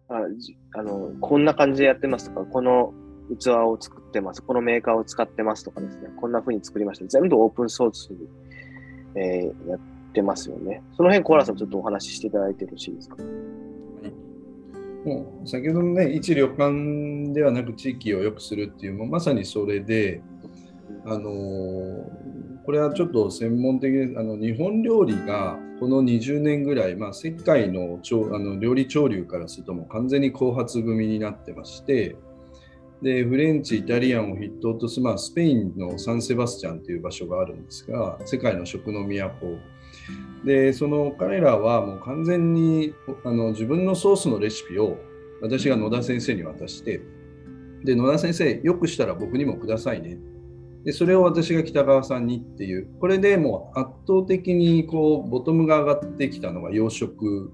[0.10, 2.94] あじあのこんな感じでやってますとか、この
[3.40, 7.06] 器を作ってます、このメーカーを使ってますとかですね、こんな風に作りました。
[7.08, 8.20] 全部オープンソースに、
[9.16, 9.80] えーやっ
[10.14, 10.82] てますよね。
[10.95, 13.18] その辺、コーラさん、ちょっとお話ししていただいてよろしいですか？
[15.06, 20.22] もう先ほどのね、一旅館ではなく地域を良くするっていう、もまさにそれで、
[21.06, 21.32] あの
[22.65, 32.18] これはちょっと専門的であの日本料理がこの20年ぐらい、まあ、世界のあの料理潮流からするともう完全に後発組になってまして
[33.02, 39.57] でフレンチイタリアンを筆頭とする、まあ、スペインのサンセバスチャンという場所があるんですが世界の食の都
[40.45, 42.93] でその彼らはもう完全に
[43.25, 44.97] あの自分のソースのレシピを
[45.41, 47.01] 私が野田先生に渡して
[47.84, 50.17] で野田先生よくしたら僕にもくださいね。
[50.84, 57.51] でそれを私が北川さんにっていうこれでもう圧倒的にこうボトムが上がってきたのが洋食。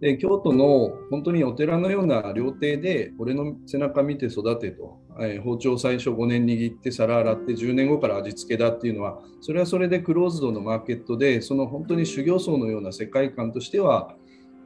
[0.00, 14.14] で京都の本当にお寺のような料亭で俺の背中見て育てと、えー包丁最初5年握って皿洗って10年後から味付けだっていうのはそれはそれでクローズドのマーケットでその本当に修行僧のような世界観としては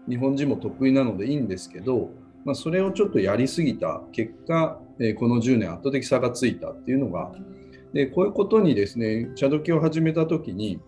[0.09, 2.11] 日本人も得意なのでいいんですけど、
[2.45, 7.33] まあ、それをちょっとやりすぎた結果、えーこの10年圧倒的差がついたっていうのが
[7.93, 10.81] でこういうことにですね茶時を始めた時に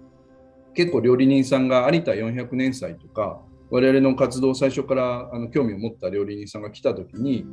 [0.75, 3.41] 結構料理人さんが有田400年祭とか
[3.73, 7.44] 我々の活動を最初からあの興味を持った料理人さんが来た時に、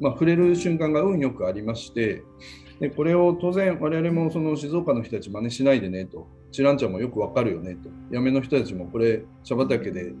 [0.00, 2.24] まあ、触れる瞬間が運よくありまして
[2.80, 6.28] でこれを当然我々もその静岡の人たち真似しないでねと。
[6.52, 7.90] 知らんちゃんもよくわかるよねと。
[8.10, 10.14] 八女の人たちもこれ茶畑で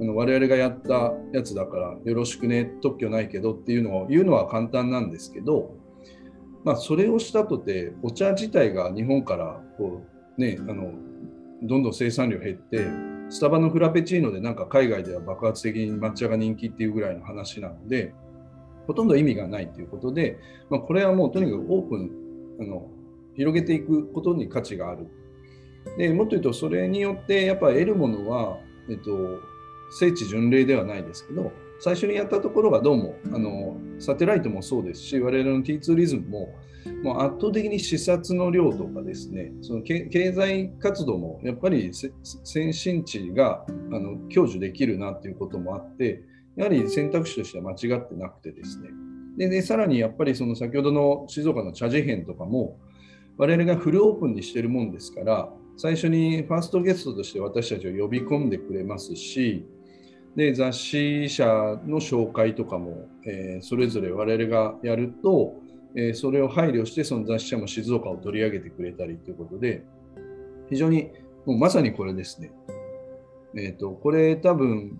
[0.00, 5.74] あの我々がやったやつだからよろしくね特許ないけどっていうのを言うのは簡単なんですけど
[6.64, 10.02] まあ、それをしたとてお茶自体が日本からこ
[10.38, 10.92] う、ね、あの
[11.62, 12.86] どんどん生産量減って
[13.30, 18.12] スタバのフラペチーノでなんか海外では爆発的に抹茶が人気っていうぐらいの話なので
[18.86, 20.38] ほとんど意味がないということで、
[20.68, 22.10] まあ、これはもうとにかくオープン
[22.60, 22.88] あの
[23.36, 25.06] 広げていくことに価値がある。
[25.96, 28.58] でもっと言うとそれによってやっぱ得るものは、
[28.90, 29.40] えっと、
[29.98, 36.54] 聖地巡礼ではないですけど最初にやったところがどうもあのサテライトもそうですし我々の T ツーリズムも
[37.02, 41.92] もう圧倒的に視察の量とかですねその経済活動もやっぱり
[42.44, 46.22] 先進地があの享受できるなということもあって
[46.56, 48.90] やはり選択肢としては間違ってなくてですね。
[49.36, 52.78] で、でさらにやっぱりその先ほどの静岡の茶事編とかも、
[53.38, 59.66] 我々がフルオープンにしてるもんですから、最初にファーストゲストとして私たちを呼び込んでくれますし、
[60.36, 61.46] で雑誌社
[61.86, 65.54] の紹介とかも、えー、それぞれ我々がやると、
[65.96, 69.84] えー、それを配慮してその雑誌社も静岡を取り上げてくれたりということで
[70.68, 71.10] 非常に
[71.46, 72.52] もうまさにこれですね。
[73.56, 74.98] えっ、ー、とこれ多分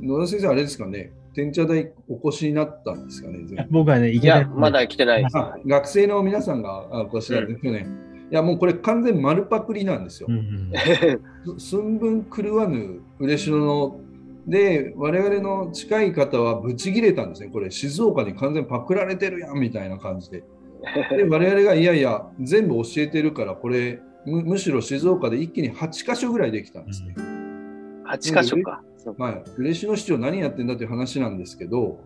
[0.00, 5.36] 野田先生あれですかね天茶大お越しになったんですかね 僕はねいやまだ来てないです、
[5.66, 7.86] 学生の皆さんがお越しなんですよね。
[8.02, 10.28] うんいやもうこれ完全丸パクリなんですよ。
[10.28, 14.00] うんうん、 寸分狂わぬ嬉野の
[14.48, 20.42] で我々の近い方はブチギレたんですねこれ静岡に完全パクられてるやんみたいな感じで。
[21.10, 27.14] で我々がいやいや全部教えてるからこれむしろ静岡で一気に8箇所ぐらいできたんですね。
[27.16, 28.82] うん、8箇所か。
[29.16, 32.00] はい、嬉野市長何やってんだという話なんですけど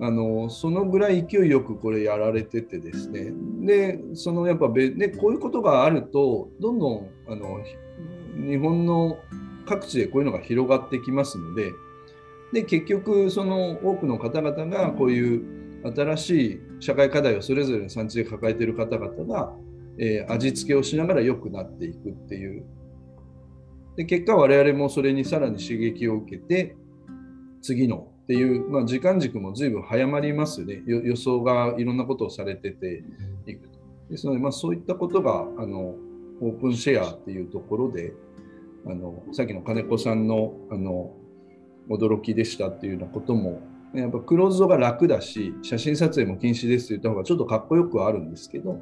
[0.00, 7.60] あのそのぐらい勢いよくこれやられててですねでそのやっぱべ、ね、こういうことがあるとどんどんあの
[8.48, 9.18] 日本の
[9.66, 11.72] 各地でこういうのが広がってきますので
[12.52, 19.52] で結局その多くの方々がこういう新しい社会課題をそれぞれの産地で抱えている方々が、
[19.98, 22.64] えー、味付けをしながら良くなっていくっていう。
[23.96, 26.76] で結果我々もそれにさらに刺激を受けて
[27.62, 33.04] 次のっていう、まあ、時間軸も随分早まりますよね予想がいろんなことをされてて
[33.46, 33.68] いく
[34.10, 35.94] ですので、まあ、そういったことがあの
[36.40, 38.12] オープンシェアっていうところで
[38.86, 41.12] あのさっきの金子さんのあの
[41.90, 43.60] 驚きでしたっていうようなことも
[43.94, 48.80] やっぱクローズドが楽だし写真撮影も禁止ですって言った方がちょっとかっこよくはあるんですけど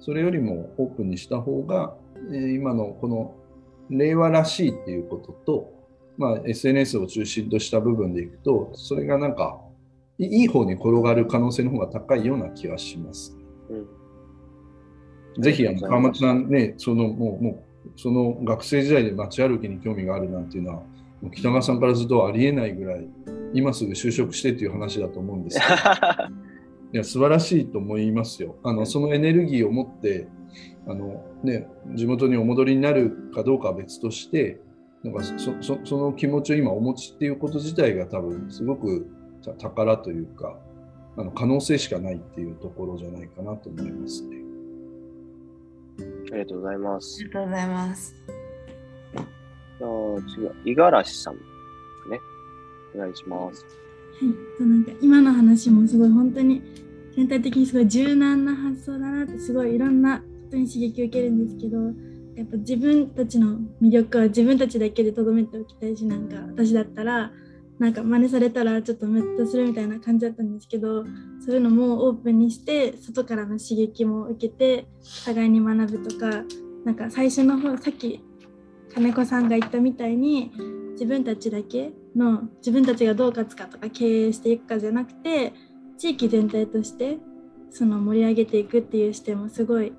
[0.00, 1.96] それよりもオープンにした方が、
[2.32, 3.34] え今のこの
[3.90, 5.72] 令和らしいっていうことと、
[6.16, 9.60] まあ、SNS を中心とした部分でいくとそれがなんか
[10.18, 13.36] いい方に転がる可能性の方が高いような気はします。
[15.36, 17.65] うん、ぜひあの川松さんねそのもうもう
[17.96, 20.76] その学生時代で街歩きに興味があるなんていうのは、
[21.22, 23.06] もう北川さんからずっとありえないぐらい、
[23.54, 25.72] 今すぐ就職してっていう話だと思うんですけど、
[26.94, 28.56] いや素晴らしいと思いますよ。
[28.62, 30.28] あのそのエネルギーを持って
[30.86, 34.60] あの、ね、地元にお戻りになるかどうかは別として、
[35.02, 39.06] なんかそそその気持ちを今お持ちっていうこと自体が多分すごく
[39.58, 40.58] 宝というか
[41.16, 44.45] あの可能性しかないっていうところじゃないかなと思いますね。
[46.32, 47.20] ありがとうございます。
[47.20, 48.14] ありがとうございます。
[49.78, 49.88] じゃあ
[50.34, 51.40] 次は五十嵐さんね。
[52.94, 53.64] お願いします。
[54.20, 56.62] はい、なんか今の話もすごい本当に
[57.14, 61.78] 全体的にすごい柔軟な発想だなってすごいいろんなことに刺激を受けるんですけど
[62.36, 67.32] やっぱ自分たちの魅力は自分たちだけでとどめておきたいしなんか私だったら
[67.78, 71.04] なんか真似されたらちょっとムッとするみたいな感じだったんですけど
[71.44, 74.86] そういうのもオープンにして外からの刺激も受けて
[75.24, 76.42] 互いに学ぶとか
[76.84, 78.24] なんか最初の方さっき
[78.94, 80.50] 金子さんが言ったみたいに
[80.92, 85.52] 自分たちだけの自分たちがどう勝つかとか経営していくかじゃなくて
[85.98, 87.18] 地域全体として
[87.70, 89.92] その盛り上げていくっていう視点もすごい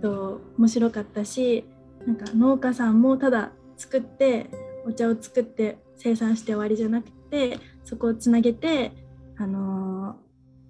[0.00, 1.64] と面白かったし
[2.06, 4.50] なんか農家さんもただ作って
[4.86, 8.92] お茶を作って生産して終わりじゃなくてそこをつなげて
[9.36, 10.16] あの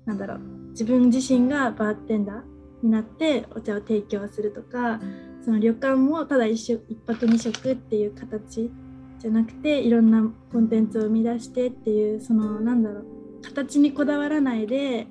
[0.07, 0.39] ー、なんだろう
[0.71, 2.43] 自分自身がバーテンダー
[2.83, 5.01] になってお茶を提供するとか
[5.45, 8.71] その旅館もただ一一泊二食っていう形
[9.19, 10.23] じゃなくていろんな
[10.53, 13.07] コンテンツを生み出してっていうそのなんだろう
[13.43, 15.07] 形にこだわらないで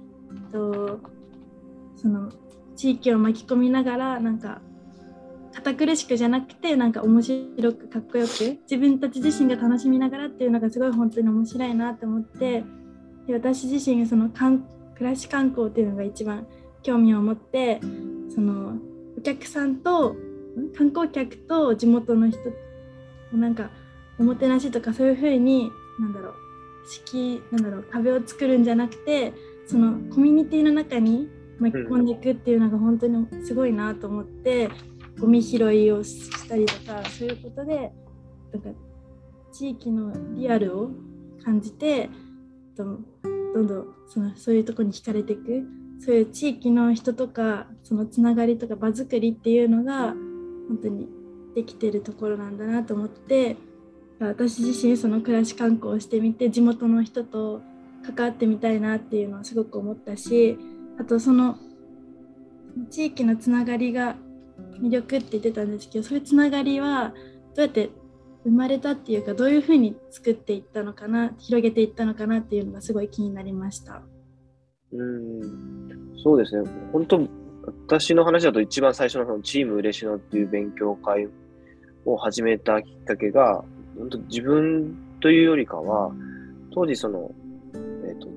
[0.51, 0.99] と
[1.95, 2.31] その
[2.75, 4.61] 地域を巻き込みながらなんか
[5.57, 12.63] 堅苦しくじゃなくてなんか面白くかっこよく自分たち自身が楽しみながらっていうのがすごい本当に面白いなと思って
[13.25, 14.61] で私自身がその暮
[14.99, 16.45] らし観光っていうのが一番
[16.83, 17.79] 興味を持って
[18.33, 18.77] その
[19.17, 20.15] お客さんと
[20.77, 22.39] 観光客と地元の人
[23.33, 23.71] なんか
[24.19, 26.35] おもてなしとかそういうふうになんだろう
[26.87, 29.33] 敷なんだろう壁を作るんじゃなくて
[29.65, 31.27] そのコミュニティの中に
[31.59, 34.69] 巻き込んでいくっていうのが本当にすごいなと思って
[35.19, 37.91] ゴミ拾いをしたりとかそういうことで
[38.53, 38.69] なんか
[39.51, 40.91] 地域のリアルを
[41.43, 42.09] 感じて
[42.75, 43.05] どん
[43.53, 45.67] どんそのそういうとこに惹かれていく。
[45.99, 50.13] そういう地域の人とかそのつながりとか場作りっていうのが
[50.67, 51.07] 本当に
[51.55, 53.57] できてるところなんだなと思って
[54.19, 57.61] 私自身その暮らし観光をしてみて地元の人と
[58.15, 60.57] 関わってみたいなっていうのはすごく思ったし
[60.99, 61.57] あとその
[62.89, 64.15] 地域のつながりが
[64.81, 67.13] 魅力って言ってたんですけどそういうつながりは
[67.55, 67.89] どうやって
[68.43, 74.01] 生まれたっていうかどういうふうに作っていったのかな広げていったのかなっていうのがすごい気になりました。
[74.93, 76.13] うん。
[76.23, 77.27] そうですね、本当、
[77.87, 81.27] 私の話だと一番最初のそのチーム嬉野っていう勉強会
[82.05, 83.63] を始めたきっかけが、
[83.97, 86.11] 本当自分というよりかは、
[86.73, 87.31] 当時その、
[88.07, 88.27] えっ、と、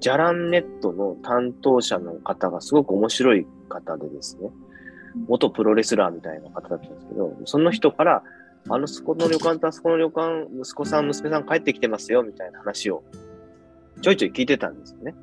[0.00, 4.50] じゃらんネットの担当者の方がすごく面白い方でですね、
[5.28, 8.22] 元プロレスラーみたいな方だったんですけど、その人から、
[8.68, 13.02] あの、そこの旅館とあそこの旅館、息子さん、娘さん帰ってきてますよ、みたいな話を
[14.02, 15.14] ちょいちょい聞いてたんですよね。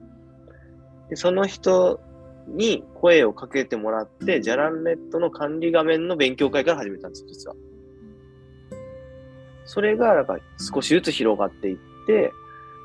[1.09, 1.99] で、その人
[2.47, 7.55] に声をかけてもらって、じゃらんネットの管理画面の勉強会から始めたんですよ、実は。
[9.65, 10.37] それが、なんか
[10.73, 12.31] 少しずつ広がっていって、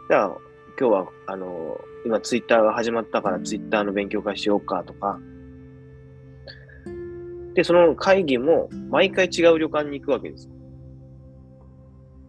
[0.08, 0.36] じゃあ、
[0.78, 5.18] 今日は、あの、今ツイッターが始まったからツイッターの勉強会しようかとか、
[7.58, 10.48] で、その会議も毎回違う旅館に行くわけです。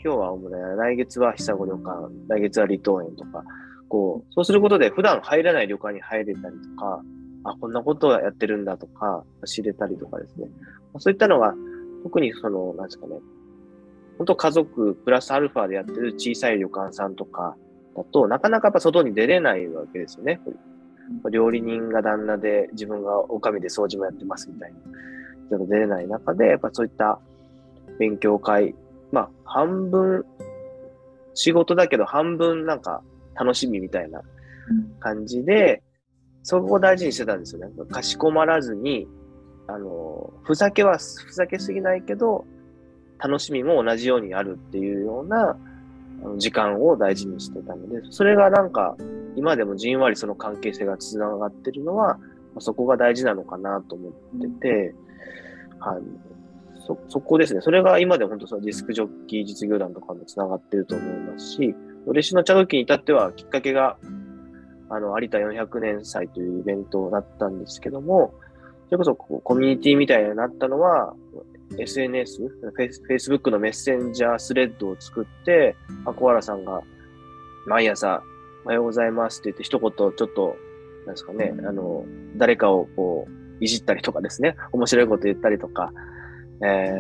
[0.04, 3.44] 今日は主に来月は久子旅館、来月は離島園とか、
[3.90, 7.04] こう、そうすることで普段入らない旅館に入れたりとか、
[7.44, 10.48] あ、こんなことをやってるんだとか、知れたりとかですね。
[10.98, 11.54] そういったのが、
[12.02, 13.20] 特にその、なんですかね、
[14.18, 17.56] 本当家族プラスアルファでやってる小さい旅館さんとか
[17.96, 20.42] だと、なかなかやっぱ外に出れないわけですよね。
[21.32, 24.80] 料理人が旦那で自分がおかみで掃除もやってますみたいな。
[25.58, 27.20] っと出れない中で、やっぱそういった
[27.98, 28.76] 勉強会、
[29.12, 30.26] まあ半分
[31.34, 33.02] 仕事だけど半分なんか
[33.34, 34.22] 楽しみみたいな
[35.00, 35.82] 感じで、
[36.44, 37.74] そこを大事にしてたんですよね。
[37.90, 39.08] かしこまらずに、
[39.68, 42.46] あの、ふざけは、ふざけすぎないけど、
[43.20, 45.58] 楽しみも同じようにあるっていうような
[46.38, 48.96] 時間を大事にしてたので、それがなんか、
[49.36, 52.20] 今でもじんわりその関係性がつながってるのは、
[52.60, 54.12] そこが大事なのかなと思っ
[54.42, 54.96] てて、
[55.80, 56.04] はい。
[56.86, 57.62] そ、そこですね。
[57.62, 61.76] それが今でも本当そのディスクジョッキー実業団とかもつながってると思いますし、
[62.06, 63.98] 嬉野茶時に至ってはきっかけが、
[64.90, 68.34] あの、有田400年祭というイベントだったんですけども、
[68.88, 71.14] それこそコミュニティみたいになったのは、
[71.78, 72.42] SNS、
[73.08, 75.76] Facebook のメッセンジャースレッドを作って、
[76.06, 76.82] あ小原さんが
[77.68, 78.24] 毎朝、
[78.66, 80.56] おはようございますって言って一言ちょっと、
[81.06, 82.04] なんですかね、あの、
[82.38, 85.92] 誰かをこう、いじったりとかですね、面白いこと言ったりとか、
[86.64, 86.92] え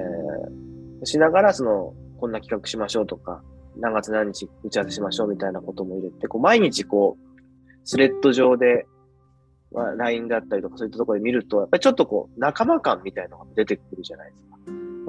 [1.01, 3.41] ー、しながら、その、こんな企画しましょうとか、
[3.77, 7.29] 何月何日打ち合わせしましょうみたいなことも入れて、こう毎日こう、
[7.85, 8.85] スレッド上で、
[9.71, 14.49] まあ、LINE だったりとかそういったところで見ると、やっぱりちょっとこう、仲間感みたいなのが出てくるじゃないですか。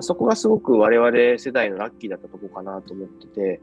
[0.03, 3.61] そこがすごく我々世代のラッキーだったとこかなと思ってて、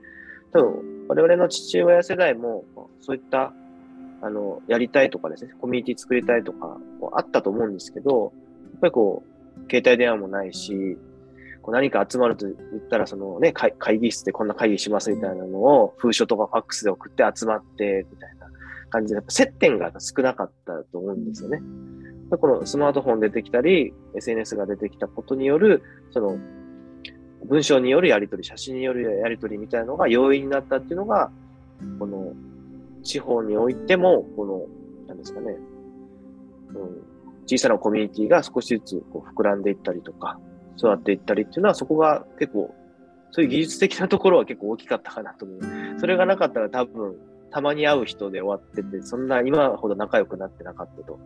[0.52, 2.66] 多分我々の父親世代も
[3.02, 3.54] そういった
[4.22, 6.78] あのやりたいとかですね、コミュニティ作りたいとか
[7.14, 8.34] あったと思うんですけど、
[8.74, 10.98] やっぱりこう、携帯電話もないし、
[11.62, 18.48] こう何か集まると言ったら、そのね会、議室でこんな会議しますみたいなのを、封書とかファックスで送って集まって、みたいな
[18.90, 21.62] 感じで、やっぱ接点が少なかったと思うんですよね。
[22.30, 26.38] でこのスマートフォン出てきたり、SNS が出てきたことによる、その、
[27.46, 31.32] 文章によるやり取り、写真によるやり取りみたいなのが容易になったっていうのが、
[32.00, 32.34] この、
[33.08, 35.58] 地方においても、この、なんですかね、
[36.76, 37.04] うん、
[37.48, 40.38] 小さなコミュニティが少しずつこう膨らんでいったりとか、
[40.78, 42.76] 育っていったりっていうのは、そこが結構、
[43.32, 45.60] そういう技術的なところは結構大きかったかなと思う。
[46.00, 47.16] それがなかったら多分、
[47.50, 51.18] たまに会う人で終わってて、そんな今ほど仲良くなってなかったと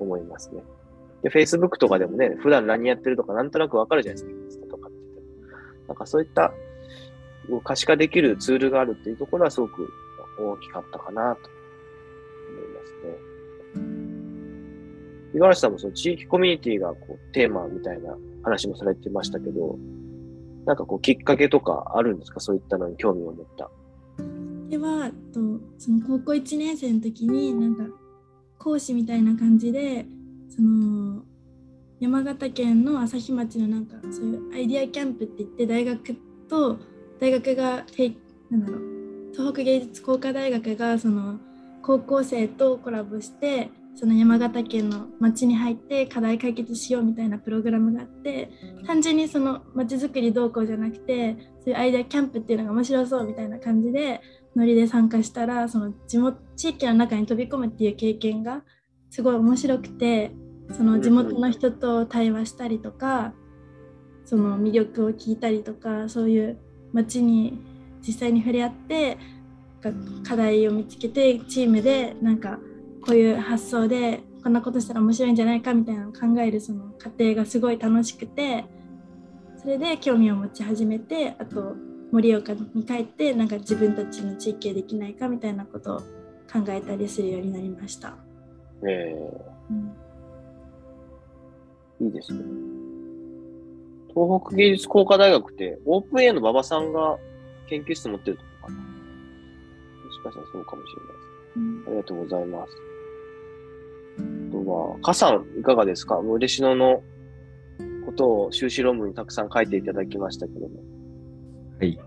[0.00, 0.62] 思いますね。
[1.22, 4.98] で、Facebook とかでもね、普段何やってるとかなんとなくわかるじゃないですか、とかって。
[5.88, 6.52] なんかそういった
[7.64, 9.88] 可視化できるツールがあるっていうところはすごく
[10.38, 11.50] 大きかったかなと
[12.50, 13.16] 思いますね。
[15.34, 19.78] 五十嵐さんもその地域コミュニティがこうテーマみたいな話もされてましたけど、
[20.66, 22.40] なんかこうきっかけとかあるんですか？
[22.40, 23.70] そういったのに興味を持った。
[24.68, 25.40] ではと
[25.78, 27.84] その高校1年生の時になんか
[28.58, 30.06] 講師みたいな感じで
[30.48, 31.22] その
[32.00, 36.16] 山形県の朝日町のなんかそういうアイディアキャンプって言って大学
[36.48, 36.78] と
[37.20, 37.84] 大学が
[38.50, 38.91] なんだろう
[39.32, 41.38] 東北芸術工科大学がその
[41.82, 48.50] 高校生とコラボしてその山形県の町に入って課題解決しようみたいなプログラムがあって
[48.86, 54.20] 単純にその町づくりどうこうじゃなくてそういうアイデアキャンプっていうのが面白そうみたいな感じで
[54.56, 58.62] ノリで参加したらその地元地域の中に飛び込むっていう経験が
[59.10, 60.32] すごい面白くて
[60.76, 63.34] その地元の人と対話したりとか
[64.24, 66.58] その魅力を聞いたりとかそういう
[66.92, 67.71] 町に
[68.06, 69.18] 実際に触れ合って
[70.26, 72.58] 課題を見つけてチームでなんか
[73.04, 78.64] こういう発想でこんなことしたら面白いんじゃないかみたいなのを考えるその過程がすごい楽しくて
[79.56, 81.74] それで興味を持ち始めてあと
[82.12, 85.98] 盛岡に帰ってなんか自分たちの地域へできないかみたいなことを
[86.52, 88.16] 考えたりするようになりました。
[88.86, 89.16] え
[89.70, 92.40] うんーいいですね。
[94.08, 97.16] 東北芸術工科大学って、オープン A の馬場さんが
[97.72, 98.78] 研究室持ってるとこかな。
[98.78, 98.84] も
[100.12, 101.28] しかしたらそうかもしれないです。
[101.56, 102.76] うんありがとうございます。
[104.18, 106.18] あとは、加さん、いかがですか？
[106.18, 107.02] 嬉野の
[108.04, 110.82] ことを修士論文にたくさん書いていただきましたけども。
[111.78, 111.98] はい。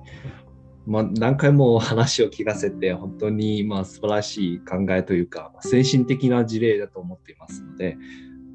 [0.86, 7.98] まあ、何回も話を聞かせて、本当にまあ素晴らしい考えというか、先進的な事例だと思っていますので、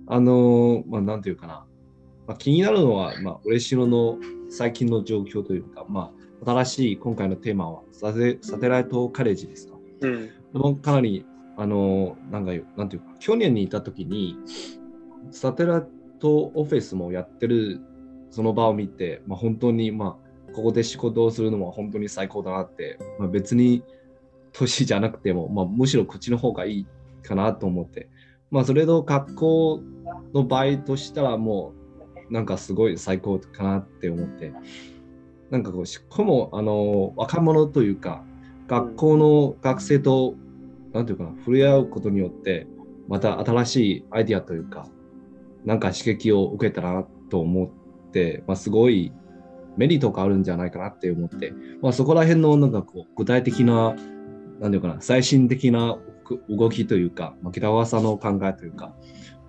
[0.07, 1.67] あの、まあ、なんていうかな、
[2.29, 4.17] まあ、気になるのは、まあ、嬉野の
[4.49, 9.77] 最近の状況というか、まあ、新しい今回のテーマはサテサテライトカレッジですか？
[10.03, 10.77] うん。
[10.81, 11.27] かなり、
[11.57, 14.37] あの、なんか、なんていうか、去年にいたときに、
[15.31, 15.83] サテライ
[16.19, 17.81] トオフィスもやってる
[18.31, 20.19] その場を見て、まあ、本当に、ま
[20.51, 23.85] あ、ここで仕事をするのは本当に最高だなって、まあ、別に
[24.53, 26.87] 年じゃなくても、まあ、むしろこっちの方がいい
[27.23, 28.09] かなと思って、
[28.51, 29.81] まあ、それと学校
[30.35, 31.75] の場合としたらも
[32.29, 34.53] う、なんかすごい最高かなって思って、
[35.51, 38.25] なんかこう、しかも、あの、若者というか、
[38.69, 40.35] 学校の学生と、
[40.93, 42.67] なんていうかな、触れ合うことによって、
[43.09, 44.87] また新しいアイディアというか、
[45.65, 49.13] なんか刺激を受けたなと思って、まあ、すごい
[49.77, 51.53] メリットがあるんじゃないかなって思って、
[51.83, 53.95] まあ、そこら辺のなんかこう具体的な、
[54.61, 55.99] なんていうかな、最新的な
[56.49, 58.95] 動きというか、まあ、北川さんの考えというか、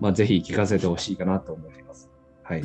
[0.00, 2.10] まあ、ぜひ聞かせてほしいかなと思います。
[2.42, 2.62] はい。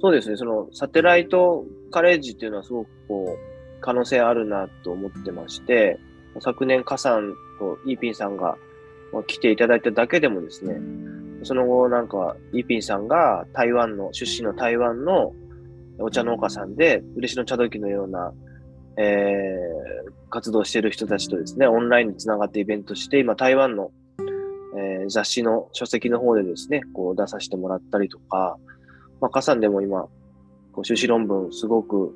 [0.00, 5.98] そうですね、そのサテライトカレッジっていうのはすごくこう、可能性あるなと思ってまして、
[6.40, 8.56] 昨年、カさんとイーピンさんが
[9.26, 10.80] 来ていただいただけでもですね、
[11.44, 15.32] その後なんか、イーピンさんが台湾の、出身の台湾の
[15.98, 18.32] お茶農家さんで、嬉野茶時のような、
[18.98, 23.92] えー活動している人たちとですね、オンラインにつながってイベントして、今台湾の、
[24.76, 28.56] えー雑誌の書籍の方でですね、こう出させてもらったりとか、
[29.26, 30.02] まあ、カさんでも今、
[30.72, 32.14] こう修士論文すごく、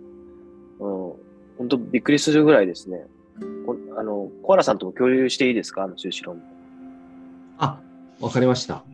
[0.79, 1.13] うん、
[1.59, 3.05] 本当びっくりするぐらいですね。
[3.67, 5.83] こあの、コアラさんとも共有していいですか？
[5.83, 6.45] あの修士論文。
[7.59, 7.81] あ、
[8.21, 8.85] わかりました。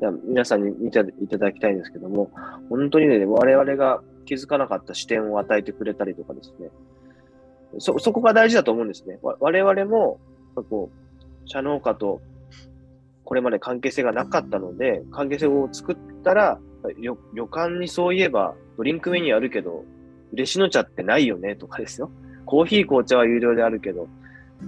[0.00, 2.30] じゃあ皆さんに見ていただきたいんですけども、
[2.68, 6.68] 本当にね、我々が気づかなかった視点を与えてくれたりとかですね、
[7.78, 9.18] そ、そこが大事だと思うんですね。
[9.22, 10.20] わ我々も、
[10.68, 12.20] こう、社農家と
[13.24, 16.58] これまで関係性がなかったので、関係性を作ったら、
[16.96, 19.84] 旅旅館にそういえばドリンクメニューあるけど、
[20.32, 22.10] 嬉野茶ってないよねとかですよ。
[22.44, 24.08] コーヒー、紅茶は有料であるけど、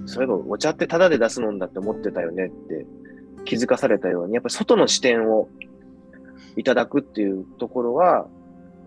[0.07, 2.87] そういえばお茶ってタダで出すもんだって思ってたよねって
[3.45, 5.49] 気づかされたように、やっぱり外の視点を
[6.57, 8.27] いただくっていうところは、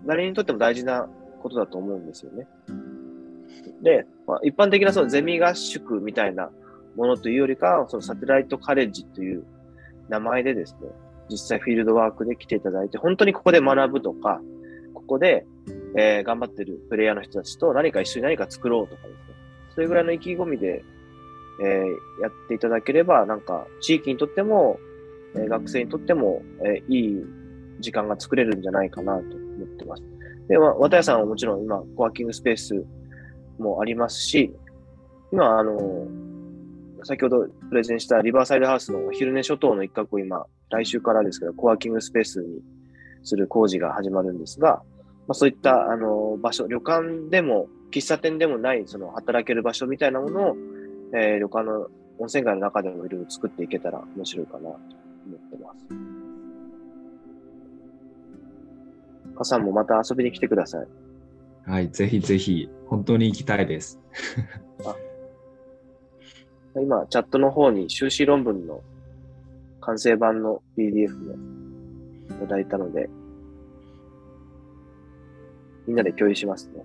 [0.06, 1.08] 誰にとっても大事な
[1.42, 2.48] ことだと思うんですよね。
[3.82, 6.52] で、まあ、一般的なそのゼミ合宿みたいな
[6.96, 9.46] ものというよりか、そのサテライトカレッジという
[10.10, 10.90] 名前でですね、
[11.30, 14.42] 実際フィールドワークで来ていただいて、本当にここで学ぶとか、
[14.94, 15.46] ここで、
[15.96, 19.16] えー頑張ってるプレイヤーの人たちと何か一緒に何か作ろうとかですね、
[19.76, 20.84] それぐらいの意気込みで、
[21.62, 24.80] えーやっていただければ、なんか地域にとっても、
[25.36, 27.26] えー学生にとっても、えーいい
[27.80, 30.04] 時間が作れるんじゃないかなと思ってます。
[30.48, 32.86] で、まあ、綿谷さんはもちろん今、コワーキングスペース
[33.58, 34.54] もありますし、
[35.32, 36.08] 今、あの、
[37.04, 42.62] 先ほどプレゼンしたリバーサイドハウスのお昼寝諸島の一角を今、来週からですけど、コワーキングスペースに
[43.24, 44.82] する工事が始まるんですが、
[45.28, 50.58] まあ、そういったあの場所、旅館でも喫茶店でもないその働ける場所みたいなものを、
[51.14, 51.88] えー旅館の
[52.20, 54.80] 温泉街の中でもいろいろ作っていけたら面白いかなと思っ
[55.50, 55.74] てま
[59.34, 59.34] す。
[59.36, 60.88] かさんもまた遊びに来てください。
[61.66, 64.00] はい、ぜひぜひ、本当に行きたいです。
[66.76, 68.82] 今、チャットの方に修士論文の
[69.82, 71.36] 完成版の PDF も
[72.30, 73.10] いただいたので、
[75.86, 76.84] みんなで共有しますね。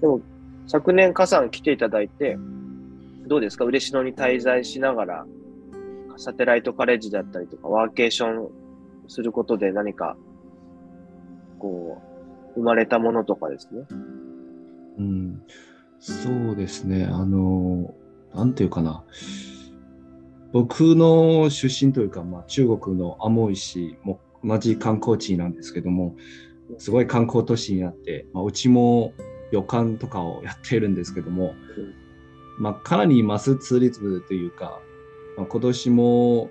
[0.00, 0.20] でも、
[0.66, 2.38] 昨年、加さん来ていただいて、
[3.26, 3.64] どうですか？
[3.64, 5.26] 嬉野に滞在しながら、
[6.16, 8.50] サテライトカレッジだったりとか、ワーケーション
[9.08, 10.16] することで何か、
[11.58, 12.00] こ
[12.56, 13.86] う、生まれたものとかですね。
[14.98, 15.42] うん、
[16.02, 17.04] そうですね。
[17.04, 17.94] あの、
[18.34, 19.04] なんていうかな。
[20.52, 26.16] 僕の出身というか、まあ、中国のアモイ市も同じ観光地なんですけども、
[26.78, 29.14] すごい観光都市になって、まあ、うちも
[29.52, 31.54] 旅館とかをやっているんですけども、
[32.58, 34.80] まあ、かなりマスツーリズムというか、
[35.36, 36.50] まあ、今年も、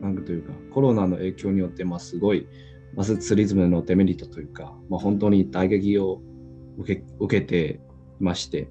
[0.00, 2.48] なんかというか、コロナの影響によって、まあ、すごい、
[2.96, 6.20] マスツーリズムのデメリットというか、まあ、本当に打撃を
[6.78, 7.80] 受け受けて
[8.20, 8.68] まして、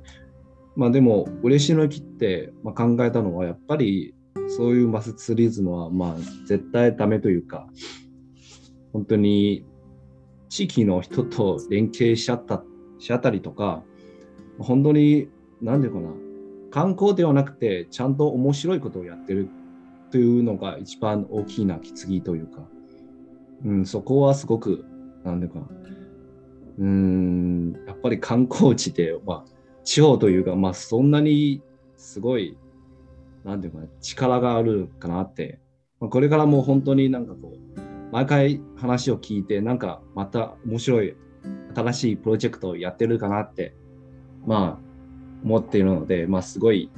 [0.76, 4.14] まあ、でも、嬉野駅って、まあ、考えたのは、やっぱり
[4.48, 6.16] そういうマスツーリズムはまあ
[6.46, 7.68] 絶対ダメというか、
[8.94, 9.66] 本当に
[10.50, 12.64] 地域の人と連携しちゃった
[13.00, 13.84] しゃったりとか、
[14.60, 15.30] 本当に、
[15.62, 16.10] なんていうかな、
[16.72, 19.50] 観光ではなくて、ちゃんと面白いことをやってる
[20.12, 22.68] というのが一番大きなきつぎというか、
[23.66, 24.86] うん、そこはすごく、
[25.24, 25.60] なんていうか、
[26.80, 29.52] うん、やっぱり観光地で、まあ、
[29.84, 31.62] 地方というか、まあ、そんなに
[31.96, 32.58] すごい、
[33.44, 35.60] なんていうか、力があるかなって、
[36.00, 41.16] まあ、これからも本当になんかこう、毎回話を聞いて、なんかまた面白い
[41.76, 43.76] 新しいプロジェクトをやってるかなって、
[44.46, 44.88] まあ、
[45.44, 46.92] 思っているので、まあ、すごい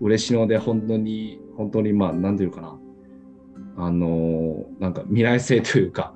[0.00, 2.78] 嬉しいので、本当に、本当に、まあ、なんていうかな、
[3.76, 6.14] あの、なんか未来性というか、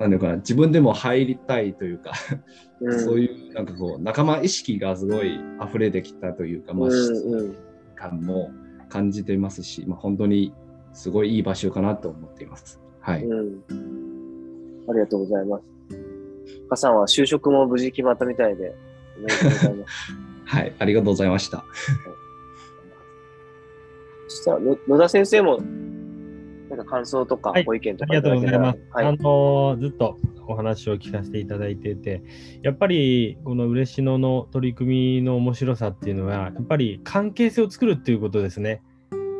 [0.00, 2.12] なんていうかな、自分でも入りたいというか
[2.80, 7.54] うん、 そういう、なんかこう、仲間意識がすごい溢れてきたというか、まあ、質
[7.94, 8.50] 感も
[8.88, 10.54] 感じていますし、まあ、本当に
[10.92, 12.80] すごいいい場所かなと思っています。
[13.00, 13.24] はい。
[13.24, 13.62] うん、
[14.88, 15.64] ありがとうございます。
[16.70, 18.74] かさんは就職も無事決まったみたいで、
[19.18, 19.92] おめでとうございます。
[20.46, 21.64] はい、ありがとうございました。
[24.28, 25.60] そしたら野田先生も
[26.70, 28.78] なんか感想とかご意見とか、はい、ありがとうございます。
[28.92, 30.16] はい、あのずっと
[30.46, 32.22] お話を聞かせていただいていて、
[32.62, 38.82] やっぱりこの嬉野の取り組みの面白さっていうのは、やっぱり関係性を作るっていうことですね。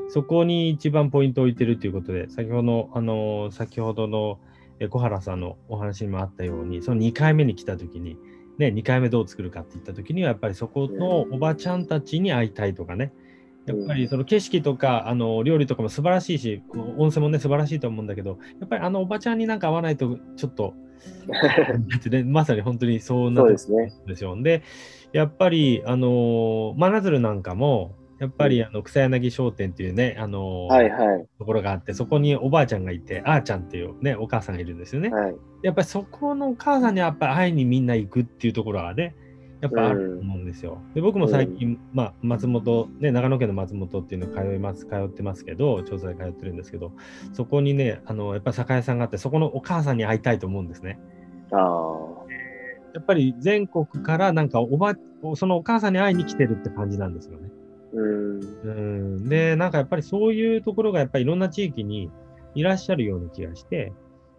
[0.09, 4.41] そこに一番ポイントを置いてるということで、先ほどあの先ほどの
[4.89, 8.17] 小原さんのお話にもあったように、その2回目に来た時に、
[8.59, 13.13] ね、2回目どう作るかって言った時には、やっぱりそこのおばちゃんたちに会いたいとかね、
[13.67, 16.63] やっぱりその景色とかあの料理とかも素晴らしいし、
[16.97, 20.75] 温泉もね素晴らしいと思うんだけど、やっぱりあのおばちゃんになんか会わないとちょっと、
[22.27, 24.37] まさに本当にそうなるんですよ。
[24.37, 24.63] で、ね、
[25.13, 35.09] やっぱりあの真鶴なんかも、やっぱりあの草柳商店っていうね、あのーはいはい、ところがあって、そこにおばあちゃんがいて、あーちゃんっていうね、お母さんがいるんですよね。
[35.09, 39.15] はい、やっぱりそこのお母さんにやっぱり会いにみんな行くっていうところがね、
[39.61, 40.79] やっぱあると思うんですよ。
[40.95, 46.93] で僕も最近、まあ、松本、ね、長野県の松本っていうの通います、通ってますけど、調査で通ってるんですけど、
[47.35, 50.99] そこにね、あのやっぱり酒屋さんがあって、そこのお母さんに会いたいと思うんですね。
[51.53, 51.57] あ
[52.95, 54.95] やっぱり全国からなんかおば、
[55.35, 57.51] そのお母さんに会いに来てるって感じなんですよね。
[57.93, 62.11] うんで、なんかやっぱりそういうところがやっぱりいろんな地域に
[62.55, 63.93] いらっしゃるような気がして、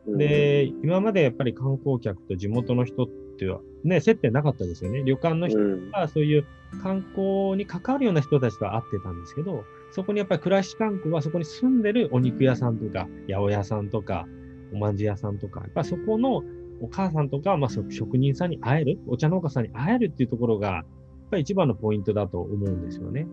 [0.08, 5.04] で、今までやっぱり観光客と地元の人っていうね、接点なかったですよね。
[5.04, 5.60] 旅館の人
[5.92, 6.46] がそういう
[6.82, 14.28] 観光に関わるような人たちと会ってたんですけど、そこにやっぱり暮らし観光はそこに住んでるお肉屋さんとか、八百屋さんとか、
[14.74, 16.44] おまんじ屋さんとか、やっぱそこの
[16.82, 20.86] お母さんとか、まあ、職人さんに会える、お茶農家さんに会えるっていうところが、
[21.32, 23.26] ぱり一番のポイントだと思うんですよね。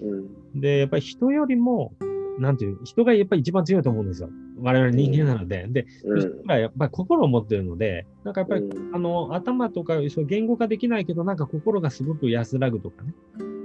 [0.00, 1.94] うん、で、やっぱり人よりも、
[2.38, 4.28] なんていう、人がやっぱり一番強いと思うんですよ。
[4.58, 5.64] 我々人間なので。
[5.64, 13.14] うん、で、うん、やっぱり心を持ってるので、なんかやっぱり、うん、あの、頭とか、言語化できないけど、なんか心がすごく安らぐとかね。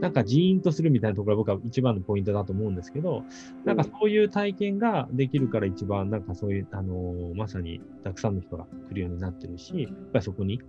[0.02, 3.24] なんかジーンとするみたいなところが僕は一番のポイントだと思うんですけど、
[3.66, 10.60] なんかそういう体験ができるから一番、なんかそういう、あのまさにたくさんの人が来るようになってるし、やっぱりそこに、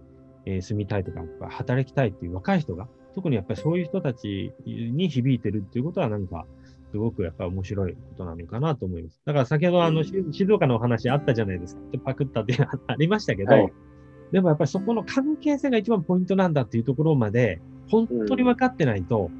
[0.44, 6.46] えー、住みたいとか、働きたいっていう若い人が特にやっぱりそういう人たちに響いてるっていうことはなんか、
[6.92, 9.20] すごくやっぱり面白いことなのかなと思います。
[9.24, 11.82] だから先ほどあの、静岡のお話あったじゃないですか。
[11.90, 12.56] でパクったって
[12.86, 13.72] ありましたけど、はい、
[14.30, 19.30] でもやっぱりそこの関係性が一番ポイントなんだっていうところまで、本当に分かってないと、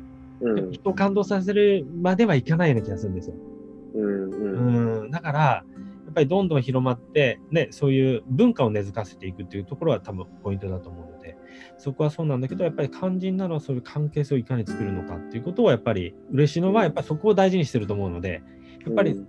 [0.40, 3.36] うん、人を感動させるまではいかないような気がするんですよ。
[3.94, 5.64] うん、うん、だから、
[6.12, 11.36] っぱりどんどん広まって、ね、そういう文化を根付かせていくっていうところは多分ポイントだと思うので、
[11.82, 18.40] そこはそうなんだけど、やっぱり肝心なのはそういう関係性をいかに作るのかっていうことをやっぱり嬉野はやっぱりそこを大事にしてると思うので、
[18.86, 19.20] やっぱり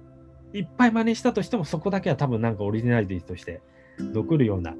[0.53, 3.63] いっぱい真似したとしてもそこだけは多分なんかオリジナリティとして
[3.97, 4.75] 残るような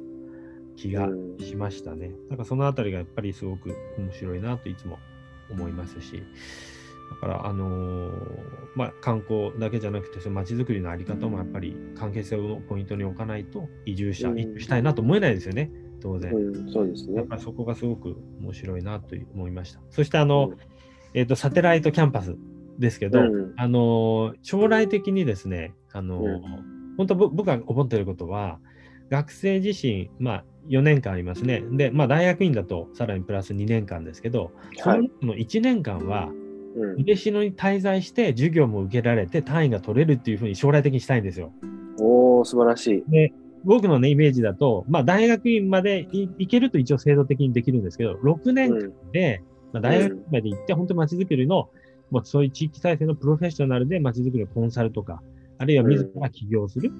[0.75, 1.09] 気が
[1.39, 2.11] しましたね。
[2.29, 4.99] だからそのあたりがやっぱりすごく面白いなといつも
[5.49, 6.21] 思いますし、
[7.09, 8.11] だから、あのー、
[8.75, 15.71] まあ、観光だけじゃなくて、その街づくりのあり方もやっぱり関係性をポイントに置かないと、移住者、移住したいなと思えないですよね、
[16.03, 16.33] 当然。
[16.35, 17.15] うん、そうですね。
[17.15, 19.79] やっぱりそこがすごく面白いなと思いました。
[19.89, 20.57] そして、あの、うん、
[21.13, 22.35] えっ、ー、と、サテライトキャンパス
[22.77, 26.41] ですけど、うん、あの、将来的にですね、あの、
[26.97, 28.59] 本当僕が思っていることは、
[29.09, 31.63] 学生自身、まあ、4年間ありますね。
[31.71, 34.89] で、まあ、大学院だとさらにプラス2年間ですけど、そ
[35.25, 36.29] の1年間は、
[36.97, 41.53] 嬉野に滞在して授業も受けられて単位が取れるっていうふうに将来的にしたいんですよ。
[41.99, 43.11] おお素晴らしい。
[43.11, 43.33] で、
[43.63, 49.41] 僕のね、イメージだと、まあ、大学院まで行けると一応制度的にできるんですけど、6年間で、
[49.71, 51.69] まあ、大学院まで行って、本当に街づくりの、
[52.11, 55.21] もうそういう地域再生のプロフェッショナルで街づくりのコンサルとか、
[55.57, 56.91] あるいは自ら起業する、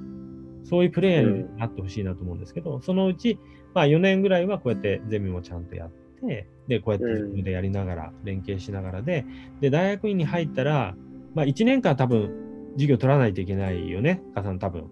[0.64, 3.38] そういうプレイヤーになってほしいなと思うんですけど、そのうち、
[3.74, 5.90] まあ4年ぐらいはこうやってゼミもちゃんとやっ
[6.22, 9.26] て、で、こうやって自分でやりながら、連携しながらで、
[9.60, 10.96] で、大学院に入ったら、
[11.36, 12.32] まあ1年間多分
[12.74, 14.86] 授業取らないといけないよね、加さん多分。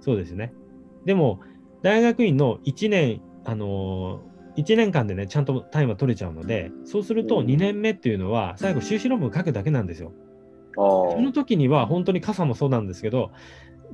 [0.00, 0.52] そうですね。
[1.04, 1.40] でも、
[1.82, 10.12] 大学院の1年、あのー、1年間でね、ちゃんとタイムは取れちゃうので、そうすると2年目っていうのは、最後修士論文書くだけなんですよ。
[10.74, 13.30] その時には本当に傘もそうなんですけど、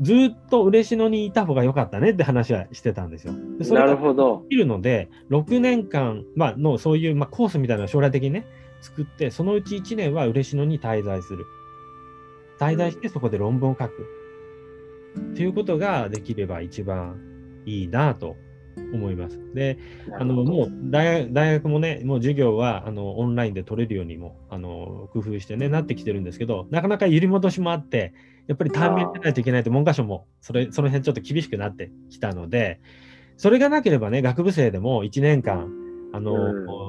[0.01, 3.35] ずっと嬉野にいた方が良かったねって話はしてたんですよ。
[3.59, 4.43] でそれながるほど。
[4.43, 8.47] できるので、6年間、まあ、のそういう、まあ、コースみたいなのを将来的にね、
[8.81, 11.47] 作って、そのうち1年は嬉野に滞在する。
[12.61, 14.07] 滞在してそこで論文を書く。
[15.33, 17.21] っていうことができれば一番
[17.67, 18.37] いいなと
[18.93, 19.39] 思います。
[19.55, 19.79] で、
[20.19, 28.15] あのもう大学もね、もう授業はあのオンラインで取れるようにもあの工夫してね、なってきてるんですけど、なかなか揺り戻しもあって、
[28.47, 32.81] やっぱり対面でないといけないと文科省もそれその辺ちょっと厳しくなってきたので、
[33.37, 35.71] それがなければね、学部生でも1年間、
[36.13, 36.35] あの、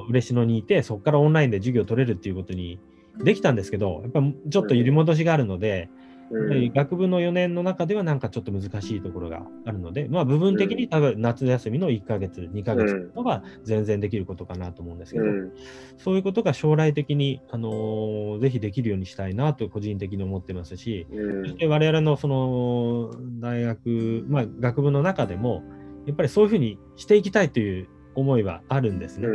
[0.08, 2.80] 嬉野にいて、そこからオンラインで授業取れるっていうことに
[3.22, 4.20] できたんですけど、やっぱ
[4.50, 5.90] ちょっと揺り戻しがあるので、
[6.38, 15.52] やっぱり学部の4年の中ではなんかちょっと難しいところがあるので、まあ部分的に多分夏休みの1ヶ月、2ヶ月のが全然できることかなと思うんですけど、うん。
[15.98, 21.44] そういうことが将来的に、あのーぜひできるようにしたいなと個人的に思ってますし、うん。
[21.46, 25.64] そして我々のその大学、まあ学部の中でも、
[26.06, 29.28] やっぱりそういうふうにしていきたいという思いはあるんですね。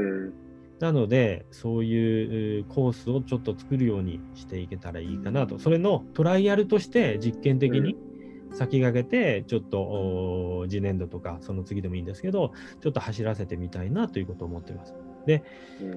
[0.85, 5.57] なので、そういううコースをちょっと作るようにしていけたらいいかなと。
[5.57, 7.97] それのトライアルとして実験的に
[8.53, 12.51] 先駆けて、ちょっとお次年度とか、その次でもいいんですけど、
[12.81, 14.93] ちょっと走らせてみたいなということを思っています。
[15.25, 15.41] で、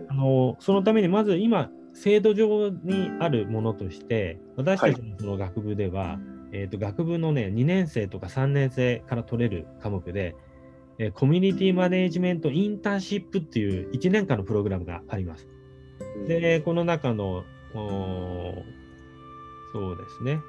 [0.08, 6.18] あのそのためにまず今、制度上にあるものとして、私たちのその学部では、
[6.52, 10.34] えーと学部のね、2年生とか3年生から取れる科目で、
[10.98, 15.46] えーコミュニティマネジメントインターンシップっていう1年間のプログラムがあります。
[16.26, 17.44] で、この中の、
[19.72, 20.40] そうですね、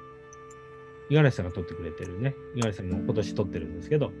[1.10, 4.12] 五十嵐さんが取ってくれてるね、五十嵐さんも今年取ってるんですけど、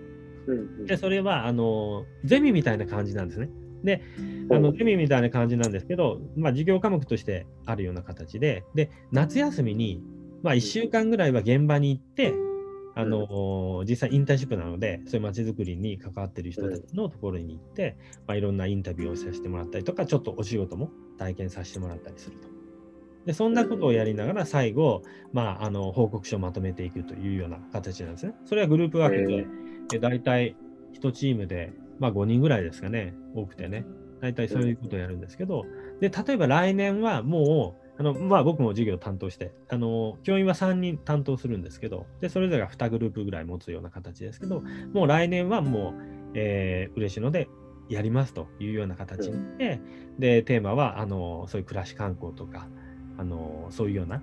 [0.86, 3.50] で、それは、あの、ゼミみたいな感じなんですね。
[3.84, 4.02] で、
[4.50, 10.02] あのゼミみたいな感じなんですけど、まあ、授業科目としてあるような形で、で、夏休みに、
[10.42, 12.34] まあ、1週間ぐらいは現場に行って、
[13.00, 17.96] あの実際インターンシップなので、そういう街づくりに関わっている人たちのところに行って、
[18.26, 22.48] まあ、いろんなインタビューをさせてもらったりとか、ちょっとお仕事も体験させてもらったりすると。
[23.26, 25.02] で、そんなことをやりながら、最後、
[25.32, 28.34] まあ、あの報告書をまとめていくというような形なんですね。
[28.44, 29.46] それはグループワークで、
[29.88, 30.56] で大体
[31.00, 33.84] 1チームで、まあ、5人ぐらいですかね、多くてね。
[34.20, 35.64] 大体そういうことをやるんですけど、
[36.00, 44.62] で、例えば来年はもう、あのまあ、僕も授業を担当して、あの教員は3人担当するんですけど、でそれぞれが2グループぐらい持つような形ですけど、
[44.94, 47.50] もう来年はもう、えー、嬉野で
[47.90, 49.82] やりますというような形にして、
[50.18, 52.68] で、テーマはあのそういう暮らし観光とか、
[53.18, 54.22] あのそういうような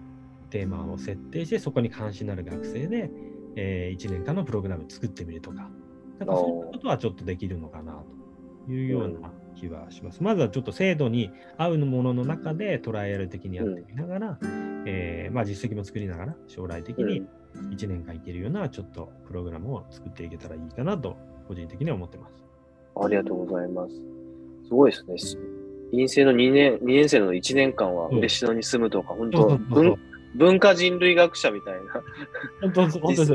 [0.49, 3.11] テーマを設定して、そこに関心のある学生で、
[3.55, 5.69] え1年間のプログラム作ってみるとか、
[6.17, 8.03] なんかそういったことはちょっとできるのかな
[8.65, 10.21] というような気はします。
[10.21, 14.39] まずはちょっと制度に合うものの中でトライアル的にやってみながら、
[14.85, 17.23] えーまあ、実績も作りながら将来的に
[17.71, 21.17] 1年間いけるようなちょっとプログラムを作っていけたらいいかなと
[21.47, 22.43] 個人的には思ってます。
[22.99, 23.95] ありがとうございます。
[24.67, 25.41] すごいですね。
[25.91, 29.97] 陰性の2年 ,2 年生の1年間は嬉野に住むとか、本当文
[30.35, 31.79] 文化人類学者みたいな。
[32.61, 33.31] 本当本当です。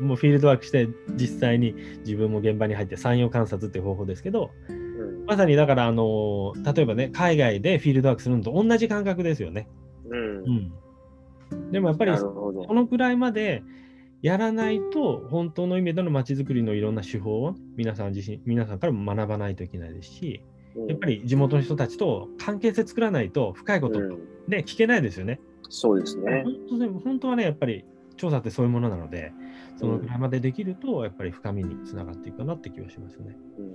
[0.00, 4.93] もうフィールドワークして実際に自分も現場に入って産業観察っていう方法ですけど、うん、
[5.26, 9.68] まさにだからあの例えばね海外でフィールドワークするのと同じ感覚ですよね。
[10.08, 10.72] うん、
[11.52, 12.26] うん、でもやっぱりそ
[12.70, 13.62] のくらいまで
[14.22, 20.42] やらないと本当の意味での街づくりのいろんな手法を皆さん自身皆さんからも学ばないといけないですし、
[20.76, 24.00] うん、やっぱり地元の人たちと関係性作らないと深いこと
[24.48, 25.40] ね、聞けないですよね。
[25.68, 26.44] そうですね。
[26.70, 27.84] 本当本当はね、やっぱり
[28.16, 29.32] 調査ってそういうものなので、
[29.76, 33.36] そのぐらいまでできると、やっぱり深みにつながっていくかなって気はしますね。
[33.58, 33.74] うん、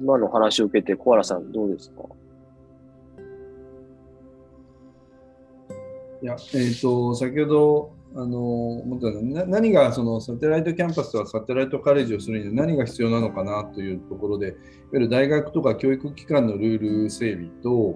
[0.00, 2.02] 今の話を受けて、小原さん、どうですか？
[6.22, 14.56] いや、えっ、ー、と、先ほど、あの思ったのは何がそのサテライトキャンパスとサテライトカレッジをするには何が必要なのかなというところで、いわ
[14.92, 17.94] ゆる大学とか教育機関のルール整備と、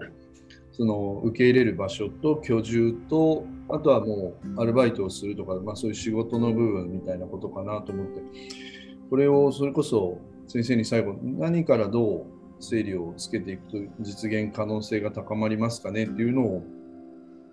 [0.73, 8.20] その受け入れる場所と居住とあとはもうアルバイトをするとか、まあ、そういう仕事の部分みたいなことかなと思って
[9.09, 16.62] これをそれこそ先生に最後何からどう整理をつけていくと実現可能性が高まりますかねっていうのを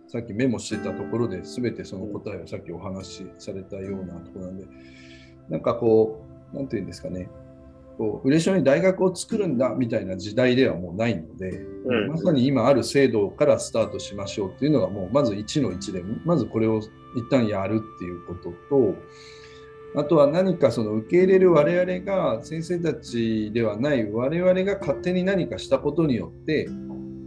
[0.07, 4.65] さっきメモしてたところで全てその答えをさっきお話しされたようなとこなんで
[5.49, 7.29] なんかこう何て言うんですかね。
[7.97, 16.89] こう嬉野に大学を作るんだみたいな時代ではもうないので、うん、まさに今ある制度からスタートしましょうっていうのがもうまず1の1でまずこれを一
[17.29, 18.95] 旦やるっていうことと
[19.95, 26.67] あとは何かその受け入れる我々が先生たちではない我々が勝手に何かしたことによって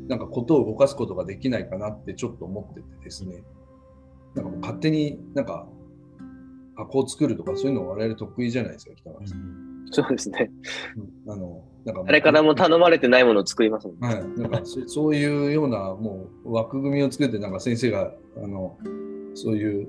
[0.09, 3.43] なんかことを動かすことができないかなってちょっと思っててですね
[4.35, 5.67] なんかもう勝手になんか
[6.77, 9.67] 箱を作るとかそういうの我々得意じゃないですか北川さん。
[9.91, 10.51] そうですね。
[11.29, 14.09] あのなんか誰からも頼まれてないものを作りますもんね。
[14.09, 18.77] はい、なんかそそういうようなもう枠組みを作ってなんか先生があの
[19.35, 19.89] そういう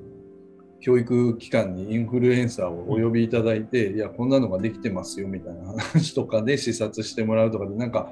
[0.79, 8.11] 教育機関にインフルエンサーをお呼びいただいて、うん、いやこんなのができてますよみたいな話とかで視察してもらうとかでなんか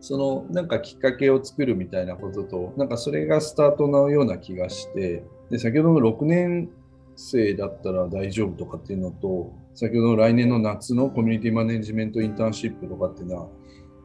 [0.00, 6.70] そのなんかきっかけを作るみたいなこととなんかそれがスタートのような気がしてで先ほどの6年
[7.16, 13.48] 生だったら大丈夫とかっていうのと先ほどの来年の夏のコミュニティマネジメントインターンシップとかっていうのは、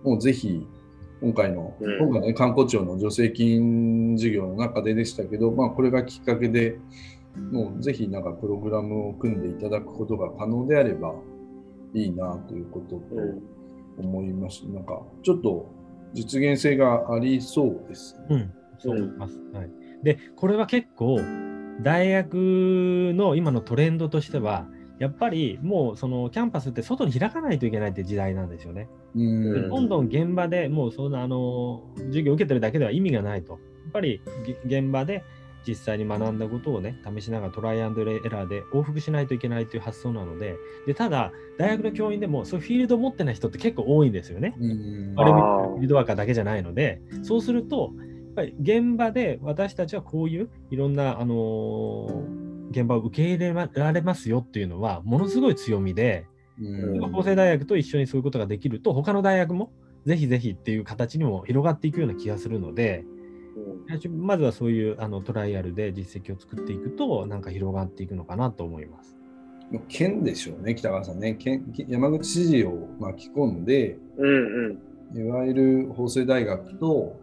[0.04, 0.66] もうぜひ、
[1.22, 6.78] 今回の、うん、今回ね、観光庁の助成金事業の中ででしたけど、まあ、これがきっかけで、
[7.52, 11.14] もうぜひなんかプログラムを組んでいただくことが可能であれば
[11.94, 13.06] いいなということと
[13.98, 14.64] 思います。
[14.66, 15.72] うん、なんか、ちょっと
[16.14, 18.26] 実現性がありそうです、ね。
[18.30, 19.40] うん、そう思います。
[19.54, 19.72] はい、
[20.04, 21.20] で、これは結構、
[21.82, 24.68] 大学の今のトレンドとしては、
[25.00, 28.88] やっぱりもうそのキャンパスって外に開かないといけないって時代なんですよね。
[29.14, 33.54] うんどんどん現場でもうそんなあの授業を受けてるだけでは意味がないと。
[33.54, 34.22] やっぱり
[34.66, 35.24] 現場で
[35.68, 44.56] 実際に学んだことをね、試しながらトライアンドエラーで往復しないといけないという発想なので、でただ、大学の教員でもそういうフィールドを持ってない人って結構多いんですよね。
[45.18, 56.28] あれフィールドワーカーだけじゃないので、そうすると、やっぱり現場で私たちはこういういろんな、あのー現場を受け入れられますよっていうのはものすごい強みで、
[56.60, 59.72] うん、法政大学と一緒にそういうことができると他の大学も
[60.06, 63.15] ぜひぜひっていう形にも広がっていくような気がするので、うん、
[64.10, 69.16] まずはそういうあのトライアルで実績を作っていくとなんか広がっていくのかなと思います。
[69.88, 71.36] 県でしょうね北川さんね。
[71.36, 74.80] 県山口知事を巻き込んで、うん
[75.14, 77.20] うん、いわゆる法政大学と、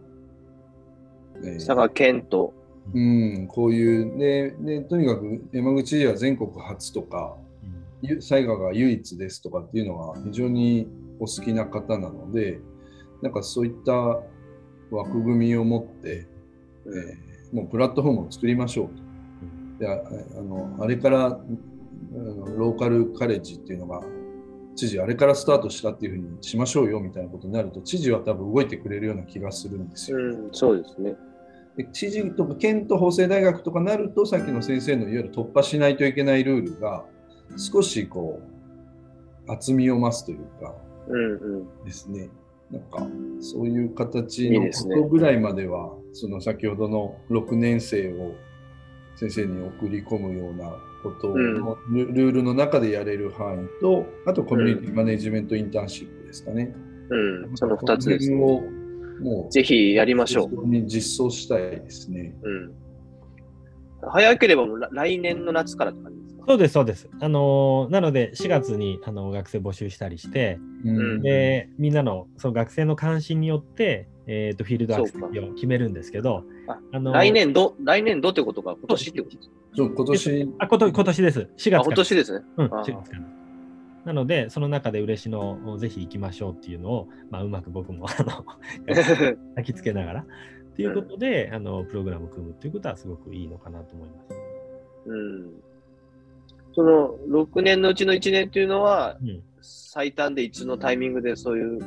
[1.37, 2.53] えー、佐賀県と。
[2.93, 7.37] うん、こういうででとにかく山口市は全国初とか、
[8.03, 12.59] うん、災害が唯一ですとかっていうのが非常にお好きな方なので
[13.21, 14.19] なんかそういった
[14.91, 16.27] 枠組みを持って、
[16.87, 19.03] えー、もうプラットフォームを作りましょうと。
[19.79, 19.95] であ
[20.41, 21.39] のあれから
[22.57, 24.01] ローカルカレッジっていうのが
[24.75, 30.17] 知事あれからスタートしたっていうふうにしましょうよみたいなことになると知事は多分動いてくれるような気がするんですよ。
[30.17, 31.15] うん、そうですね。
[31.77, 37.05] で知事とか県と法政大学とかなるとさっきの先生のいわゆる突破しないといけないルールが
[37.57, 38.41] 少しこ
[39.47, 40.75] う厚みを増すというか、
[41.07, 42.29] うんうん、ですね
[42.71, 43.07] なんか
[43.41, 48.35] そういう形のことぐらいまでは、ね、その先ほどの6年生を
[49.15, 50.71] 先生に送り込むような
[51.03, 56.73] ことの、うん、ルールの中でやれる範囲とあとコミュニティマネジメントインターンシップですかね。
[57.09, 57.17] う
[57.51, 58.35] ん、その2つです、ね。
[58.35, 58.63] も
[59.49, 60.67] うぜひやりましょう。
[60.67, 62.33] に実装したいですね。
[62.41, 62.71] うん。
[64.09, 66.43] 早ければもう来年の夏からって感じですか？
[66.47, 67.09] そうです、そうです。
[67.21, 76.43] あのー、なので、4月にあの学生募集したりして、うん、でみんなのその学生の関心によって、えーと、フィールドアクセスを決めるんですけど、
[76.91, 79.53] あのー、来年度、来年度ってことか、今年ってことですか？
[79.87, 81.39] 今年あ今年です。
[81.39, 81.83] 4月から。
[81.83, 82.45] 今年ですね。
[82.57, 83.23] うん、4月から。
[84.05, 88.45] なので、その中で嬉野をぜひ行きましょうっていうのを、まあ、うまく僕もあの
[89.55, 90.25] 焚きつけながら。
[90.75, 94.35] ということで、あのプログラムを組むっていうことはすごくいいのかなと思います。
[95.05, 95.51] うん、
[96.73, 101.79] その6年のうちの1年っていうのは、うん、最短でいつのタイミングでそういう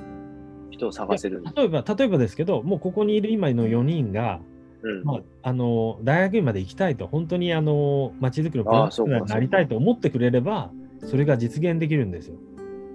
[0.77, 4.41] 人を探せる例えば例えばですけど、もうここにいる今の4人が、
[4.83, 10.71] うんまあ、あの大学院まで行きたいと、本当にあの街づくりのプロになりたいと思ってくれれば、
[11.05, 12.37] それが実現できるんですよ。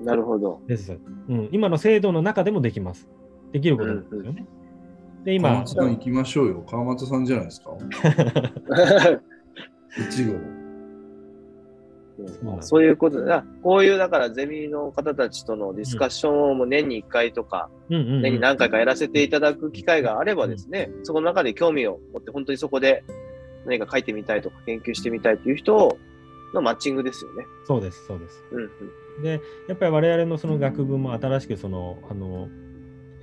[0.03, 0.62] なるほど。
[0.68, 0.98] です。
[1.30, 3.08] うん、今の制度の中でもできます。
[3.52, 4.45] できることなんですよね。
[5.20, 5.49] うん、で、今。
[5.49, 6.64] 川松さん行きましょうよ。
[6.68, 7.72] 川松さんじゃないですか？
[9.98, 10.61] 1号。
[12.26, 13.45] うんそういうことだ。
[13.64, 23.03] こういう、だからゼミの方たちとのディスカッションをもう年に1回とか、年に何回かやらせていただく機会があればですね、そこの中で興味を持って、本当にそこで
[23.65, 25.98] 何か書いてみたいとか研究してみたいという人
[26.53, 27.45] のマッチングですよね。
[27.65, 28.43] そうです、そうです。
[28.52, 28.64] うん
[29.18, 29.23] うん。
[29.23, 32.49] で、やっぱり我々のその学部も新しくその、あの、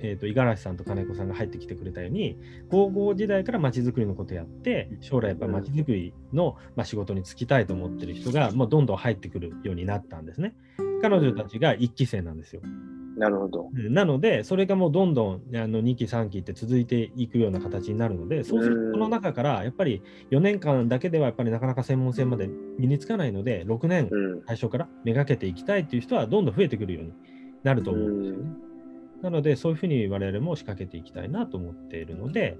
[0.01, 2.37] えー、と五十嵐さんと金子さんが入ってきてくれたように
[2.69, 10.53] 高校時代からまちづくりのことやって将来やっぱりまちづくりの、まあ、仕事に就きたいと思ってる人がもうどんどん入ってくるようになったんですね。
[11.01, 12.61] 彼女たちが1期生なんですよ。
[13.17, 13.69] なるほど。
[13.75, 20.01] うんなので、それがもうどんどんあの2期、3期って続いていくような形になるので、そうすると、この中からやっぱり
[20.31, 24.41] 4年間だけではやっぱりなかなか専門性まで身につかないので、6年うん。
[24.47, 27.13] 最初からめがけていきたいという人はどんどん増えてくるように
[27.63, 28.68] なると思うんですよね。
[29.21, 32.57] なので、そういうふうに我々も仕掛けていきたいなと思っているので、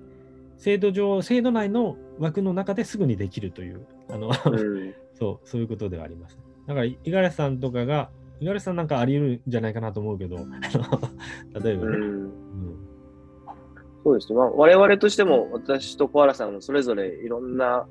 [0.58, 4.94] 制度上、制度内の枠の中ですぐにできるという、あのうん。
[5.16, 6.38] そう、そういうことではあります。
[6.68, 8.10] だから、五十嵐さんとかが、
[8.40, 10.38] 五十嵐さんなんかあり得るんじゃないかなと思うけど、
[11.64, 12.32] 例えばね、うんうん
[14.02, 14.40] そうですね。
[14.40, 17.86] まあ、我々としても、私と小原さんもそれぞれいろんな、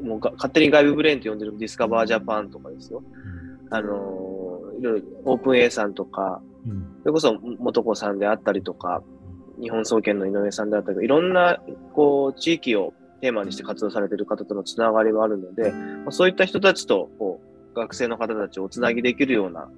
[0.00, 3.02] もうが勝手に外部ブレーンと呼んでるディスカバージャパンとかですよ。
[3.70, 4.42] あのー
[4.78, 6.96] いろいろオープン A さんとか、うん。
[7.00, 9.02] それこそ元子さんであったりとか、
[9.60, 11.60] 日本総研の井上さんであったりとか、いろんな、
[11.94, 17.40] こう、地域をテーマにして活動されている方とのつながりがあるので、まあ、そういった人たちと、こ
[17.74, 19.70] う、学生の方たちをおつなぎできるような、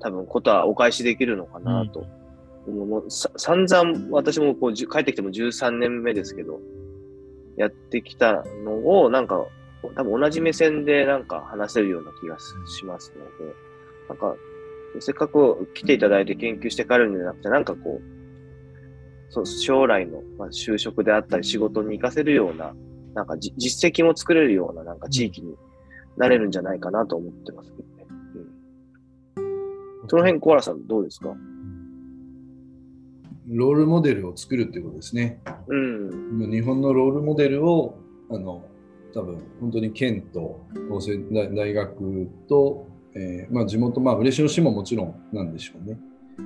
[0.00, 2.06] 多分、ことはお返しできるのかなと。
[2.70, 6.60] もうもうさ散々、私もこう、帰ってきても13年目ですけど、
[7.56, 9.44] やってきたのを、なんか、
[9.96, 12.44] 多分同じ目線でなんか話せるような気がし
[12.78, 13.54] しますので、
[14.08, 14.34] なんか、
[15.00, 22.74] せっかく来ていただいて研究して帰るんじゃなくて、なんかこう、そう将来の、まあ、就職であったり仕事に活かせるような、
[23.14, 25.54] なんかじ実績も作れるようななんか地域に
[26.16, 28.06] なれるんじゃないかなと思ってますけどね。
[29.36, 29.40] う
[30.06, 31.34] ん、その辺、小原さんどうですか？
[33.48, 35.42] ロールモデルを作るっていうことですね。
[35.66, 36.44] うん。
[36.44, 37.98] 今日本のロールモデルを、
[38.30, 38.64] あの、
[39.12, 40.64] 多分本当に県と
[41.54, 45.98] 大学と、えーまあ、地元、まあ、嬉野市ももちろんなんでしょうね。
[46.38, 46.42] う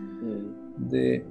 [0.83, 0.89] ん。
[0.89, 1.25] で、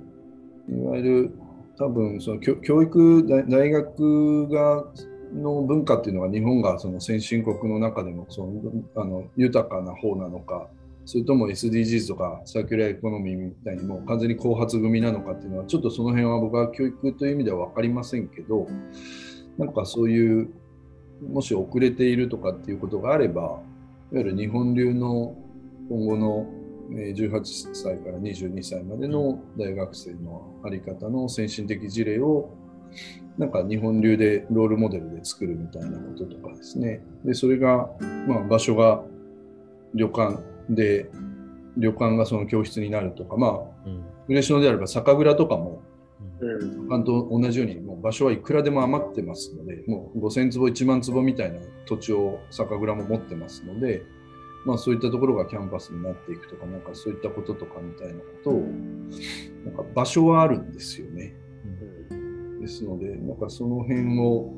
[0.70, 1.32] いわゆる
[1.78, 4.86] 多分その教教育大大学が
[5.34, 8.62] の文化っていうのが日本がその先進国の中でもその
[8.96, 10.68] あの豊かな方なのか、
[11.06, 18.68] それとも SDGs とかサーキュラーエコノミーみたいにもう完全に後発組なのかっていうのはちょっとその辺は僕は教育という意味では分かりませんけど、
[19.58, 20.50] なんかそういう
[21.30, 23.77] もし遅れているとかっていうことがあれば、い
[24.16, 25.36] わゆる日本流の
[25.90, 26.48] 今後の
[26.92, 32.50] えー18歳から22歳までの大学生のあり方の先進的事例を
[33.38, 37.02] なんか日本流でロールモデルで作るみたいなこととかですね。
[37.24, 37.90] で、それが、
[38.28, 39.04] まあ、場所が
[39.94, 40.40] 旅館
[40.70, 41.10] で、
[41.78, 43.52] 旅館がその教室になるとか、まあ、
[43.86, 45.82] うん嬉野であれば酒蔵とかも、
[46.40, 47.04] うん。
[47.04, 54.04] と同じようにもう場所はいくらでも余ってますので、もう5000坪、1万坪みたいな土地を酒蔵も持ってますので、
[54.66, 56.82] まあ、そういったところがキャンパスになっていくとか、なん。
[56.82, 58.54] かそういったこととかみたいなことを、
[59.66, 59.76] なん。
[59.76, 60.72] か場所はあるん。
[60.74, 61.34] ですよね。
[62.12, 62.60] うん。
[62.60, 63.38] ですので、なん。
[63.38, 64.54] かその辺を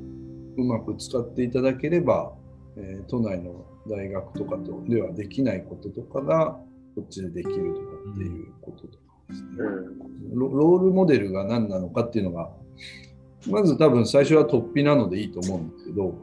[0.57, 2.33] うまく使っていただければ、
[2.77, 6.59] えー都内の大学とかとではできないこととかが、
[6.95, 9.49] こっちでできるとかっていうこととかですね。
[10.33, 12.51] ロロールモデルが何なのかっていうのが、
[13.47, 16.15] まず多分最初は突飛なのでいいと思うんですけど、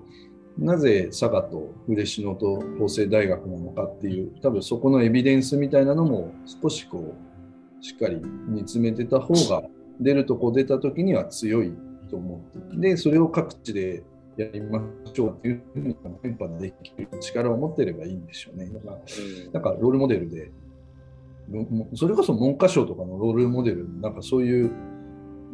[0.58, 7.14] なぜ佐賀と嬉野と法政大学なのかっていう、多分そこのエビデンスみたいなのも少しこ
[7.80, 9.64] う、しっかり見つめてた方が、
[10.00, 11.72] 出るとこ出た時には強い
[12.10, 14.02] と思って、で、それを各地で
[14.36, 18.68] やりましょうっていうふうに連覇できる力を持ってればいいんでしょうね。
[18.68, 18.98] だから
[19.52, 20.50] なんかロールモデルで、も
[21.94, 24.70] それこそ文科省とかのロールモデル、なんかそういう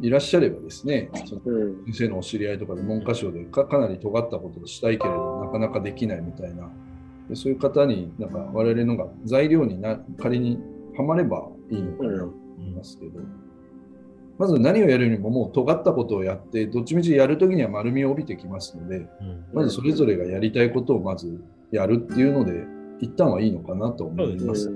[0.01, 1.41] いらっしゃればですね、その
[1.85, 6.69] 先生のお知り合いとかで文科省でかかなり尖ったことをしたいけれど、なかなかできないみたいな、
[7.29, 10.59] でそういう方に、なんか我々のが材料にな仮に
[10.97, 12.33] はまればいいのかなと思
[12.67, 13.19] いますけど、
[14.39, 19.07] まず何をやるにももう尖ったことをやって、どっちみちやるときには丸みを帯びてきますので、
[19.53, 21.39] まずそれぞれがやりたいことをまず
[21.71, 22.65] やるっていうので、
[22.99, 24.71] 一旦はいいのかなと思います。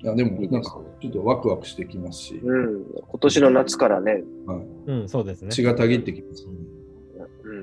[0.00, 2.84] いやでも、なんかちょっとワクワクしてきますし、うん。
[3.08, 4.22] 今年の夏からね、はい
[4.86, 5.50] うん、そうですね。
[5.50, 6.46] 血がたぎってきます。
[7.44, 7.62] うん。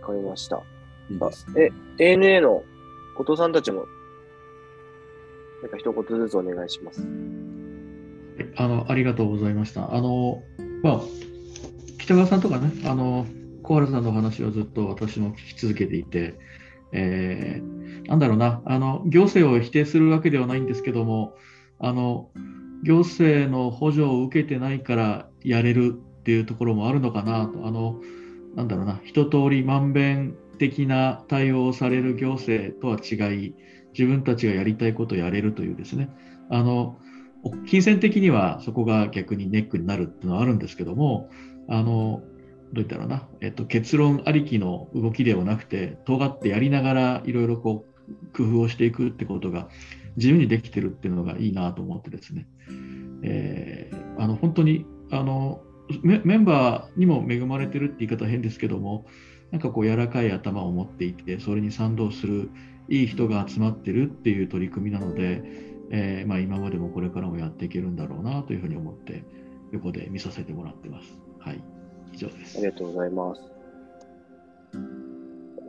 [0.00, 0.62] わかりました。
[1.10, 1.70] いいですえ、
[2.14, 2.62] ANA の
[3.16, 3.86] 後藤さんたちも、
[5.62, 7.06] なんか一言ずつお願いします。
[8.56, 9.94] あのありがとうございました。
[9.94, 10.42] あの、
[10.82, 11.00] まあ、
[11.98, 13.26] 北川さんとかね、あの、
[13.62, 16.34] 小原さんのお話をずっと私も聞き続けていて、
[16.92, 21.34] えー、なんだろうな、あの行政を否定するわけではないんですけども、
[21.78, 22.30] あの
[22.82, 28.00] 行政の補助を受けてないからやれるっていうところもあるのかなと、あの
[28.56, 33.54] なんだろうな、一通りまんべん的な対応をされる行政とは違い、
[33.92, 36.08] 自分たちがやりたいことをやれるというですね、
[36.50, 36.98] あの
[37.66, 41.28] 金銭的にはそこが逆にネックになるっていうのはあるんですけども、
[41.68, 42.22] あの
[42.72, 47.91] どう言ったらな、えっと、結論ありきの動きではなくて、尖ってやりながらいろいろこう
[48.36, 49.68] 工夫をしていくってことが
[50.16, 52.46] 自由にできてるっていうのがいいなと思ってですね、
[53.22, 55.62] えー、あの本当にあの
[56.02, 59.04] メンバーにも恵まれてるって言い方は変ですけども、
[59.50, 62.50] なんかこう柔らかい頭を持っていて、それに賛同する
[62.88, 65.42] いい人が集まってるっていう取り組みなので、
[65.90, 69.24] えー、まあ、今までもこれからもやっていけるんだろうなというふうに思って、
[69.72, 71.18] 横で見させてもらってます。
[71.38, 71.62] はい、
[72.14, 72.56] 以上です。
[72.58, 73.42] ありがとうございます。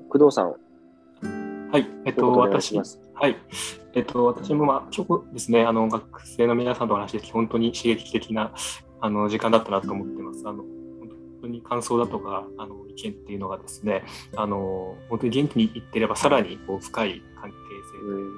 [0.10, 0.63] 工藤さん。
[1.74, 2.84] はい、えっと、私、は
[3.28, 3.36] い、
[3.96, 8.54] えっと、私も、まあ、今日ですね、あの、学生の皆さんとお話しできて、本当に刺激的な、
[9.02, 10.44] あの、時間だったなと思ってます。
[10.48, 11.10] あの、本
[11.42, 14.04] 当に感想だとか、あの、意見っていうのがですね、
[14.36, 17.56] あの、本当に元気に言ってれば、さらに、こう、深い関係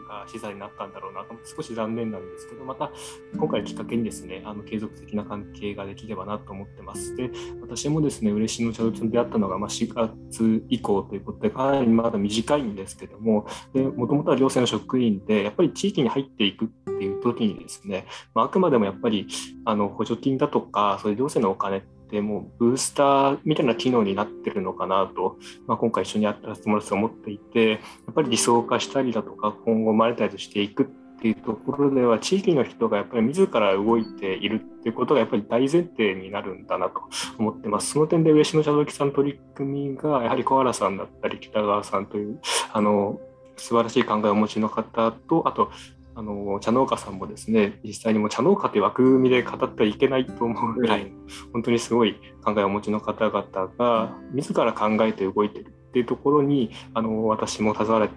[0.07, 2.91] が資産になったんだろうなと少し残念なんですけどまた
[3.35, 7.15] 今回きっかけにですねあの継続的な関係ができればなと思ってます。
[7.15, 7.29] で
[7.61, 13.47] 私もですね嬉しの茶道と出会ったのが、ま、4月以降ということでかなりまだ短いんですけども
[13.95, 19.27] もともとは行政の職員でやっぱり地域に入っていくっていう時にですね、まあ、あくまでもやっぱり
[19.65, 25.37] あの補助金だとかそういう行政のお金ってでもブースターみたいな機能になってるのかなと、
[25.67, 27.77] まあ、今回一緒にやらせてもらって思っていてや
[28.11, 30.85] っぱり理想化したりだとか今後マネタイズしていくっ
[31.19, 37.01] ていうところでは地域の人がやっぱり自ら動いているっていうことがやっぱり大前提になるんだなと
[37.37, 37.91] 思ってます。
[37.91, 42.39] その点で上篠茶時さんの取り組みがやはり小原さんだったり北川さんという
[42.71, 43.19] あの
[43.57, 45.69] 素晴らしい考えをお持ちの方とあと
[46.15, 51.11] あの茶農家さんもですね実際にも茶農家という枠組みで語ってはいけないと思うぐらい
[51.51, 53.43] 本当にすごい考えをお持ちの方々
[53.77, 58.09] が自ら考えて動いてるっていうところにあの私も携われ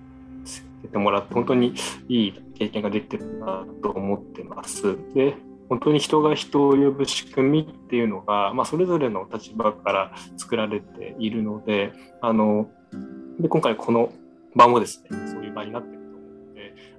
[0.89, 1.75] てもらって本当に
[2.09, 4.97] いい経験ができてるなと思ってます。
[5.15, 5.35] で
[5.69, 11.93] 本当に人が人を呼ぶ仕組みっていうのが、まあ、それぞれの立場から作られているので
[12.23, 12.71] あの
[13.39, 14.11] で今回この
[14.57, 15.98] 場もですねそういう場になって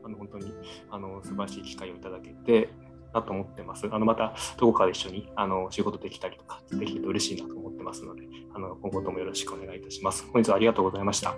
[0.10, 0.54] あの本当に
[0.90, 2.70] あの素晴らしい機会をいただけて
[3.14, 3.88] なと思ってます。
[3.92, 8.24] あのまたどこかで一緒にあの仕事できたりとかできると嬉しいなと思ってますので、
[8.54, 10.28] あの今後ともよろしくお願いいたします。
[10.32, 11.30] 本日はありがとうございました。
[11.30, 11.36] あ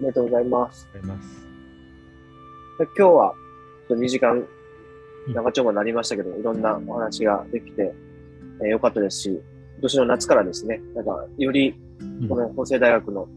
[0.00, 0.88] りがとうございます。
[2.78, 3.34] 今日は
[3.90, 4.44] 2時間
[5.28, 7.92] 長丁場になりましたけど、いろんなお話ができて、
[8.62, 9.42] えー、よかったですし、今
[9.82, 11.74] 年の夏からですね、なんかより
[12.28, 13.28] この法政大学の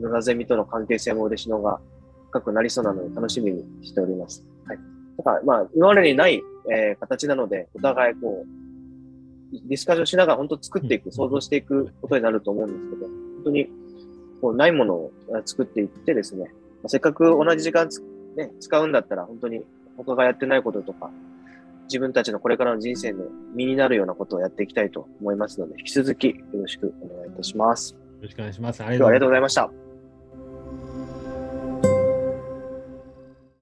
[0.00, 1.80] 野田ゼミとの関係性も嬉しいのが
[2.30, 4.44] 深くなりそうなので楽しみにしております。
[4.66, 4.78] はい。
[5.18, 8.58] だから、まあ、今までにない、えー、形なので、お互いこう、
[9.52, 13.68] ディスカッションしながら本当作っていく、想像していくことになると思うんですけど、本当に、
[14.40, 15.12] こう、ないものを
[15.44, 18.02] 作っていってですね、まあ、せっかく同じ時間つ、
[18.36, 19.62] ね、使うんだったら、本当に
[19.96, 21.10] 他がやってないこととか、
[21.84, 23.24] 自分たちのこれからの人生の
[23.54, 27.94] 身になるようなことをやっていきたいと思いますので、引き続きよろしくお願いいたします。
[27.94, 28.82] よろしくお願いします。
[28.84, 29.87] ありがとうございました。